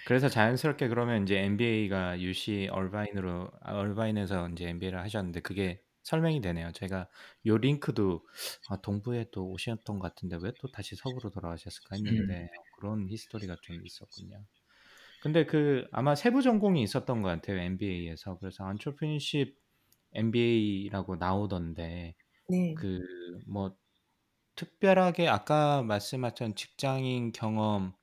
그래서 0.04 0.28
자연스럽게 0.28 0.88
그러면 0.88 1.22
이제 1.22 1.38
MBA가 1.38 2.20
UC 2.20 2.68
얼바인으로 2.72 3.50
아, 3.62 3.74
얼바인에서 3.78 4.48
이제 4.50 4.68
MBA를 4.68 4.98
하셨는데 5.00 5.40
그게 5.40 5.82
설명이 6.04 6.40
되네요. 6.40 6.72
제가 6.72 7.08
요 7.46 7.56
링크도 7.58 8.26
아, 8.68 8.80
동부에 8.80 9.26
또 9.32 9.48
오셨던 9.50 9.98
것 9.98 10.08
같은데 10.08 10.36
왜 10.42 10.52
또 10.60 10.70
다시 10.70 10.96
서부로 10.96 11.30
돌아가셨을까 11.30 11.96
음. 12.06 12.06
했는데 12.06 12.50
그런 12.72 13.08
히스토리가 13.08 13.58
좀 13.62 13.84
있었군요. 13.84 14.44
근데 15.20 15.46
그 15.46 15.86
아마 15.92 16.14
세부 16.14 16.42
전공이 16.42 16.82
있었던 16.82 17.22
것 17.22 17.28
같아요. 17.28 17.58
MBA에서. 17.58 18.38
그래서 18.38 18.64
entrepreneurship 18.68 19.54
MBA라고 20.14 21.16
나오던데 21.16 22.16
네. 22.48 22.74
그 22.74 22.98
뭐 23.46 23.76
특별하게 24.56 25.28
아까 25.28 25.82
말씀하신 25.82 26.54
직장인 26.56 27.32
경험에서 27.32 27.94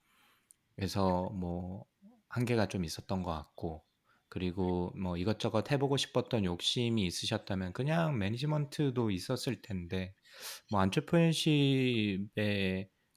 뭐 1.34 1.86
한계가 2.30 2.68
좀 2.68 2.84
있었던 2.86 3.24
것 3.24 3.32
같고 3.32 3.84
그리고 4.30 4.92
뭐 4.96 5.18
이것저것 5.18 5.72
해 5.72 5.78
보고 5.80 5.98
싶었던 5.98 6.46
욕심이 6.46 7.06
있으셨다면 7.06 7.74
그냥 7.74 8.18
매니지먼트도 8.20 9.12
있었을 9.12 9.62
텐데 9.62 10.14
뭐 10.72 10.82
안트프렌십에 10.82 12.30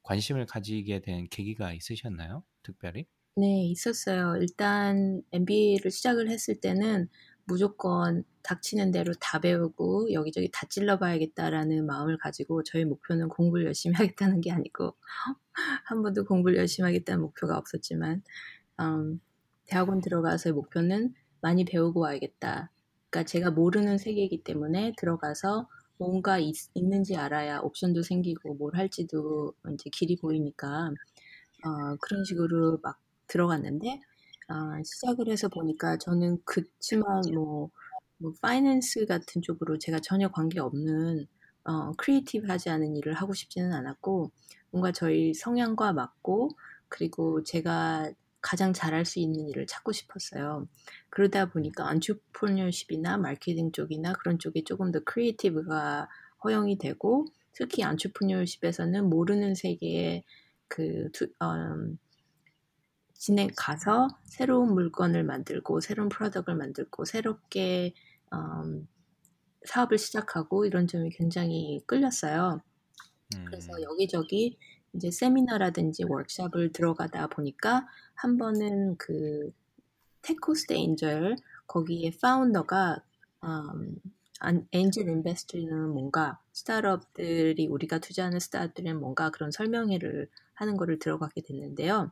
관심을 0.03 0.47
가지게 0.47 1.01
된 1.03 1.28
계기가 1.30 1.72
있으셨나요? 1.74 2.45
특별히? 2.62 3.07
네, 3.35 3.64
있었어요. 3.64 4.37
일단 4.41 5.22
MBA를 5.33 5.91
시작을 5.91 6.28
했을 6.28 6.61
때는 6.61 7.09
무조건 7.53 8.24
닥치는 8.42 8.92
대로 8.92 9.12
다 9.20 9.38
배우고 9.38 10.11
여기저기 10.14 10.50
다 10.50 10.66
찔러봐야겠다라는 10.70 11.84
마음을 11.84 12.16
가지고 12.16 12.62
저희 12.62 12.86
목표는 12.86 13.28
공부를 13.28 13.66
열심히 13.66 13.92
하겠다는 14.16 14.40
게 14.40 14.50
아니고 14.50 14.96
한 15.84 16.03
번도 16.03 16.24
공부를 16.24 16.57
열심히 16.57 16.86
하겠다는 16.86 17.20
목표가 17.20 17.59
없었지만 17.59 18.22
음, 18.80 19.20
대학원 19.66 20.00
들어가서의 20.00 20.55
목표는 20.55 21.12
많이 21.42 21.66
배우고 21.66 22.00
와야겠다. 22.00 22.70
그러니까 23.11 23.28
제가 23.28 23.50
모르는 23.50 23.98
세계이기 23.98 24.44
때문에 24.44 24.94
들어가서 24.96 25.68
뭔가 25.98 26.38
있, 26.38 26.55
있는지 26.72 27.16
알아야 27.16 27.59
옵션도 27.59 28.03
생기고 28.03 28.55
뭘 28.55 28.76
할지도 28.76 29.53
이제 29.74 29.90
길이 29.92 30.16
보이니까 30.16 30.90
어, 31.66 31.96
그런 32.00 32.24
식으로 32.24 32.78
막 32.82 32.98
들어갔는데 33.26 34.00
어, 34.53 34.82
시작을 34.84 35.28
해서 35.28 35.48
보니까 35.48 35.96
저는 35.96 36.38
그치만 36.44 37.22
뭐, 37.32 37.70
뭐 38.18 38.32
파이낸스 38.42 39.07
같은 39.07 39.40
쪽으로 39.40 39.78
제가 39.78 40.00
전혀 40.00 40.30
관계 40.30 40.61
없는 40.61 41.26
어, 41.64 41.92
크리에이티브하지 41.92 42.68
않은 42.68 42.96
일을 42.96 43.14
하고 43.14 43.32
싶지는 43.32 43.72
않았고 43.72 44.30
뭔가 44.70 44.92
저희 44.92 45.32
성향과 45.32 45.94
맞고 45.94 46.50
그리고 46.88 47.42
제가 47.44 48.12
가장 48.42 48.74
잘할 48.74 49.07
수 49.07 49.20
있는 49.20 49.48
일을 49.48 49.66
찾고 49.66 49.92
싶었어요. 49.92 50.68
그러다 51.09 51.46
보니까 51.46 51.88
entrepreneurship이나 51.89 53.16
마케팅 53.16 53.72
쪽이나 53.72 54.12
그런 54.14 54.38
쪽이 54.38 54.64
조금 54.64 54.92
더 54.92 55.00
creative가 55.01 56.09
허용이 56.44 56.76
되고 56.76 57.26
특히 57.53 57.84
entrepreneurship에서는 57.85 59.09
모르는 59.09 59.55
세계에 59.55 60.24
그 60.68 61.11
두, 61.12 61.28
음, 61.40 61.98
진행 63.23 63.51
가서 63.57 64.09
새로운 64.25 64.75
물건을 64.75 65.23
만들고 65.23 65.79
새로운 65.79 66.09
product를 66.09 66.59
만들고 66.59 67.05
새롭게 67.05 67.95
음, 68.33 68.89
사업을 69.64 69.97
시작하고 69.97 70.66
이런 70.66 70.89
점이 70.89 71.11
굉장히 71.11 71.81
끌렸어요. 71.87 72.61
그래서 73.45 73.75
음, 73.75 73.83
여기저기 73.85 74.59
이제 74.93 75.12
세미나라든지 75.12 76.03
워크샵을 76.03 76.73
들어가다 76.73 77.29
보니까 77.29 77.87
한 78.14 78.39
번은 78.39 78.97
그 78.99 79.53
Tech 80.22 80.45
Coast 80.45 80.72
Angels 80.72 81.37
거기에 81.68 82.11
founder가 82.20 83.05
음, 83.45 84.01
안- 84.41 84.66
angel 84.72 85.07
invest는 85.09 85.91
뭔가 85.91 86.41
스타트업들이 86.53 87.68
우리가 87.68 88.01
투자하는 88.01 88.41
스타트업들은 88.41 88.99
뭔가 88.99 89.31
그런 89.31 89.53
설명회를 89.53 90.29
하는 90.55 90.77
거를 90.77 90.99
들어가게 90.99 91.43
됐는데요. 91.43 92.11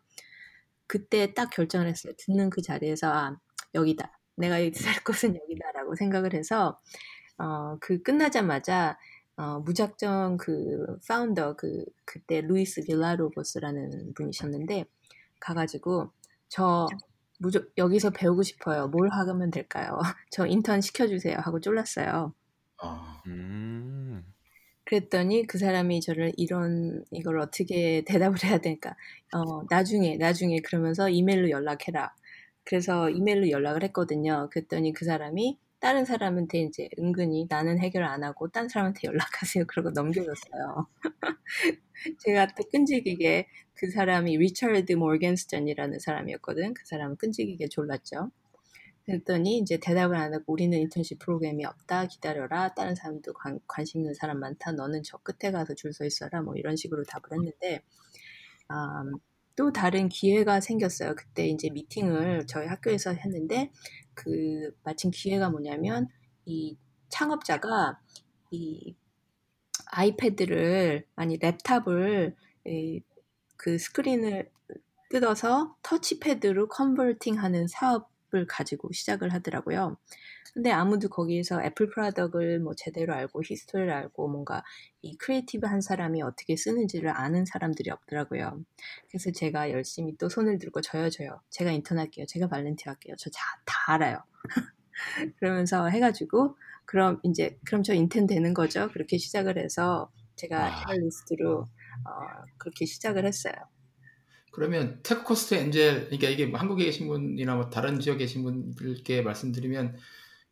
그때 0.91 1.33
딱 1.35 1.51
결정을 1.51 1.87
했어요. 1.87 2.13
듣는 2.19 2.51
그 2.51 2.63
자리에서 2.63 3.13
아 3.13 3.39
여기다. 3.77 4.19
내가 4.37 4.57
살 4.75 5.05
곳은 5.07 5.37
여기다라고 5.37 5.95
생각을 5.95 6.35
해서 6.35 6.81
어, 7.39 7.79
그 7.81 8.03
끝나자마자 8.03 8.99
어, 9.37 9.61
무작정 9.61 10.37
그 10.39 10.99
founder 11.07 11.55
그 11.55 11.85
그때 12.05 12.41
Luis 12.41 12.83
Villalobos라는 12.87 14.15
분이셨는데 14.15 14.87
가가지고 15.39 16.11
저 16.49 16.89
무조, 17.39 17.63
여기서 17.79 18.11
배우고 18.11 18.43
싶어요. 18.43 18.89
뭘 18.89 19.11
하면 19.11 19.53
될까요? 19.53 19.97
저 20.33 20.45
인턴 20.45 20.81
시켜주세요 20.81 21.39
하고 21.39 21.61
쫄랐어요. 21.61 22.35
아, 22.79 23.23
음. 23.29 24.30
그랬더니 24.91 25.47
그 25.47 25.57
사람이 25.59 26.01
저를 26.01 26.33
이런 26.37 27.05
이걸 27.13 27.39
어떻게 27.39 28.03
대답을 28.07 28.43
해야 28.45 28.59
될까? 28.59 28.97
어, 29.33 29.63
나중에 29.71 30.17
나중에 30.17 30.59
그러면서 30.63 31.09
이메일로 31.09 31.51
연락해라. 31.51 32.13
그래서 32.65 33.09
이메일로 33.09 33.51
연락을 33.51 33.85
했거든요. 33.85 34.49
그랬더니 34.51 34.93
그 34.93 35.05
사람이 35.05 35.59
다른 35.79 36.05
사람한테 36.05 36.63
이제 36.63 36.89
은근히 36.99 37.47
나는 37.49 37.79
해결 37.79 38.03
안 38.03 38.25
하고 38.25 38.49
다른 38.49 38.69
사람한테 38.69 39.03
연락하세요. 39.55 39.67
그러고 39.69 39.91
넘겨줬어요. 39.91 40.89
제가 42.27 42.49
또 42.57 42.65
끈질기게 42.73 43.47
그 43.75 43.91
사람이 43.93 44.37
리처드 44.39 44.93
모겐스턴이라는 44.95 46.01
사람이었거든. 46.01 46.75
그 46.75 46.83
사람은 46.87 47.17
끈질기게 47.17 47.69
졸랐죠. 47.69 48.33
그랬더니 49.07 49.59
이제 49.59 49.79
대답을 49.79 50.17
안 50.17 50.35
하고 50.35 50.53
우리는 50.53 50.79
인턴십 50.79 51.19
프로그램이 51.19 51.65
없다. 51.65 52.07
기다려라. 52.07 52.75
다른 52.75 52.95
사람도 52.95 53.33
관, 53.35 53.61
관심 53.67 54.01
있는 54.01 54.15
사람 54.15 54.41
많다. 54.41 54.73
너는 54.73 55.03
저 55.03 55.19
끝에 55.19 55.51
가서 55.53 55.75
줄 55.75 55.93
서 55.93 56.05
있어라. 56.05 56.43
뭐 56.43 56.55
이런 56.57 56.77
식으로 56.77 57.05
답을 57.05 57.33
했는데 57.33 57.83
음, 58.71 59.19
또 59.57 59.73
다른 59.73 60.09
기회가 60.09 60.61
생겼어요. 60.61 61.15
그때 61.17 61.47
이제 61.49 61.71
미팅을 61.71 62.47
저희 62.47 62.67
학교에서 62.67 63.13
했는데 63.13 63.71
그 64.15 64.73
마침 64.85 65.11
기회가 65.11 65.51
뭐냐면 65.51 66.09
이 66.47 66.77
창업자가 67.09 68.01
이 68.51 68.95
아이패드를 69.87 71.07
아니 71.17 71.39
랩탑을 71.39 72.35
이, 72.67 73.03
그 73.57 73.79
스크린을 73.79 74.51
뜯어서 75.11 75.77
터치패드로 75.83 76.69
converting하는 76.69 77.67
사업 77.67 78.10
을 78.35 78.47
가지고 78.47 78.93
시작을 78.93 79.33
하더라고요. 79.33 79.97
근데 80.55 80.71
아무도 80.71 81.09
거기에서 81.09 81.63
애플 81.63 81.89
product을 81.91 82.61
뭐 82.61 82.75
제대로 82.77 83.15
알고 83.15 83.43
history를 83.45 83.91
알고 83.93 84.29
뭔가 84.29 84.63
이 85.03 85.17
creative한 85.17 85.81
사람이 85.81 86.23
어떻게 86.23 86.57
쓰는지를 86.57 87.11
아는 87.11 87.45
사람들이 87.45 87.91
없더라고요. 87.91 88.65
그래서 89.09 89.31
제가 89.33 89.71
열심히 89.71 90.17
또 90.17 90.29
손을 90.29 90.59
들고 90.59 90.81
저요 90.81 91.11
저요. 91.11 91.41
제가 91.51 91.73
인턴 91.73 91.99
할게요. 91.99 92.25
제가 92.29 92.49
volunteer 92.49 92.91
할게요. 92.93 93.15
저 93.19 93.31
다 93.31 93.93
알아요. 93.95 94.23
그러면서 95.39 95.89
해가지고 95.89 96.57
그럼 96.85 97.21
이제 97.25 97.59
그럼 97.67 97.83
저 97.83 97.95
인턴 97.95 98.27
되는 98.27 98.55
거죠. 98.55 98.89
그렇게 98.93 99.19
시작을 99.19 99.59
해서 99.59 100.11
제가 100.37 100.59
와. 100.59 100.85
애널리스트로 100.89 101.61
어, 101.61 102.11
그렇게 102.59 102.87
시작을 102.87 103.27
했어요. 103.27 103.55
그러면 104.53 105.01
Tech 105.05 105.27
Coast 105.27 105.55
Angel, 105.55 106.07
그러니까 106.07 106.29
이게 106.31 106.47
뭐 106.47 106.61
한국에 106.61 106.85
계신 106.87 107.09
분이나 107.09 107.57
뭐 107.57 107.71
다른 107.71 108.01
지역에 108.01 108.21
계신 108.21 108.43
분들께 108.45 109.23
말씀드리면 109.23 109.97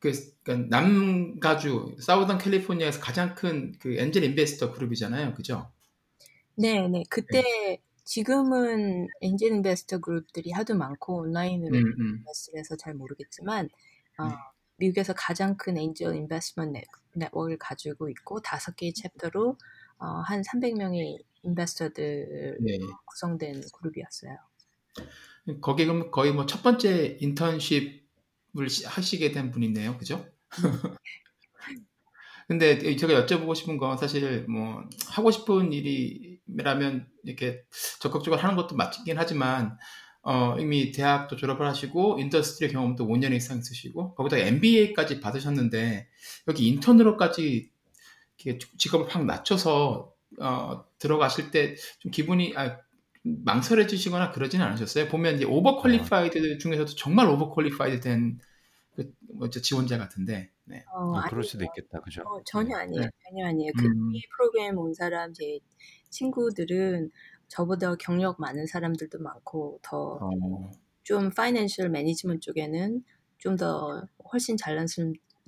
그 0.01 0.13
그러니까 0.45 0.79
남가주 0.79 1.97
Southern 2.01 2.39
California에서 2.39 3.01
가장 3.01 3.35
큰 3.35 3.75
그 3.81 3.97
angel 3.99 4.25
investor 4.25 4.73
그룹이잖아요, 4.73 5.35
그죠? 5.35 5.73
네, 6.57 6.89
네. 6.89 7.05
그때 7.11 7.43
지금은 8.05 9.09
angel 9.23 9.53
investor 9.53 9.99
그룹들이 10.01 10.53
하도 10.53 10.77
많고 10.77 11.17
온라인으로 11.19 11.77
음, 11.77 11.85
음. 12.01 12.19
invest를 12.21 12.61
해서 12.61 12.77
잘 12.77 12.95
모르겠지만 12.95 13.71
어, 14.19 14.29
네. 14.29 14.35
미국에서 14.79 15.15
가장 15.17 15.57
큰 15.57 15.79
엔젤 15.79 16.15
인베스트먼 16.17 16.73
네- 16.73 16.85
네트워크를 17.15 17.59
가지고 17.59 18.11
있고 18.11 18.41
다섯 18.43 18.77
개의 18.77 18.95
챕터로 18.95 19.59
어, 19.99 20.07
한 20.27 20.43
300명의 20.43 21.19
인베스터들 21.43 22.59
네. 22.61 22.79
구성된 23.07 23.63
그룹이었어요. 23.73 24.37
거기 25.61 25.87
그럼 25.87 26.11
거의 26.11 26.33
뭐 26.33 26.47
첫 26.47 26.63
번째 26.63 27.17
인턴십을 27.21 28.69
시- 28.69 28.85
하시게 28.87 29.33
된 29.33 29.51
분이네요, 29.51 29.97
그죠? 29.99 30.27
근데 32.47 32.97
제가 32.97 33.27
여쭤보고 33.27 33.55
싶은 33.55 33.77
건 33.77 33.99
사실 33.99 34.47
뭐 34.49 34.83
하고 35.09 35.31
싶은 35.31 35.73
일이라면 35.73 37.07
이렇게 37.25 37.63
적극적으로 38.01 38.41
하는 38.41 38.57
것도 38.57 38.75
맞긴 38.75 39.19
하지만 39.19 39.77
어, 40.23 40.57
이미 40.59 40.91
대학도 40.93 41.37
졸업을 41.37 41.67
하시고 41.67 42.19
industry 42.19 42.73
경험도 42.73 43.07
5년 43.07 43.33
이상 43.35 43.59
있으시고 43.59 44.15
거기다 44.15 44.39
MBA까지 44.39 45.21
받으셨는데 45.21 46.09
여기 46.49 46.69
인턴으로까지 46.69 47.71
직업을 48.79 49.09
확 49.15 49.25
낮춰서 49.27 50.13
어, 50.41 50.85
들어가실 50.99 51.51
때 51.51 51.75
좀 52.01 52.11
기분이 52.13 52.55
아, 52.57 52.79
망설여지시거나 53.25 54.33
그러지는 54.33 54.65
않으셨어요? 54.67 55.09
보면 55.09 55.37
이제 55.37 55.45
overqualified 55.45 56.59
중에서도 56.59 56.93
정말 56.95 57.29
overqualified 57.29 58.01
된 58.01 58.39
그, 58.97 59.13
뭐, 59.35 59.51
저 59.51 59.61
지원자 59.61 59.99
같은데. 59.99 60.51
네. 60.65 60.85
어, 60.95 61.19
어, 61.19 61.23
그럴 61.29 61.43
아니에요. 61.43 61.43
수도 61.43 61.65
있겠다, 61.65 62.01
그죠? 62.01 62.23
어, 62.23 62.41
전혀 62.45 62.77
아니에요. 62.77 63.03
네. 63.03 63.09
전혀 63.29 63.47
아니에요. 63.49 63.73
그 63.79 63.87
음. 63.87 64.15
이 64.15 64.21
프로그램 64.37 64.79
온 64.79 64.95
사람 64.95 65.33
제 65.33 65.59
친구들은 66.11 67.11
저보다 67.49 67.95
경력 67.97 68.41
많은 68.41 68.67
사람들도 68.67 69.19
많고 69.21 69.81
더 69.83 70.19
어, 70.21 70.71
좀 71.03 71.31
파이낸셜 71.31 71.89
매니지먼트 71.91 72.41
쪽에는 72.41 73.05
좀 73.39 73.57
더 73.57 74.07
훨씬 74.33 74.57
잘난 74.57 74.87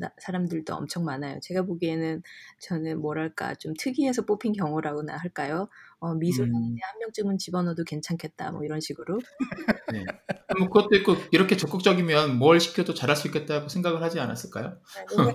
사람- 0.00 0.12
사람들도 0.18 0.74
엄청 0.74 1.04
많아요. 1.04 1.38
제가 1.42 1.62
보기에는 1.62 2.22
저는 2.60 3.00
뭐랄까 3.00 3.54
좀 3.56 3.74
특이해서 3.78 4.24
뽑힌 4.24 4.52
경우라고나 4.52 5.16
할까요? 5.16 5.68
어, 5.98 6.14
미술하는데 6.14 6.58
음. 6.58 6.76
한 6.82 6.98
명쯤은 7.00 7.38
집어넣어도 7.38 7.84
괜찮겠다 7.84 8.50
뭐 8.52 8.64
이런 8.64 8.80
식으로. 8.80 9.18
네. 9.92 10.04
뭐 10.58 10.68
그것도 10.68 10.96
있고 10.96 11.16
이렇게 11.30 11.56
적극적이면 11.56 12.38
뭘 12.38 12.58
시켜도 12.60 12.94
잘할 12.94 13.16
수 13.16 13.28
있겠다고 13.28 13.68
생각을 13.68 14.02
하지 14.02 14.18
않았을까요? 14.20 14.78
그냥 15.08 15.34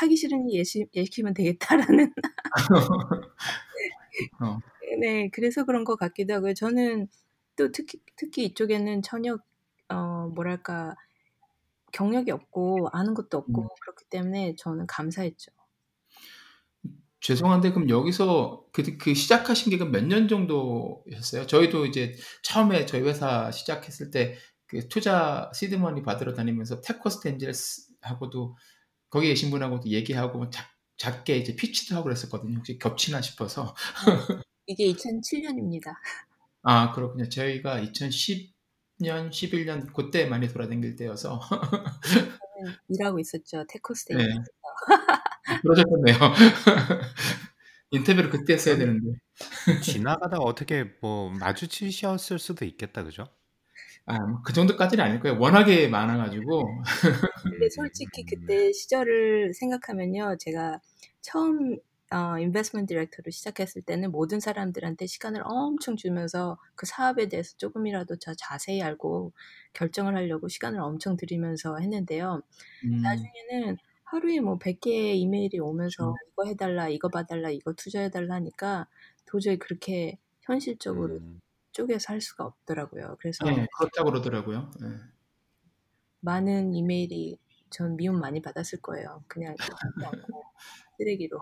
하기 0.00 0.16
싫으니 0.16 0.54
예시, 0.58 0.86
예시키면 0.94 1.34
되겠다라는. 1.34 2.12
어. 4.40 4.58
네, 5.00 5.30
그래서 5.32 5.64
그런 5.64 5.84
것 5.84 5.96
같기도 5.96 6.34
하고요. 6.34 6.54
저는 6.54 7.08
또 7.56 7.70
특히 7.72 7.98
특히 8.16 8.44
이쪽에는 8.46 9.02
전혀 9.02 9.38
어 9.88 10.28
뭐랄까 10.34 10.94
경력이 11.92 12.30
없고 12.30 12.88
아는 12.92 13.14
것도 13.14 13.38
없고 13.38 13.62
음. 13.62 13.68
그렇기 13.80 14.04
때문에 14.10 14.54
저는 14.56 14.86
감사했죠. 14.86 15.52
죄송한데 17.20 17.72
그럼 17.72 17.88
여기서 17.90 18.64
그, 18.72 18.96
그 18.96 19.14
시작하신 19.14 19.70
게 19.76 19.84
몇 19.84 20.04
년 20.06 20.26
정도였어요? 20.28 21.46
저희도 21.46 21.86
이제 21.86 22.14
처음에 22.42 22.86
저희 22.86 23.02
회사 23.02 23.50
시작했을 23.50 24.10
때 24.10 24.36
그 24.70 24.86
투자 24.88 25.50
시드머니 25.52 26.00
받으러 26.04 26.32
다니면서 26.32 26.80
테코스트 26.80 27.26
엔젤스하고도 27.26 28.56
거기 29.10 29.26
계신 29.26 29.50
분하고도 29.50 29.88
얘기하고 29.88 30.48
작, 30.50 30.64
작게 30.96 31.38
이제 31.38 31.56
피치도 31.56 31.96
하고 31.96 32.04
그랬었거든요. 32.04 32.58
혹시 32.58 32.78
겹치나 32.78 33.20
싶어서. 33.20 33.74
이게 34.66 34.84
2007년입니다. 34.92 35.96
아, 36.62 36.92
그렇군요. 36.92 37.28
저희가 37.28 37.80
2010 37.80 38.54
년, 39.00 39.30
11년 39.30 39.92
그때 39.94 40.26
많이 40.26 40.48
돌아다닐 40.48 40.96
때여서 40.96 41.40
저는 41.40 42.74
일하고 42.88 43.18
있었죠. 43.18 43.64
테코스테이. 43.68 44.18
네. 44.18 44.24
그러셨겠네요. 45.62 46.16
인터뷰를 47.90 48.30
그때 48.30 48.52
했어야 48.54 48.76
되는데. 48.76 49.18
지나가다가 49.82 50.42
어떻게 50.44 50.84
뭐 51.00 51.30
마주치셨을 51.30 52.38
수도 52.38 52.64
있겠다, 52.64 53.02
그죠? 53.02 53.28
아, 54.06 54.16
그 54.44 54.52
정도까지는 54.52 55.04
아닐 55.04 55.20
거예요. 55.20 55.38
워낙에 55.38 55.88
많아가지고. 55.88 56.82
근데 57.42 57.68
솔직히 57.70 58.24
그때 58.24 58.72
시절을 58.72 59.54
생각하면요. 59.54 60.36
제가 60.38 60.80
처음 61.20 61.78
어, 62.12 62.38
인베스트먼트 62.38 62.88
디렉터로 62.88 63.30
시작했을 63.30 63.82
때는 63.82 64.10
모든 64.10 64.40
사람들한테 64.40 65.06
시간을 65.06 65.42
엄청 65.44 65.96
주면서 65.96 66.58
그 66.74 66.86
사업에 66.86 67.28
대해서 67.28 67.56
조금이라도 67.56 68.16
더 68.16 68.34
자세히 68.34 68.82
알고 68.82 69.32
결정을 69.74 70.16
하려고 70.16 70.48
시간을 70.48 70.80
엄청 70.80 71.16
들이면서 71.16 71.78
했는데요. 71.78 72.42
음, 72.84 73.28
나중에는 73.50 73.78
하루에 74.04 74.40
뭐 74.40 74.58
100개의 74.58 75.20
이메일이 75.20 75.58
오면서 75.60 75.96
그렇죠. 75.96 76.18
이거 76.32 76.46
해달라, 76.46 76.88
이거 76.88 77.08
봐달라, 77.10 77.50
이거 77.50 77.72
투자해달라 77.74 78.34
하니까 78.36 78.88
도저히 79.26 79.58
그렇게 79.58 80.18
현실적으로 80.42 81.20
음, 81.20 81.40
쪼개서 81.72 82.12
할 82.14 82.20
수가 82.20 82.44
없더라고요. 82.46 83.16
그래서 83.20 83.44
네, 83.44 83.66
그렇다고 83.76 84.10
그러더라고요. 84.10 84.70
네. 84.80 84.88
많은 86.20 86.74
이메일이 86.74 87.38
전 87.70 87.96
미움 87.96 88.20
많이 88.20 88.40
받았을 88.42 88.80
거예요. 88.80 89.24
그냥 89.28 89.54
쓰레기로. 90.98 91.40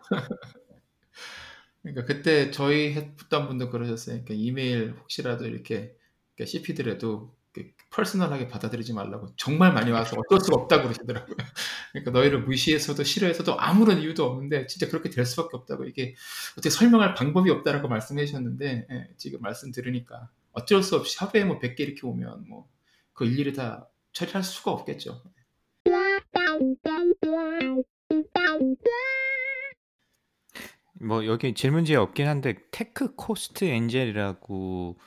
그러니까 1.82 2.04
그때 2.04 2.50
저희 2.50 2.92
했던 2.92 3.48
분도 3.48 3.70
그러셨어요. 3.70 4.22
그러니까 4.24 4.34
이메일 4.34 4.94
혹시라도 4.98 5.46
이렇게 5.46 5.96
씹히더라도 6.44 7.34
그 7.52 7.70
퍼스널하게 7.90 8.48
받아들이지 8.48 8.92
말라고 8.92 9.32
정말 9.36 9.72
많이 9.72 9.90
와서 9.90 10.16
어쩔 10.18 10.40
수가 10.40 10.62
없다고 10.62 10.82
그러시더라고요. 10.84 11.36
그러니까 11.92 12.10
너희를 12.10 12.42
무시해서도 12.42 13.04
싫어해서도 13.04 13.58
아무런 13.58 14.00
이유도 14.00 14.24
없는데 14.24 14.66
진짜 14.66 14.88
그렇게 14.88 15.10
될 15.10 15.24
수밖에 15.24 15.56
없다고 15.56 15.84
이게 15.84 16.14
어떻게 16.52 16.70
설명할 16.70 17.14
방법이 17.14 17.50
없다라고 17.50 17.88
말씀해 17.88 18.26
주셨는데 18.26 18.86
예, 18.90 19.08
지금 19.16 19.40
말씀 19.40 19.70
들으니까 19.70 20.28
어쩔 20.52 20.82
수 20.82 20.96
없이 20.96 21.16
하루에 21.18 21.44
뭐 21.44 21.58
100개 21.58 21.80
이렇게 21.80 22.06
오면 22.06 22.48
뭐 22.48 22.76
그 23.16 23.24
일일이 23.24 23.54
다 23.54 23.88
처리할 24.12 24.44
수가 24.44 24.70
없겠죠. 24.72 25.22
뭐 31.00 31.26
여기 31.26 31.54
질문지에 31.54 31.96
없긴 31.96 32.26
한데 32.26 32.54
Tech 32.70 33.14
Coast 33.14 33.64
Angel이라고 33.64 34.98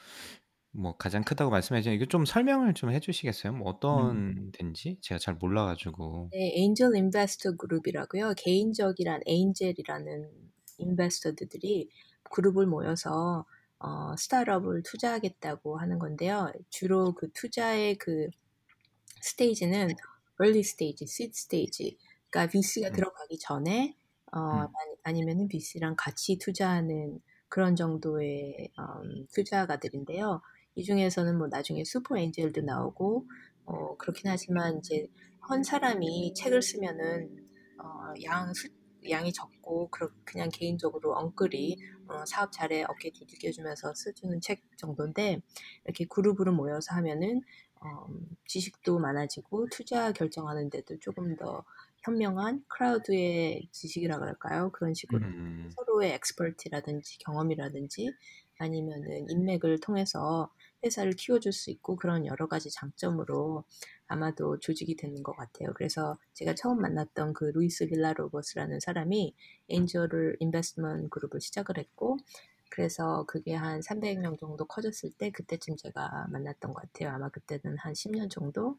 뭐 0.72 0.96
가장 0.98 1.24
크다고 1.24 1.50
말씀해 1.50 1.82
주셨는데 1.82 2.04
이거 2.04 2.10
좀 2.10 2.26
설명을 2.26 2.74
좀 2.76 2.92
해주시겠어요? 2.92 3.54
뭐 3.54 3.70
어떤 3.70 4.16
음. 4.16 4.52
데인지 4.54 5.00
제가 5.02 5.18
잘 5.18 5.34
몰라가지고. 5.36 6.30
네, 6.32 6.54
angel 6.64 6.96
investor 6.96 7.56
그룹이라고요. 7.56 8.34
개인적이란 8.38 9.22
angel이라는 9.26 10.30
인베스터들이 10.78 11.90
그룹을 12.32 12.68
모여서 12.68 13.46
어, 13.80 14.16
스타트업을 14.18 14.84
투자하겠다고 14.84 15.78
하는 15.78 16.00
건데요. 16.00 16.52
주로 16.70 17.14
그 17.14 17.32
투자의 17.34 17.96
그 17.96 18.28
스테이지는 19.22 19.90
early 20.42 20.60
stage, 20.60 21.06
seed 21.06 21.32
stage. 21.34 21.98
그러니까 22.30 22.52
VC가 22.52 22.90
음. 22.90 22.94
들어가기 22.94 23.40
전에 23.40 23.96
어, 24.32 24.40
음. 24.40 24.68
아니- 24.68 24.96
아니면은 25.04 25.48
VC랑 25.48 25.96
같이 25.98 26.38
투자하는 26.38 27.20
그런 27.48 27.76
정도의 27.76 28.72
음, 28.80 29.28
투자가들인데요. 29.34 30.42
이 30.76 30.84
중에서는 30.84 31.38
뭐 31.38 31.48
나중에 31.48 31.84
슈퍼 31.84 32.18
엔젤도 32.18 32.62
나오고 32.62 33.26
어, 33.66 33.98
그렇긴 33.98 34.30
하지만 34.32 34.78
이제 34.80 35.08
한 35.42 35.64
사람이 35.64 36.34
책을 36.36 36.62
쓰면은 36.62 37.48
어, 37.84 38.14
양 38.24 38.54
수, 38.54 38.70
양이 39.10 39.32
적고 39.34 39.90
그렇- 39.90 40.12
그냥 40.26 40.50
개인적으로 40.52 41.14
uncle이 41.16 41.78
어, 42.08 42.26
사업 42.26 42.52
잘해 42.52 42.84
어깨 42.88 43.12
두들겨주면서 43.12 43.94
써주는 43.96 44.42
책 44.42 44.62
정도인데 44.78 45.42
이렇게 45.86 46.06
그룹으로 46.06 46.52
모여서 46.54 46.96
하면은 46.96 47.42
어, 47.82 48.08
지식도 48.46 49.00
많아지고 49.00 49.68
투자 49.72 50.12
결정하는데도 50.12 51.00
조금 51.00 51.36
더 51.38 51.64
현명한 52.04 52.64
crowd의 52.68 53.70
지식이라 53.72 54.20
그럴까요? 54.20 54.72
그런 54.72 54.94
식으로 54.94 55.26
음. 55.26 55.70
서로의 55.76 56.14
expertise라든지 56.14 57.20
경험이라든지 57.20 58.14
아니면은 58.58 59.30
인맥을 59.30 59.80
통해서 59.80 60.52
회사를 60.84 61.14
키워줄 61.14 61.52
수 61.52 61.72
있고 61.72 61.96
그런 61.96 62.26
여러 62.26 62.48
가지 62.48 62.70
장점으로 62.72 63.64
아마도 64.08 64.60
조직이 64.60 64.96
되는 64.96 65.24
것 65.24 65.34
같아요. 65.36 65.74
그래서 65.76 66.18
제가 66.34 66.56
처음 66.56 66.82
만났던 66.82 67.34
그 67.34 67.46
Luis 67.46 67.88
Villalobos라는 67.88 68.80
사람이 68.80 69.36
angel을 69.70 70.38
investment 70.40 71.10
그룹을 71.10 71.42
시작을 71.42 71.78
했고 71.78 72.18
그래서 72.70 73.26
그게 73.28 73.56
한 73.56 73.82
300명 73.82 74.40
정도 74.40 74.66
커졌을 74.66 75.12
때 75.12 75.32
그때쯤 75.32 75.76
제가 75.78 76.28
만났던 76.30 76.74
것 76.74 76.82
같아요. 76.82 77.14
아마 77.14 77.30
그때는 77.30 77.78
한 77.78 77.94
10년 77.94 78.30
정도. 78.30 78.78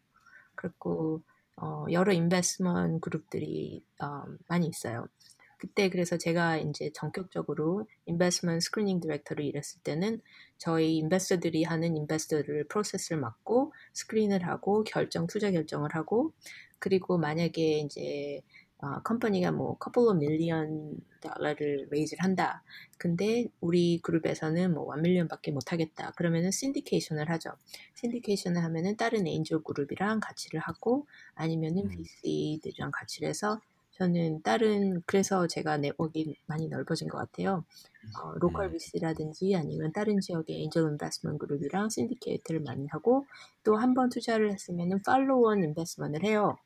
그리고 0.54 1.22
어, 1.60 1.84
여러 1.92 2.12
investment 2.12 3.00
그룹들이 3.00 3.84
어, 4.02 4.24
많이 4.48 4.66
있어요. 4.66 5.06
그때 5.58 5.90
그래서 5.90 6.16
제가 6.16 6.56
이제 6.56 6.90
전격적으로 6.94 7.86
investment 8.06 8.60
screening 8.64 9.00
director로 9.00 9.42
일했을 9.44 9.82
때는 9.82 10.22
저희 10.56 10.96
investor들이 10.96 11.64
하는 11.64 11.96
investor를 11.96 12.64
process를 12.64 13.20
맡고 13.20 13.74
screen을 13.92 14.46
하고 14.46 14.84
결정 14.84 15.26
투자 15.26 15.50
결정을 15.50 15.94
하고 15.94 16.32
그리고 16.78 17.18
만약에 17.18 17.80
이제 17.80 18.40
어, 18.82 19.00
company가 19.02 19.52
뭐 19.52 19.76
couple 19.82 20.08
of 20.10 20.16
million 20.24 20.98
달러를 21.20 21.88
raise를 21.90 22.24
한다. 22.24 22.62
근데 22.98 23.46
우리 23.60 23.98
그룹에서는 24.02 24.72
뭐 24.74 24.86
1 24.94 24.99
million밖에 24.99 25.52
못 25.52 25.72
하겠다. 25.72 26.12
그러면은 26.12 26.50
syndication을 26.50 27.28
하죠. 27.30 27.52
syndication을 27.94 28.62
하면은 28.64 28.96
다른 28.96 29.26
angel 29.26 29.62
그룹이랑 29.64 30.20
같이를 30.20 30.60
하고 30.60 31.06
아니면은 31.34 31.84
음. 31.84 31.88
VC들이랑 31.90 32.90
같이 32.92 33.24
해서 33.26 33.60
저는 33.92 34.40
다른 34.42 35.02
그래서 35.04 35.46
제가 35.46 35.76
네트워크가 35.76 36.32
많이 36.46 36.68
넓어진 36.68 37.06
것 37.08 37.18
같아요. 37.18 37.64
어, 38.22 38.32
local 38.38 38.66
음. 38.66 38.72
VC라든지 38.72 39.54
아니면 39.56 39.92
다른 39.92 40.20
지역의 40.20 40.62
angel 40.64 40.82
investment 40.92 41.38
그룹이랑 41.38 41.90
syndicate를 41.90 42.60
많이 42.60 42.86
하고 42.88 43.26
또 43.62 43.76
한 43.76 43.92
번 43.94 44.08
투자를 44.08 44.52
했으면은 44.52 45.02
follow-on 45.02 45.62
investment를 45.64 46.26
해요. 46.28 46.56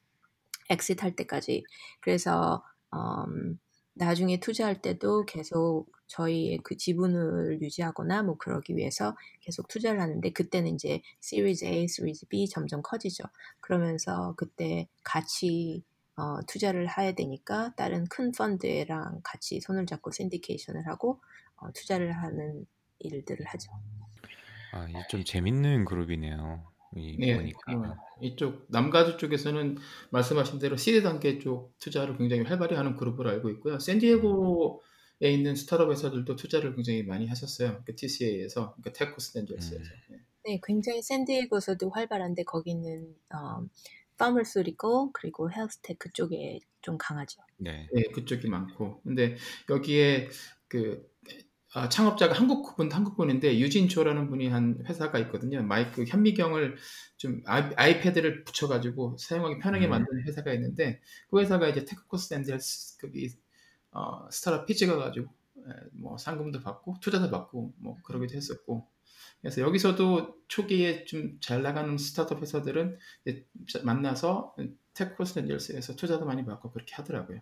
exit 0.71 1.01
할 1.03 1.15
때까지. 1.17 1.65
그래서 2.01 2.63
음, 2.95 3.59
나중에 3.95 4.41
투자할 4.41 4.83
때도 4.83 5.25
계속 5.25 5.87
저희의 6.07 6.59
그 6.63 6.77
지분을 6.77 7.61
유지하거나 7.63 8.23
뭐 8.23 8.37
그러기 8.37 8.77
위해서 8.77 9.17
계속 9.41 9.69
투자를 9.69 10.01
하는데 10.01 10.31
그때는 10.31 10.75
이제 10.75 11.01
Series 11.23 11.65
A, 11.65 11.85
Series 11.85 12.27
B 12.29 12.49
점점 12.49 12.83
커지죠. 12.83 13.25
그러면서 13.61 14.35
그때 14.37 14.89
같이 15.03 15.85
어, 16.17 16.41
투자를 16.47 16.87
해야 16.97 17.13
되니까 17.13 17.73
다른 17.77 18.05
큰 18.07 18.31
펀드랑 18.33 19.21
같이 19.25 19.61
손을 19.61 19.87
잡고 19.87 20.13
syndication을 20.13 20.87
하고 20.87 21.21
어, 21.57 21.73
투자를 21.73 22.13
하는 22.13 22.67
일들을 23.01 23.45
하죠. 23.47 23.73
아, 24.73 24.87
이게 24.89 25.03
좀 25.09 25.25
재밌는 25.25 25.85
그룹이네요. 25.85 26.74
이 26.97 27.17
네, 27.19 27.37
보니까. 27.37 27.73
어, 27.73 27.97
이쪽 28.21 28.67
남가주 28.69 29.17
쪽에서는 29.17 29.77
말씀하신 30.11 30.59
대로 30.59 30.77
시대 30.77 31.03
단계 31.03 31.39
쪽 31.39 31.77
투자를 31.79 32.17
굉장히 32.17 32.43
활발히 32.43 32.77
하는 32.77 32.97
그룹으로 32.97 33.31
알고 33.31 33.51
있고요. 33.51 33.79
샌디에고에 33.79 35.31
있는 35.31 35.57
스타트업 35.57 35.91
회사들도 35.91 36.37
투자를 36.37 36.75
굉장히 36.75 37.03
많이 37.03 37.27
하셨어요. 37.27 37.83
그 37.85 37.95
TCA에서, 37.95 38.75
그러니까 38.75 38.93
Tech 38.93 39.33
Coast 39.33 39.51
Angels에서. 39.51 39.91
음. 40.11 40.19
네, 40.45 40.61
굉장히 40.63 41.03
샌디에고에서도 41.03 41.89
활발한데 41.91 42.45
거기는 42.45 43.15
어, 43.35 43.67
pharmaceutical이고 44.19 45.13
그리고 45.13 45.51
health 45.51 45.86
tech 45.86 46.09
그쪽에 46.09 46.61
좀 46.83 46.99
강하죠. 46.99 47.41
네. 47.57 47.89
네, 47.93 48.03
그쪽이 48.13 48.49
많고. 48.49 49.01
근데 49.03 49.37
여기에 49.71 50.29
그 50.69 51.09
아, 51.75 51.89
창업자가 51.89 52.35
한국 52.35 52.77
분, 52.77 52.91
한국 52.93 53.17
분인데 53.17 53.59
Eugene 53.59 53.87
Cho라는 53.87 54.29
분이 54.31 54.49
한 54.49 54.85
회사가 54.87 55.19
있거든요. 55.21 55.61
마이크 55.63 56.05
현미경을 56.05 56.77
좀 57.17 57.43
아이, 57.47 57.65
아이패드를 57.75 58.45
붙여가지고 58.45 59.17
사용하기 59.19 59.59
편하게 59.59 59.87
음. 59.87 59.91
만드는 59.91 60.23
회사가 60.25 60.53
있는데 60.55 61.01
그 61.31 61.41
회사가 61.41 61.69
이제 61.69 61.85
Tech 61.85 62.07
Coast 62.07 62.35
Angels 62.35 62.99
거기 62.99 63.29
어, 63.91 64.29
스타트업 64.31 64.67
pitch 64.67 64.88
가 64.88 64.97
가지고 64.97 65.33
에, 65.59 65.73
뭐 65.95 66.17
상금도 66.17 66.61
받고 66.61 66.97
투자도 67.01 67.31
받고 67.31 67.75
뭐 67.79 67.97
그러기도 68.05 68.37
했었고 68.37 68.87
그래서 69.41 69.61
여기서도 69.61 70.37
초기에 70.49 71.05
좀 71.07 71.39
잘 71.41 71.63
나가는 71.63 71.99
스타트업 71.99 72.41
회사들은 72.41 72.99
만나서 73.83 74.55
테크코스 74.95 75.41
앤젤스에서 75.41 75.97
투자도 75.97 76.25
많이 76.25 76.45
받고 76.45 76.71
그렇게 76.71 76.95
하더라고요. 76.95 77.41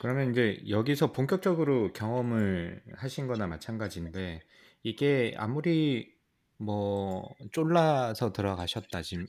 그러면 0.00 0.30
이제 0.30 0.62
여기서 0.68 1.12
본격적으로 1.12 1.92
경험을 1.92 2.82
하신 2.96 3.26
거나 3.26 3.46
마찬가지인데 3.46 4.40
이게 4.82 5.34
아무리 5.36 6.12
뭐 6.58 7.34
쫄라서 7.52 8.32
들어가셨다지 8.32 9.26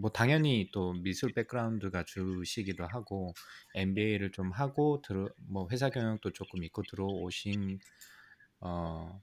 뭐 0.00 0.10
당연히 0.10 0.70
또 0.72 0.92
미술 0.92 1.32
백그라운드가 1.34 2.04
주시기도 2.04 2.86
하고 2.86 3.34
MBA를 3.74 4.30
좀 4.30 4.52
하고 4.52 5.02
들어 5.02 5.28
뭐 5.48 5.68
회사 5.72 5.90
경력도 5.90 6.32
조금 6.32 6.62
있고 6.64 6.82
들어오신 6.82 7.80
어 8.60 9.20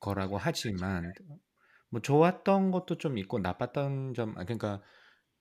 거라고 0.00 0.38
하지만 0.38 1.12
뭐 1.90 2.00
좋았던 2.00 2.70
것도 2.70 2.98
좀 2.98 3.18
있고 3.18 3.38
나빴던 3.38 4.14
점 4.14 4.30
아, 4.38 4.44
그러니까 4.44 4.82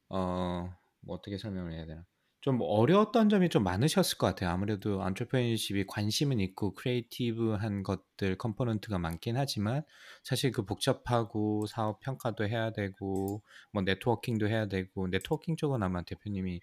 어뭐 0.09 0.69
어떻게 1.07 1.37
설명을 1.37 1.73
해야 1.73 1.85
되나 1.85 2.05
좀 2.41 2.59
어려웠던 2.61 3.29
점이 3.29 3.49
좀 3.49 3.63
많으셨을 3.63 4.17
것 4.17 4.27
같아요. 4.27 4.49
아무래도 4.49 5.03
entrepreneurship이 5.03 5.85
관심은 5.87 6.39
있고 6.39 6.73
creative한 6.73 7.83
것들 7.83 8.37
component가 8.37 8.97
많긴 8.97 9.37
하지만 9.37 9.83
사실 10.23 10.51
그 10.51 10.65
복잡하고 10.65 11.67
사업 11.67 11.99
평가도 11.99 12.47
해야 12.47 12.71
되고 12.71 13.43
뭐 13.71 13.83
네트워킹도 13.83 14.47
해야 14.47 14.67
되고 14.67 15.07
네트워킹 15.07 15.55
쪽은 15.55 15.83
아마 15.83 16.01
대표님이 16.03 16.61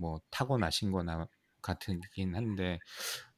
뭐 0.00 0.20
타고 0.30 0.58
나신 0.58 0.90
거나 0.90 1.28
같긴 1.62 2.34
한데 2.34 2.80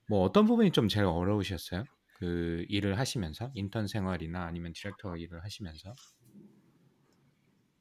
뭐 0.08 0.22
어떤 0.22 0.46
부분이 0.46 0.72
좀 0.72 0.88
제일 0.88 1.06
어려우셨어요? 1.06 1.84
그 2.14 2.64
일을 2.68 2.98
하시면서 2.98 3.50
인턴 3.54 3.86
생활이나 3.86 4.44
아니면 4.44 4.72
디렉터 4.72 5.16
일을 5.16 5.44
하시면서 5.44 5.92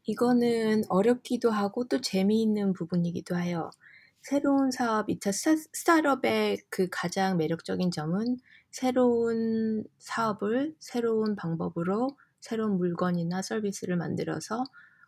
이거는 0.04 0.84
어렵기도 0.90 1.50
하고 1.52 1.88
또 1.88 2.02
재미있는 2.02 2.74
부분이기도 2.74 3.38
해요. 3.38 3.70
새로운 4.22 4.72
사업, 4.72 5.08
2차 5.10 5.32
스타트업의 5.74 6.60
그 6.70 6.88
가장 6.92 7.38
매력적인 7.38 7.92
점은 7.92 8.38
새로운 8.70 9.84
사업을 9.98 10.76
새로운 10.80 11.36
방법으로 11.36 12.16
새로운 12.40 12.78
물건이나 12.78 13.42
서비스를 13.42 13.98
만들어서 13.98 14.64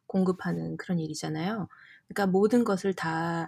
공급하는 0.08 0.78
그런 0.78 1.00
일이잖아요. 1.00 1.68
그러니까 2.08 2.28
모든 2.28 2.64
것을 2.64 2.94
다 2.94 3.48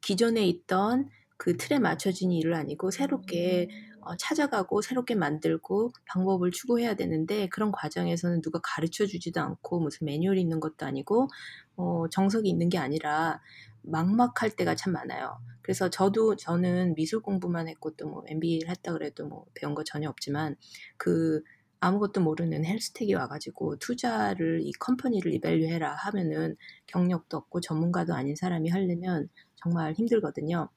기존에 0.00 0.46
있던 0.46 1.08
그 1.38 1.56
틀에 1.56 1.78
맞춰진 1.78 2.30
일을 2.30 2.54
아니고 2.54 2.90
새롭게 2.90 3.68
어, 4.00 4.16
찾아가고 4.16 4.82
새롭게 4.82 5.14
만들고 5.14 5.92
방법을 6.06 6.50
추구해야 6.50 6.94
되는데 6.94 7.48
그런 7.48 7.72
과정에서는 7.72 8.42
누가 8.42 8.60
가르쳐 8.62 9.06
주지도 9.06 9.40
않고 9.40 9.80
무슨 9.80 10.06
매뉴얼이 10.06 10.40
있는 10.40 10.60
것도 10.60 10.86
아니고 10.86 11.28
어, 11.76 12.04
정석이 12.10 12.48
있는 12.48 12.68
게 12.68 12.78
아니라 12.78 13.40
막막할 13.82 14.50
때가 14.56 14.74
참 14.74 14.92
많아요. 14.92 15.38
그래서 15.62 15.88
저도 15.90 16.36
저는 16.36 16.94
미술 16.94 17.20
공부만 17.20 17.68
했고 17.68 17.90
또 17.96 18.08
뭐 18.08 18.24
MBA를 18.28 18.68
했다 18.70 18.92
그래도 18.92 19.26
뭐 19.26 19.46
배운 19.54 19.74
거 19.74 19.84
전혀 19.84 20.08
없지만 20.08 20.56
그 20.96 21.42
아무것도 21.80 22.20
모르는 22.20 22.64
헬스텍이 22.64 23.14
와가지고 23.14 23.78
투자를 23.78 24.60
이 24.62 24.72
컴퍼니를 24.72 25.32
이밸류해라 25.34 25.94
하면은 25.94 26.56
경력도 26.86 27.36
없고 27.36 27.60
전문가도 27.60 28.14
아닌 28.14 28.36
사람이 28.36 28.70
하려면 28.70 29.28
정말 29.56 29.92
힘들거든요. 29.94 30.68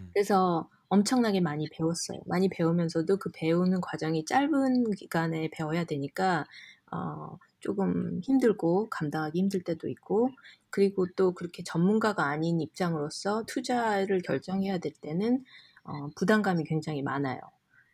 음. 0.00 0.14
그래서 0.14 0.68
엄청나게 0.88 1.40
많이 1.40 1.68
배웠어요. 1.70 2.20
많이 2.26 2.48
배우면서도 2.48 3.18
그 3.18 3.30
배우는 3.34 3.80
과정이 3.80 4.24
짧은 4.24 4.92
기간에 4.92 5.50
배워야 5.52 5.84
되니까 5.84 6.46
어, 6.90 7.38
조금 7.60 8.20
힘들고 8.22 8.88
감당하기 8.90 9.38
힘들 9.38 9.62
때도 9.62 9.88
있고 9.88 10.30
그리고 10.70 11.06
또 11.16 11.32
그렇게 11.32 11.62
전문가가 11.64 12.26
아닌 12.26 12.60
입장으로서 12.60 13.44
투자를 13.46 14.20
결정해야 14.22 14.78
될 14.78 14.92
때는 15.00 15.44
어, 15.84 16.08
부담감이 16.16 16.64
굉장히 16.64 17.02
많아요. 17.02 17.40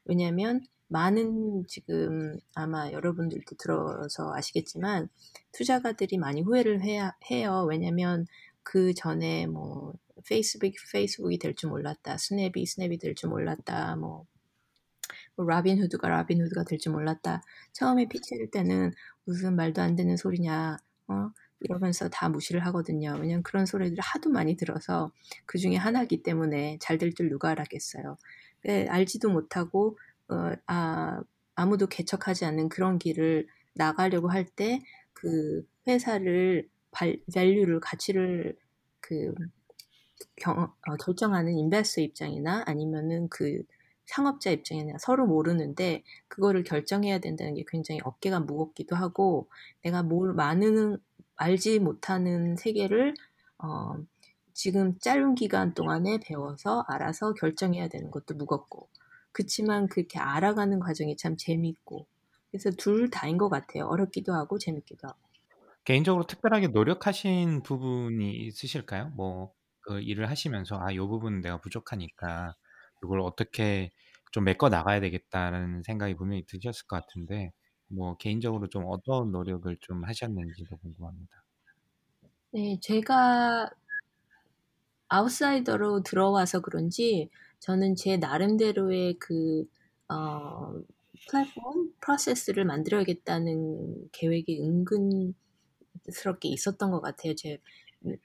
왜냐하면 0.04 0.60
많은 0.88 1.66
지금 1.66 2.38
아마 2.54 2.90
여러분들도 2.92 3.56
들어서 3.56 4.32
아시겠지만 4.34 5.08
투자가들이 5.52 6.18
많이 6.18 6.42
후회를 6.42 6.82
해야 6.82 7.12
해요. 7.30 7.66
왜냐하면 7.68 8.26
그 8.62 8.94
전에 8.94 9.46
뭐 9.46 9.94
페이스북 10.28 10.72
페이스북이 10.92 11.38
될 11.38 11.54
줄 11.54 11.70
몰랐다, 11.70 12.18
스냅이 12.18 12.66
스냅이 12.66 12.98
될 12.98 13.14
줄 13.14 13.30
몰랐다, 13.30 13.96
뭐, 13.96 14.26
뭐 15.36 15.46
Robinhood가 15.46 16.08
Robinhood가 16.08 16.64
될 16.64 16.78
줄 16.78 16.92
몰랐다. 16.92 17.42
처음에 17.72 18.08
pitch할 18.08 18.48
때는 18.50 18.92
무슨 19.24 19.56
말도 19.56 19.82
안 19.82 19.96
되는 19.96 20.16
소리냐, 20.16 20.76
어? 21.08 21.30
이러면서 21.60 22.08
다 22.10 22.28
무시를 22.28 22.64
하거든요. 22.66 23.16
왜냐면 23.20 23.42
그런 23.42 23.64
소리들을 23.66 23.98
하도 24.02 24.30
많이 24.30 24.56
들어서 24.56 25.12
그 25.46 25.58
중에 25.58 25.76
하나기 25.76 26.22
때문에 26.22 26.78
잘 26.80 26.98
될 26.98 27.14
줄 27.14 27.28
누가 27.30 27.50
알았겠어요. 27.50 28.16
네, 28.64 28.86
알지도 28.88 29.30
못하고 29.30 29.98
어, 30.28 30.52
아, 30.66 31.22
아무도 31.54 31.86
개척하지 31.86 32.44
않는 32.46 32.68
그런 32.68 32.98
길을 32.98 33.46
나가려고 33.74 34.28
할 34.30 34.44
때 34.56 34.80
그 35.14 35.62
회사를 35.86 36.68
발, 36.90 37.18
밸류를 37.34 37.80
가치를 37.80 38.56
그 39.00 39.32
경, 40.36 40.58
어, 40.58 40.96
결정하는 41.04 41.56
인베스터 41.56 42.00
입장이나 42.00 42.62
아니면은 42.66 43.28
그 43.28 43.62
상업자 44.06 44.50
입장이나 44.50 44.98
서로 44.98 45.26
모르는데 45.26 46.02
그거를 46.28 46.62
결정해야 46.64 47.18
된다는 47.18 47.54
게 47.54 47.64
굉장히 47.68 48.00
어깨가 48.04 48.40
무겁기도 48.40 48.96
하고 48.96 49.48
내가 49.82 50.02
뭘 50.02 50.32
많은 50.34 50.98
알지 51.36 51.78
못하는 51.80 52.56
세계를 52.56 53.14
어, 53.58 53.96
지금 54.52 54.98
짧은 54.98 55.34
기간 55.34 55.74
동안에 55.74 56.18
배워서 56.24 56.84
알아서 56.88 57.34
결정해야 57.34 57.88
되는 57.88 58.10
것도 58.10 58.34
무겁고 58.36 58.88
그렇지만 59.32 59.88
그렇게 59.88 60.18
알아가는 60.18 60.78
과정이 60.80 61.16
참 61.16 61.36
재밌고 61.36 62.06
그래서 62.50 62.70
둘 62.70 63.10
다인 63.10 63.36
것 63.36 63.48
같아요. 63.48 63.86
어렵기도 63.86 64.32
하고 64.32 64.58
재밌기도 64.58 65.08
하고. 65.08 65.18
개인적으로 65.84 66.26
특별하게 66.26 66.68
노력하신 66.68 67.62
부분이 67.62 68.32
있으실까요? 68.46 69.10
뭐 69.16 69.52
그 69.86 70.00
일을 70.00 70.30
하시면서 70.30 70.78
'아 70.80 70.94
요 70.94 71.06
부분은 71.08 71.42
내가 71.42 71.60
부족하니까 71.60 72.54
이걸 73.04 73.20
어떻게 73.20 73.90
좀 74.32 74.44
메꿔 74.44 74.68
나가야 74.68 75.00
되겠다.'라는 75.00 75.82
생각이 75.84 76.14
분명히 76.16 76.44
드셨을 76.46 76.86
것 76.86 76.96
같은데 76.96 77.52
뭐 77.88 78.16
개인적으로 78.16 78.68
좀 78.68 78.84
어떤 78.86 79.30
노력을 79.32 79.76
좀 79.80 80.04
하셨는지도 80.04 80.76
궁금합니다. 80.78 81.44
네. 82.52 82.78
제가 82.80 83.70
아웃사이더로 85.08 86.02
들어와서 86.02 86.60
그런지 86.60 87.30
저는 87.60 87.94
제 87.96 88.16
나름대로의 88.16 89.14
그 89.18 89.64
어 90.08 90.82
플랫폼 91.28 91.92
프로세스를 92.00 92.64
만들어야겠다는 92.66 94.10
계획이 94.12 94.60
은근스럽게 94.62 96.48
있었던 96.48 96.90
것 96.90 97.00
같아요. 97.00 97.34
제 97.34 97.58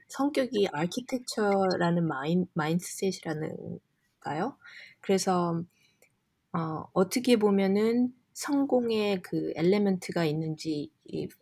성격이 0.10 0.68
architecture라는 0.74 2.08
마인 2.08 2.48
mindset이라는 2.54 3.80
가요? 4.20 4.58
그래서 5.02 5.64
어 6.54 6.86
어떻게 6.94 7.38
보면은 7.38 8.14
성공의 8.34 9.22
그 9.22 9.52
element가 9.56 10.26
있는지 10.26 10.92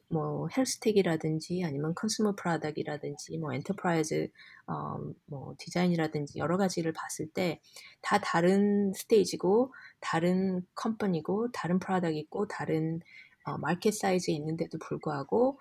뭐 0.09 0.47
health 0.57 0.91
tech이라든지 0.91 1.63
아니면 1.63 1.93
consumer 1.95 2.35
product이라든지 2.35 3.37
뭐 3.39 3.53
enterprise 3.53 4.29
어 4.67 4.97
뭐 5.27 5.55
디자인이라든지 5.59 6.39
여러 6.39 6.57
가지를 6.57 6.93
봤을 6.93 7.27
때 7.29 7.59
다 8.01 8.19
다른 8.19 8.93
stage고 8.93 9.73
다른 10.01 10.65
company고 10.75 11.51
다른 11.53 11.79
product이 11.79 12.17
있고 12.19 12.47
다른 12.47 12.99
어 13.45 13.57
market 13.59 13.93
size에 13.93 14.33
있는데도 14.35 14.77
불구하고 14.79 15.59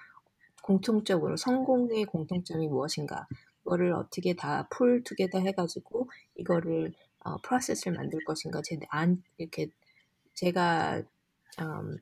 공통적으로 0.62 1.36
성공의 1.36 2.04
공통점이 2.06 2.68
무엇인가 2.68 3.26
이거를 3.62 3.92
어떻게 3.94 4.34
다 4.34 4.68
pull 4.70 5.02
together 5.04 5.40
해가지고 5.40 6.10
이거를 6.36 6.92
어, 7.26 7.36
프로세스를 7.42 7.96
만들 7.96 8.20
것인가 8.24 8.62
제 8.62 8.78
안 8.90 9.22
이렇게 9.38 9.68
제가 10.34 11.02
음, 11.60 11.98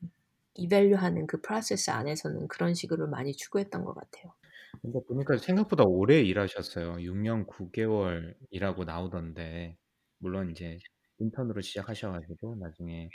evaluate하는 0.55 1.27
그 1.27 1.41
프로세스 1.41 1.91
안에서는 1.91 2.49
그런 2.49 2.75
식으로 2.75 3.09
많이 3.09 3.35
추구했던 3.35 3.85
것 3.85 3.95
같아요. 3.95 4.35
근데 4.83 4.99
보니까 5.07 5.37
생각보다 5.39 5.85
오래 5.85 6.21
일하셨어요. 6.23 7.01
6년 7.01 7.47
9개월이라고 7.47 8.85
나오던데 8.85 9.79
물론 10.19 10.51
이제 10.51 10.79
인턴으로 11.19 11.61
시작하셔 11.61 12.11
가지고 12.13 12.57
나중에 12.57 13.11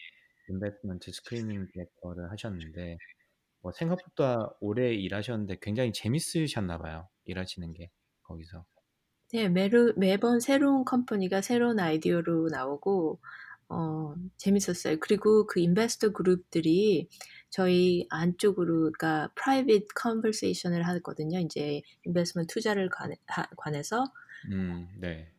investment 0.50 1.12
screening 1.12 1.68
director를 1.74 2.32
하셨는데 2.32 2.98
뭐 3.62 3.72
생각보다 3.74 4.38
오래 4.62 4.94
일하셨는데 4.94 5.60
굉장히 5.62 5.94
재밌으셨나 5.94 6.80
봐요. 6.80 7.10
일하시는 7.26 7.74
게 7.74 7.92
거기서. 8.24 8.66
네, 9.32 9.48
매루, 9.48 9.94
매번 9.96 10.40
새로운 10.40 10.84
company가 10.86 11.42
새로운 11.42 11.80
아이디어로 11.80 12.50
나오고 12.50 13.20
어, 13.70 14.16
재밌었어요. 14.38 14.98
그리고 15.00 15.46
그 15.46 15.60
investor 15.60 16.12
그룹들이 16.12 17.08
저희 17.52 18.08
안쪽으로, 18.10 18.92
그러니까 18.92 19.32
private 19.36 19.90
conversation을 19.94 20.88
하거든요. 20.88 21.38
이제 21.40 21.82
investment 22.06 22.48
투자를 22.48 22.90
관, 22.90 23.14
하, 23.28 23.46
관해서. 23.56 24.06
음, 24.52 24.88
네. 25.00 25.32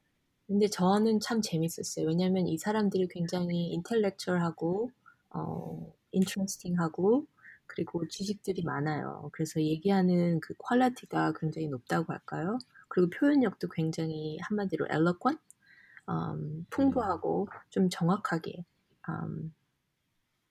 근데 0.46 0.68
저는 0.68 1.18
참 1.20 1.42
재밌었어요. 1.42 2.06
왜냐하면 2.06 2.46
이 2.46 2.58
사람들이 2.58 3.08
굉장히 3.08 3.72
intellectual하고 3.72 4.90
어, 5.30 5.92
interesting하고 6.12 7.26
그리고 7.66 8.06
지식들이 8.06 8.62
많아요. 8.62 9.30
그래서 9.32 9.60
얘기하는 9.60 10.40
그 10.40 10.54
quality가 10.58 11.32
굉장히 11.40 11.68
높다고 11.68 12.12
할까요? 12.12 12.58
그리고 12.90 13.08
표현력도 13.10 13.68
굉장히 13.68 14.38
한마디로 14.42 14.86
eloquent 14.90 15.38
음, 16.10 16.66
풍부하고 16.70 17.48
좀 17.70 17.88
정확하게 17.88 18.64
음, 19.08 19.54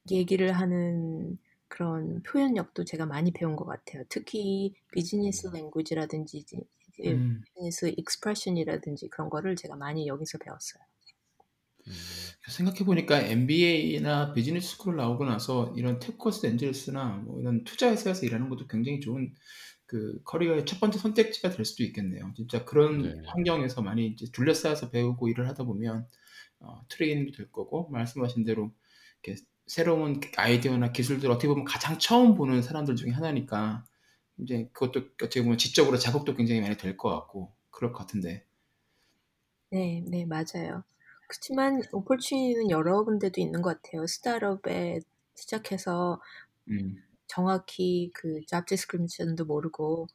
얘기를 0.10 0.54
하는 0.54 1.38
그런 1.68 2.24
표현력도 2.24 2.86
제가 2.86 3.06
많이 3.06 3.32
배운 3.32 3.56
것 3.56 3.66
같아요. 3.66 4.04
특히 4.10 4.74
business 4.92 5.48
language라든지 5.48 6.46
음. 7.06 7.42
business 7.46 7.94
expression이라든지 7.96 9.10
그런 9.10 9.30
거를 9.30 9.56
제가 9.56 9.76
많이 9.76 10.08
여기서 10.08 10.38
배웠어요. 10.40 10.82
음. 11.88 11.94
생각해 12.48 12.86
보니까 12.86 13.20
MBA나 13.20 14.34
business 14.34 14.72
school 14.72 14.96
나오고 14.96 15.26
나서 15.26 15.74
이런 15.78 16.00
Tech 16.00 16.20
Coast 16.20 16.46
Angels나 16.48 17.24
뭐 17.26 17.40
이런 17.40 17.64
투자 17.66 17.92
회사에서 17.92 18.26
일하는 18.26 18.50
것도 18.50 18.68
굉장히 18.68 19.00
좋은 19.02 19.36
그 19.90 20.22
커리어의 20.26 20.66
첫 20.68 20.80
번째 20.80 21.00
선택지가 21.00 21.50
될 21.52 21.66
수도 21.66 21.84
있겠네요. 21.84 22.32
진짜 22.36 22.64
그런 22.66 23.04
네. 23.04 23.22
환경에서 23.26 23.82
많이 23.82 24.08
이제 24.08 24.28
둘러싸여서 24.32 24.92
배우고 24.92 25.30
일을 25.30 25.48
하다 25.50 25.64
보면 25.66 26.08
어, 26.60 26.82
트레이닝도 26.90 27.32
될 27.38 27.52
거고 27.52 27.90
말씀하신 27.90 28.44
대로 28.46 28.72
이렇게 29.24 29.42
새로운 29.68 30.22
아이디어나 30.38 30.92
기술들 30.92 31.32
어떻게 31.32 31.48
보면 31.48 31.66
가장 31.66 32.00
처음 32.00 32.36
보는 32.36 32.62
사람들 32.62 32.96
중에 32.98 33.12
하나니까 33.12 33.86
이제 34.40 34.70
그것도 34.74 35.00
어떻게 35.24 35.42
보면 35.44 35.58
지적으로 35.60 35.98
자극도 35.98 36.36
굉장히 36.36 36.62
많이 36.62 36.78
될 36.78 36.98
것 36.98 37.10
같고 37.12 37.56
그럴 37.72 37.92
것 37.94 38.00
같은데. 38.00 38.46
네, 39.72 40.04
네, 40.08 40.26
맞아요. 40.26 40.84
그렇지만 41.28 41.82
오퍼추니는 41.92 42.70
여러 42.72 43.04
군데도 43.04 43.40
있는 43.40 43.62
것 43.62 43.82
같아요. 43.82 44.08
스타트업에 44.08 45.00
시작해서 45.36 46.20
음, 46.70 47.04
정확히 47.30 48.12
그잡 48.14 48.66
디스크립션도 48.66 49.46
모르고 49.46 50.08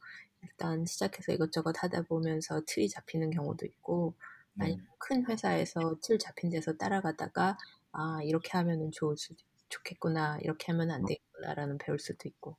일단 0.43 0.85
시작해서 0.85 1.31
이것저것 1.31 1.81
하다 1.81 2.03
보면서 2.03 2.61
틀이 2.67 2.89
잡히는 2.89 3.31
경우도 3.31 3.65
있고 3.65 4.13
네. 4.53 4.65
아니 4.65 4.81
큰 4.99 5.25
회사에서 5.25 5.97
틀 6.01 6.19
잡힌 6.19 6.49
데서 6.51 6.73
따라가다가 6.77 7.57
아 7.91 8.19
이렇게 8.23 8.49
하면은 8.57 8.91
좋을 8.91 9.17
수 9.17 9.33
좋겠구나 9.69 10.37
이렇게 10.41 10.71
하면 10.71 10.91
안 10.91 11.05
되겠구나라는 11.05 11.79
배울 11.79 11.97
수도 11.97 12.29
있고 12.29 12.57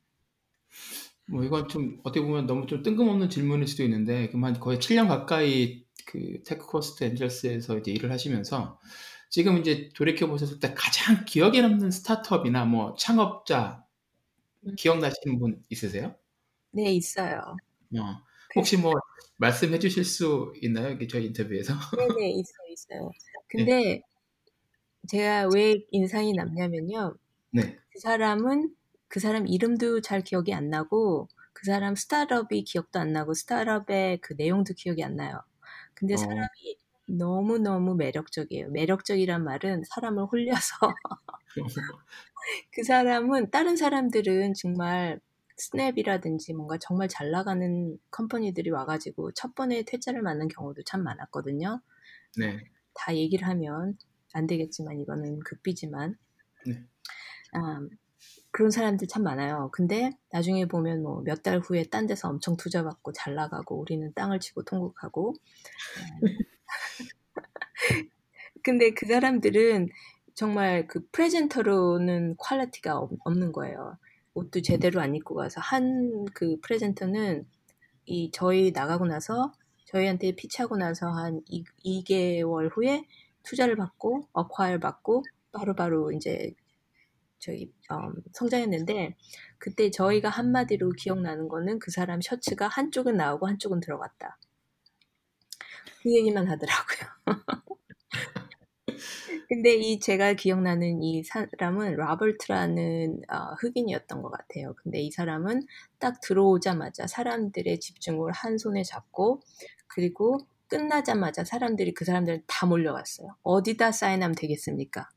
뭐 1.29 1.45
이건 1.45 1.69
좀 1.69 2.01
어떻게 2.03 2.25
보면 2.25 2.47
너무 2.47 2.67
좀 2.67 2.83
뜬금없는 2.83 3.31
질문일 3.31 3.67
수도 3.69 3.85
있는데 3.85 4.31
한 4.33 4.61
거의 4.61 4.79
7년 4.79 5.09
가까이 5.09 5.85
그 6.07 6.43
Tech 6.45 6.72
Coast 6.72 7.05
Angels에서 7.05 7.79
이제 7.79 7.91
일을 7.91 8.11
하시면서 8.11 8.81
지금 9.29 9.59
이제 9.59 9.91
돌이켜 9.95 10.27
보셨을 10.29 10.61
때 10.61 10.73
가장 10.75 11.25
기억에 11.25 11.61
남는 11.61 11.91
스타트업이나 11.91 12.65
뭐 12.65 12.95
창업자 12.99 13.83
음. 13.83 13.86
기억나시는 14.75 15.39
분 15.39 15.63
있으세요? 15.69 16.15
네 16.73 16.93
있어요. 16.93 17.57
어, 17.97 18.23
혹시 18.57 18.77
뭐 18.77 18.95
말씀해 19.39 19.79
주실 19.79 20.05
수 20.05 20.53
있나요? 20.63 20.99
저희 21.09 21.27
인터뷰에서? 21.27 21.75
네네 21.97 22.31
있어요 22.31 22.67
있어요. 22.71 23.11
근데 23.49 24.03
제가 25.09 25.49
왜 25.49 25.77
인상이 25.91 26.33
남냐면요. 26.33 27.17
네. 27.53 27.79
그 27.91 28.01
사람은 28.01 28.75
그 29.09 29.21
사람 29.21 29.47
이름도 29.47 30.01
잘 30.01 30.23
기억이 30.23 30.53
안 30.53 30.69
나고 30.71 31.29
그 31.53 31.65
사람 31.65 31.95
스타트업이 31.95 32.65
기억도 32.65 32.99
안 32.99 33.13
나고 33.13 33.35
스타트업의 33.35 34.21
그 34.21 34.35
내용도 34.35 34.75
기억이 34.75 35.03
안 35.05 35.17
나요. 35.17 35.43
근데 35.95 36.15
어. 36.15 36.17
사람이 36.19 36.79
너무너무 37.07 37.95
매력적이에요. 37.97 38.71
매력적이란 38.71 39.45
말은 39.45 39.83
사람을 39.89 40.25
홀려서 40.27 40.77
그 42.73 42.83
사람은 42.85 43.51
다른 43.51 43.77
사람들은 43.77 44.55
정말 44.55 45.21
Snap이라든지 45.57 46.53
뭔가 46.55 46.77
정말 46.79 47.09
잘 47.09 47.31
나가는 47.31 47.99
company들이 48.11 48.71
와가지고 48.71 49.33
첫 49.33 49.55
번에 49.55 49.83
퇴짜를 49.85 50.23
맞는 50.23 50.49
경우도 50.49 50.83
참 50.85 51.03
많았거든요. 51.03 51.81
네. 52.39 52.59
다 52.95 53.15
얘기를 53.17 53.47
하면 53.49 53.97
안 54.33 54.47
되겠지만 54.47 55.01
이거는 55.01 55.41
극비지만 55.41 56.17
네. 56.67 56.85
아, 57.55 57.81
그런 58.51 58.71
사람들 58.71 59.09
참 59.09 59.23
많아요. 59.25 59.71
근데 59.73 60.13
나중에 60.33 60.67
보면 60.67 61.03
뭐 61.03 61.23
몇 61.25 61.43
달 61.43 61.61
후에 61.61 61.85
딴 61.91 62.07
데서 62.07 62.29
엄청 62.29 62.57
투자받고 62.57 63.13
잘 63.13 63.35
나가고 63.35 63.81
우리는 63.81 64.13
땅을 64.15 64.41
치고 64.41 64.65
통곡하고 64.65 65.35
근데 68.63 68.91
그 68.93 69.07
사람들은 69.07 69.89
정말 70.35 70.87
그 70.89 71.07
presenter로는 71.13 72.37
quality가 72.39 72.97
없- 72.99 73.13
없는 73.25 73.53
거예요. 73.53 73.97
옷도 74.35 74.61
제대로 74.63 75.01
안 75.01 75.15
입고 75.15 75.35
가서 75.35 75.61
한 75.61 76.25
그 76.35 76.59
프레젠터는 76.63 77.47
이 78.07 78.31
저희 78.33 78.73
나가고 78.73 79.07
나서 79.07 79.53
저희한테 79.87 80.33
피치하고 80.37 80.77
나서 80.77 81.09
한 81.11 81.43
2, 81.49 81.65
2개월 81.85 82.71
후에 82.73 83.05
투자를 83.45 83.77
받고 83.77 84.29
어콰이어 84.33 84.79
받고 84.81 85.25
바로바로 85.53 86.13
이제 86.13 86.55
저희 87.39 87.73
음, 87.93 88.15
성장했는데 88.35 89.17
그때 89.59 89.91
저희가 89.91 90.29
한마디로 90.31 90.91
기억나는 90.93 91.49
거는 91.49 91.79
그 91.81 91.91
사람 91.91 92.21
셔츠가 92.21 92.69
한쪽은 92.69 93.17
나오고 93.17 93.47
한쪽은 93.49 93.81
들어갔다. 93.81 94.39
그 96.07 96.15
얘기만 96.15 96.47
하더라고요. 96.47 97.09
근데 99.49 99.75
이 99.75 99.99
제가 99.99 100.35
기억나는 100.35 101.03
이 101.03 101.25
사람은 101.25 101.97
라버트라는 101.97 103.23
어, 103.29 103.55
흑인이었던 103.61 104.23
것 104.23 104.31
같아요. 104.31 104.75
근데 104.77 105.01
이 105.01 105.11
사람은 105.11 105.67
딱 105.99 106.21
들어오자마자 106.21 107.09
사람들의 107.09 107.81
집중을 107.81 108.31
한 108.31 108.57
손에 108.57 108.85
잡고 108.85 109.43
그리고 109.89 110.39
끝나자마자 110.69 111.43
사람들이 111.43 111.93
그 111.93 112.05
사람들 112.05 112.45
다 112.47 112.67
몰려왔어요. 112.67 113.37
어디다 113.43 113.91
사인하면 113.91 114.37
되겠습니까? 114.37 115.09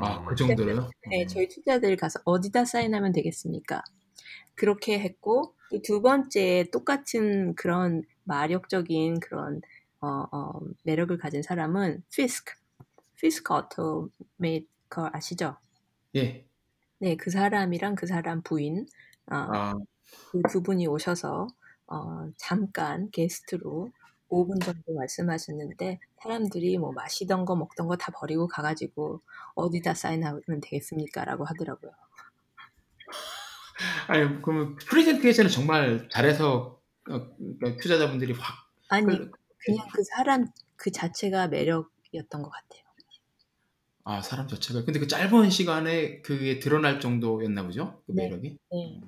아, 0.00 0.18
음. 0.18 0.26
그 0.26 0.34
정도로요? 0.34 0.90
네, 1.10 1.26
저희 1.26 1.48
투자들 1.48 1.96
가서 1.96 2.20
어디다 2.26 2.66
사인하면 2.66 3.12
되겠습니까? 3.12 3.82
그렇게 4.54 5.00
했고 5.00 5.54
또두 5.70 6.02
번째 6.02 6.66
똑같은 6.72 7.54
그런 7.54 8.02
마력적인 8.24 9.20
그런 9.20 9.60
어, 10.00 10.06
어, 10.32 10.60
매력을 10.84 11.16
가진 11.18 11.42
사람은 11.42 12.04
Fisker, 12.10 12.54
Fisker 13.16 13.54
automaker 13.54 15.10
아시죠? 15.12 15.56
예. 16.16 16.48
네, 17.00 17.16
그 17.16 17.30
사람이랑 17.30 17.94
그 17.94 18.06
사람 18.06 18.42
부인 18.42 18.86
어, 19.30 19.34
아, 19.34 19.74
그 20.32 20.50
두 20.50 20.62
분이 20.62 20.86
오셔서 20.86 21.46
어, 21.86 22.30
잠깐 22.36 23.10
게스트로 23.10 23.90
5분 24.30 24.60
정도 24.60 24.94
말씀하셨는데 24.94 26.00
사람들이 26.22 26.76
뭐 26.78 26.92
마시던 26.92 27.44
거 27.46 27.56
먹던 27.56 27.86
거 27.88 27.96
다 27.96 28.12
버리고 28.12 28.46
가가지고 28.48 29.22
어디다 29.54 29.94
사인하면 29.94 30.42
되겠습니까? 30.62 31.24
라고 31.24 31.44
하더라고요. 31.44 31.92
아니 34.08 34.42
그러면 34.42 34.76
프레젠테이션을 34.76 35.50
정말 35.50 36.08
잘해서 36.10 36.80
어, 37.10 37.36
그러니까 37.36 37.80
투자자분들이 37.80 38.32
확 38.32 38.54
아니 38.88 39.06
끌- 39.06 39.30
그냥 39.64 39.86
그 39.92 40.02
사람 40.04 40.46
그 40.76 40.90
자체가 40.90 41.48
매력이었던 41.48 42.42
것 42.42 42.50
같아요. 42.50 42.82
아 44.04 44.22
사람 44.22 44.48
자체가 44.48 44.84
근데 44.84 44.98
그 45.00 45.06
짧은 45.06 45.50
시간에 45.50 46.22
그게 46.22 46.58
드러날 46.58 46.98
정도였나 46.98 47.62
보죠? 47.64 48.02
그 48.06 48.12
네. 48.12 48.22
매력이? 48.24 48.58
네. 48.72 49.00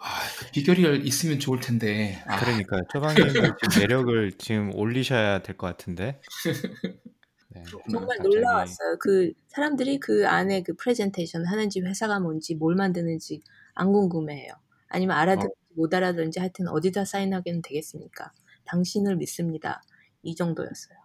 아, 0.00 0.20
그 0.38 0.50
비결이 0.52 1.06
있으면 1.06 1.38
좋을 1.38 1.60
텐데. 1.60 2.22
아, 2.26 2.38
그러니까요. 2.40 2.82
초방님도 2.92 3.32
지금 3.32 3.80
매력을 3.80 4.32
지금 4.38 4.74
올리셔야 4.74 5.42
될 5.42 5.56
것 5.56 5.66
같은데. 5.68 6.20
네, 7.50 7.62
정말 7.92 8.06
갑자기- 8.18 8.28
놀라웠어요. 8.28 8.98
그 9.00 9.32
사람들이 9.48 9.98
그 10.00 10.26
안에 10.28 10.62
그 10.62 10.74
프레젠테이션 10.74 11.46
하는지 11.46 11.80
회사가 11.80 12.20
뭔지 12.20 12.54
뭘 12.54 12.74
만드는지 12.76 13.40
안 13.74 13.92
궁금해해요. 13.92 14.52
아니면 14.88 15.16
알아듣는지 15.16 15.54
못 15.74 15.92
알아듣는지 15.94 16.38
하여튼 16.40 16.68
어디다 16.68 17.04
사인하게는 17.04 17.62
되겠습니까? 17.62 18.32
당신을 18.68 19.16
믿습니다. 19.16 19.82
이 20.22 20.34
정도였어요. 20.34 20.98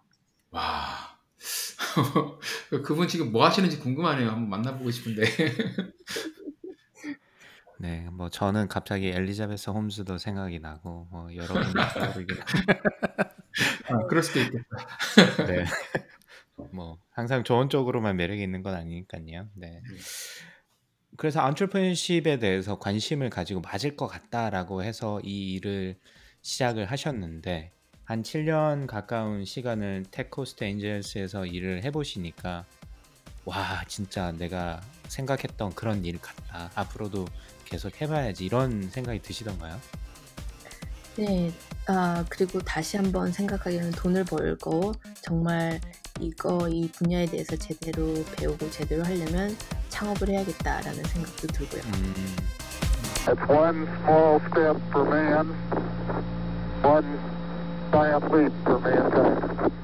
와. 0.50 1.14
그분 2.84 3.08
지금 3.08 3.32
뭐 3.32 3.44
하시는지 3.44 3.78
궁금하네요. 3.78 4.30
한번 4.30 4.48
만나보고 4.48 4.90
싶은데. 4.90 5.22
네, 7.80 8.08
뭐 8.12 8.30
저는 8.30 8.68
갑자기 8.68 9.08
엘리자베스 9.08 9.70
홈즈도 9.70 10.16
생각이 10.18 10.58
나고 10.60 11.08
뭐 11.10 11.34
여러분이 11.34 11.66
떠오르긴 11.94 12.36
아, 13.88 14.06
그럴 14.08 14.22
수도 14.22 14.40
있겠다. 14.40 14.64
네. 15.46 15.64
뭐 16.72 16.98
항상 17.10 17.44
좋은 17.44 17.68
쪽으로만 17.68 18.16
매력이 18.16 18.42
있는 18.42 18.62
건 18.62 18.74
아니니까요. 18.74 19.48
네. 19.54 19.82
그래서 21.16 21.40
안트레프너십에 21.40 22.38
대해서 22.38 22.78
관심을 22.78 23.30
가지고 23.30 23.60
맞을 23.60 23.96
것 23.96 24.06
같다라고 24.06 24.82
해서 24.82 25.20
이 25.22 25.52
일을 25.54 25.98
시작을 26.44 26.84
하셨는데 26.90 27.72
한 28.04 28.22
7년 28.22 28.86
가까운 28.86 29.44
시간을 29.46 30.04
테코스트 30.10 30.62
엔젤스에서 30.62 31.46
일을 31.46 31.82
해보시니까 31.84 32.64
와 33.46 33.82
진짜 33.88 34.30
내가 34.32 34.80
생각했던 35.08 35.74
그런 35.74 36.04
일 36.04 36.20
같다. 36.20 36.70
앞으로도 36.74 37.26
계속 37.64 37.98
해봐야지 38.00 38.44
이런 38.44 38.90
생각이 38.90 39.20
드시던가요? 39.20 39.80
네, 41.16 41.50
아, 41.86 42.24
그리고 42.28 42.60
다시 42.60 42.96
한번 42.96 43.32
생각하기에는 43.32 43.92
돈을 43.92 44.24
벌고 44.24 44.92
정말 45.22 45.80
이거, 46.20 46.68
이 46.68 46.88
분야에 46.88 47.26
대해서 47.26 47.56
제대로 47.56 48.22
배우고 48.36 48.70
제대로 48.70 49.02
하려면 49.04 49.56
창업을 49.88 50.28
해야겠다라는 50.28 51.04
생각도 51.04 51.46
들고요. 51.48 51.82
음, 51.82 52.36
It's 56.06 56.33
One 56.84 57.18
biathlete 57.90 58.52
for 58.64 58.78
mankind. 58.78 59.83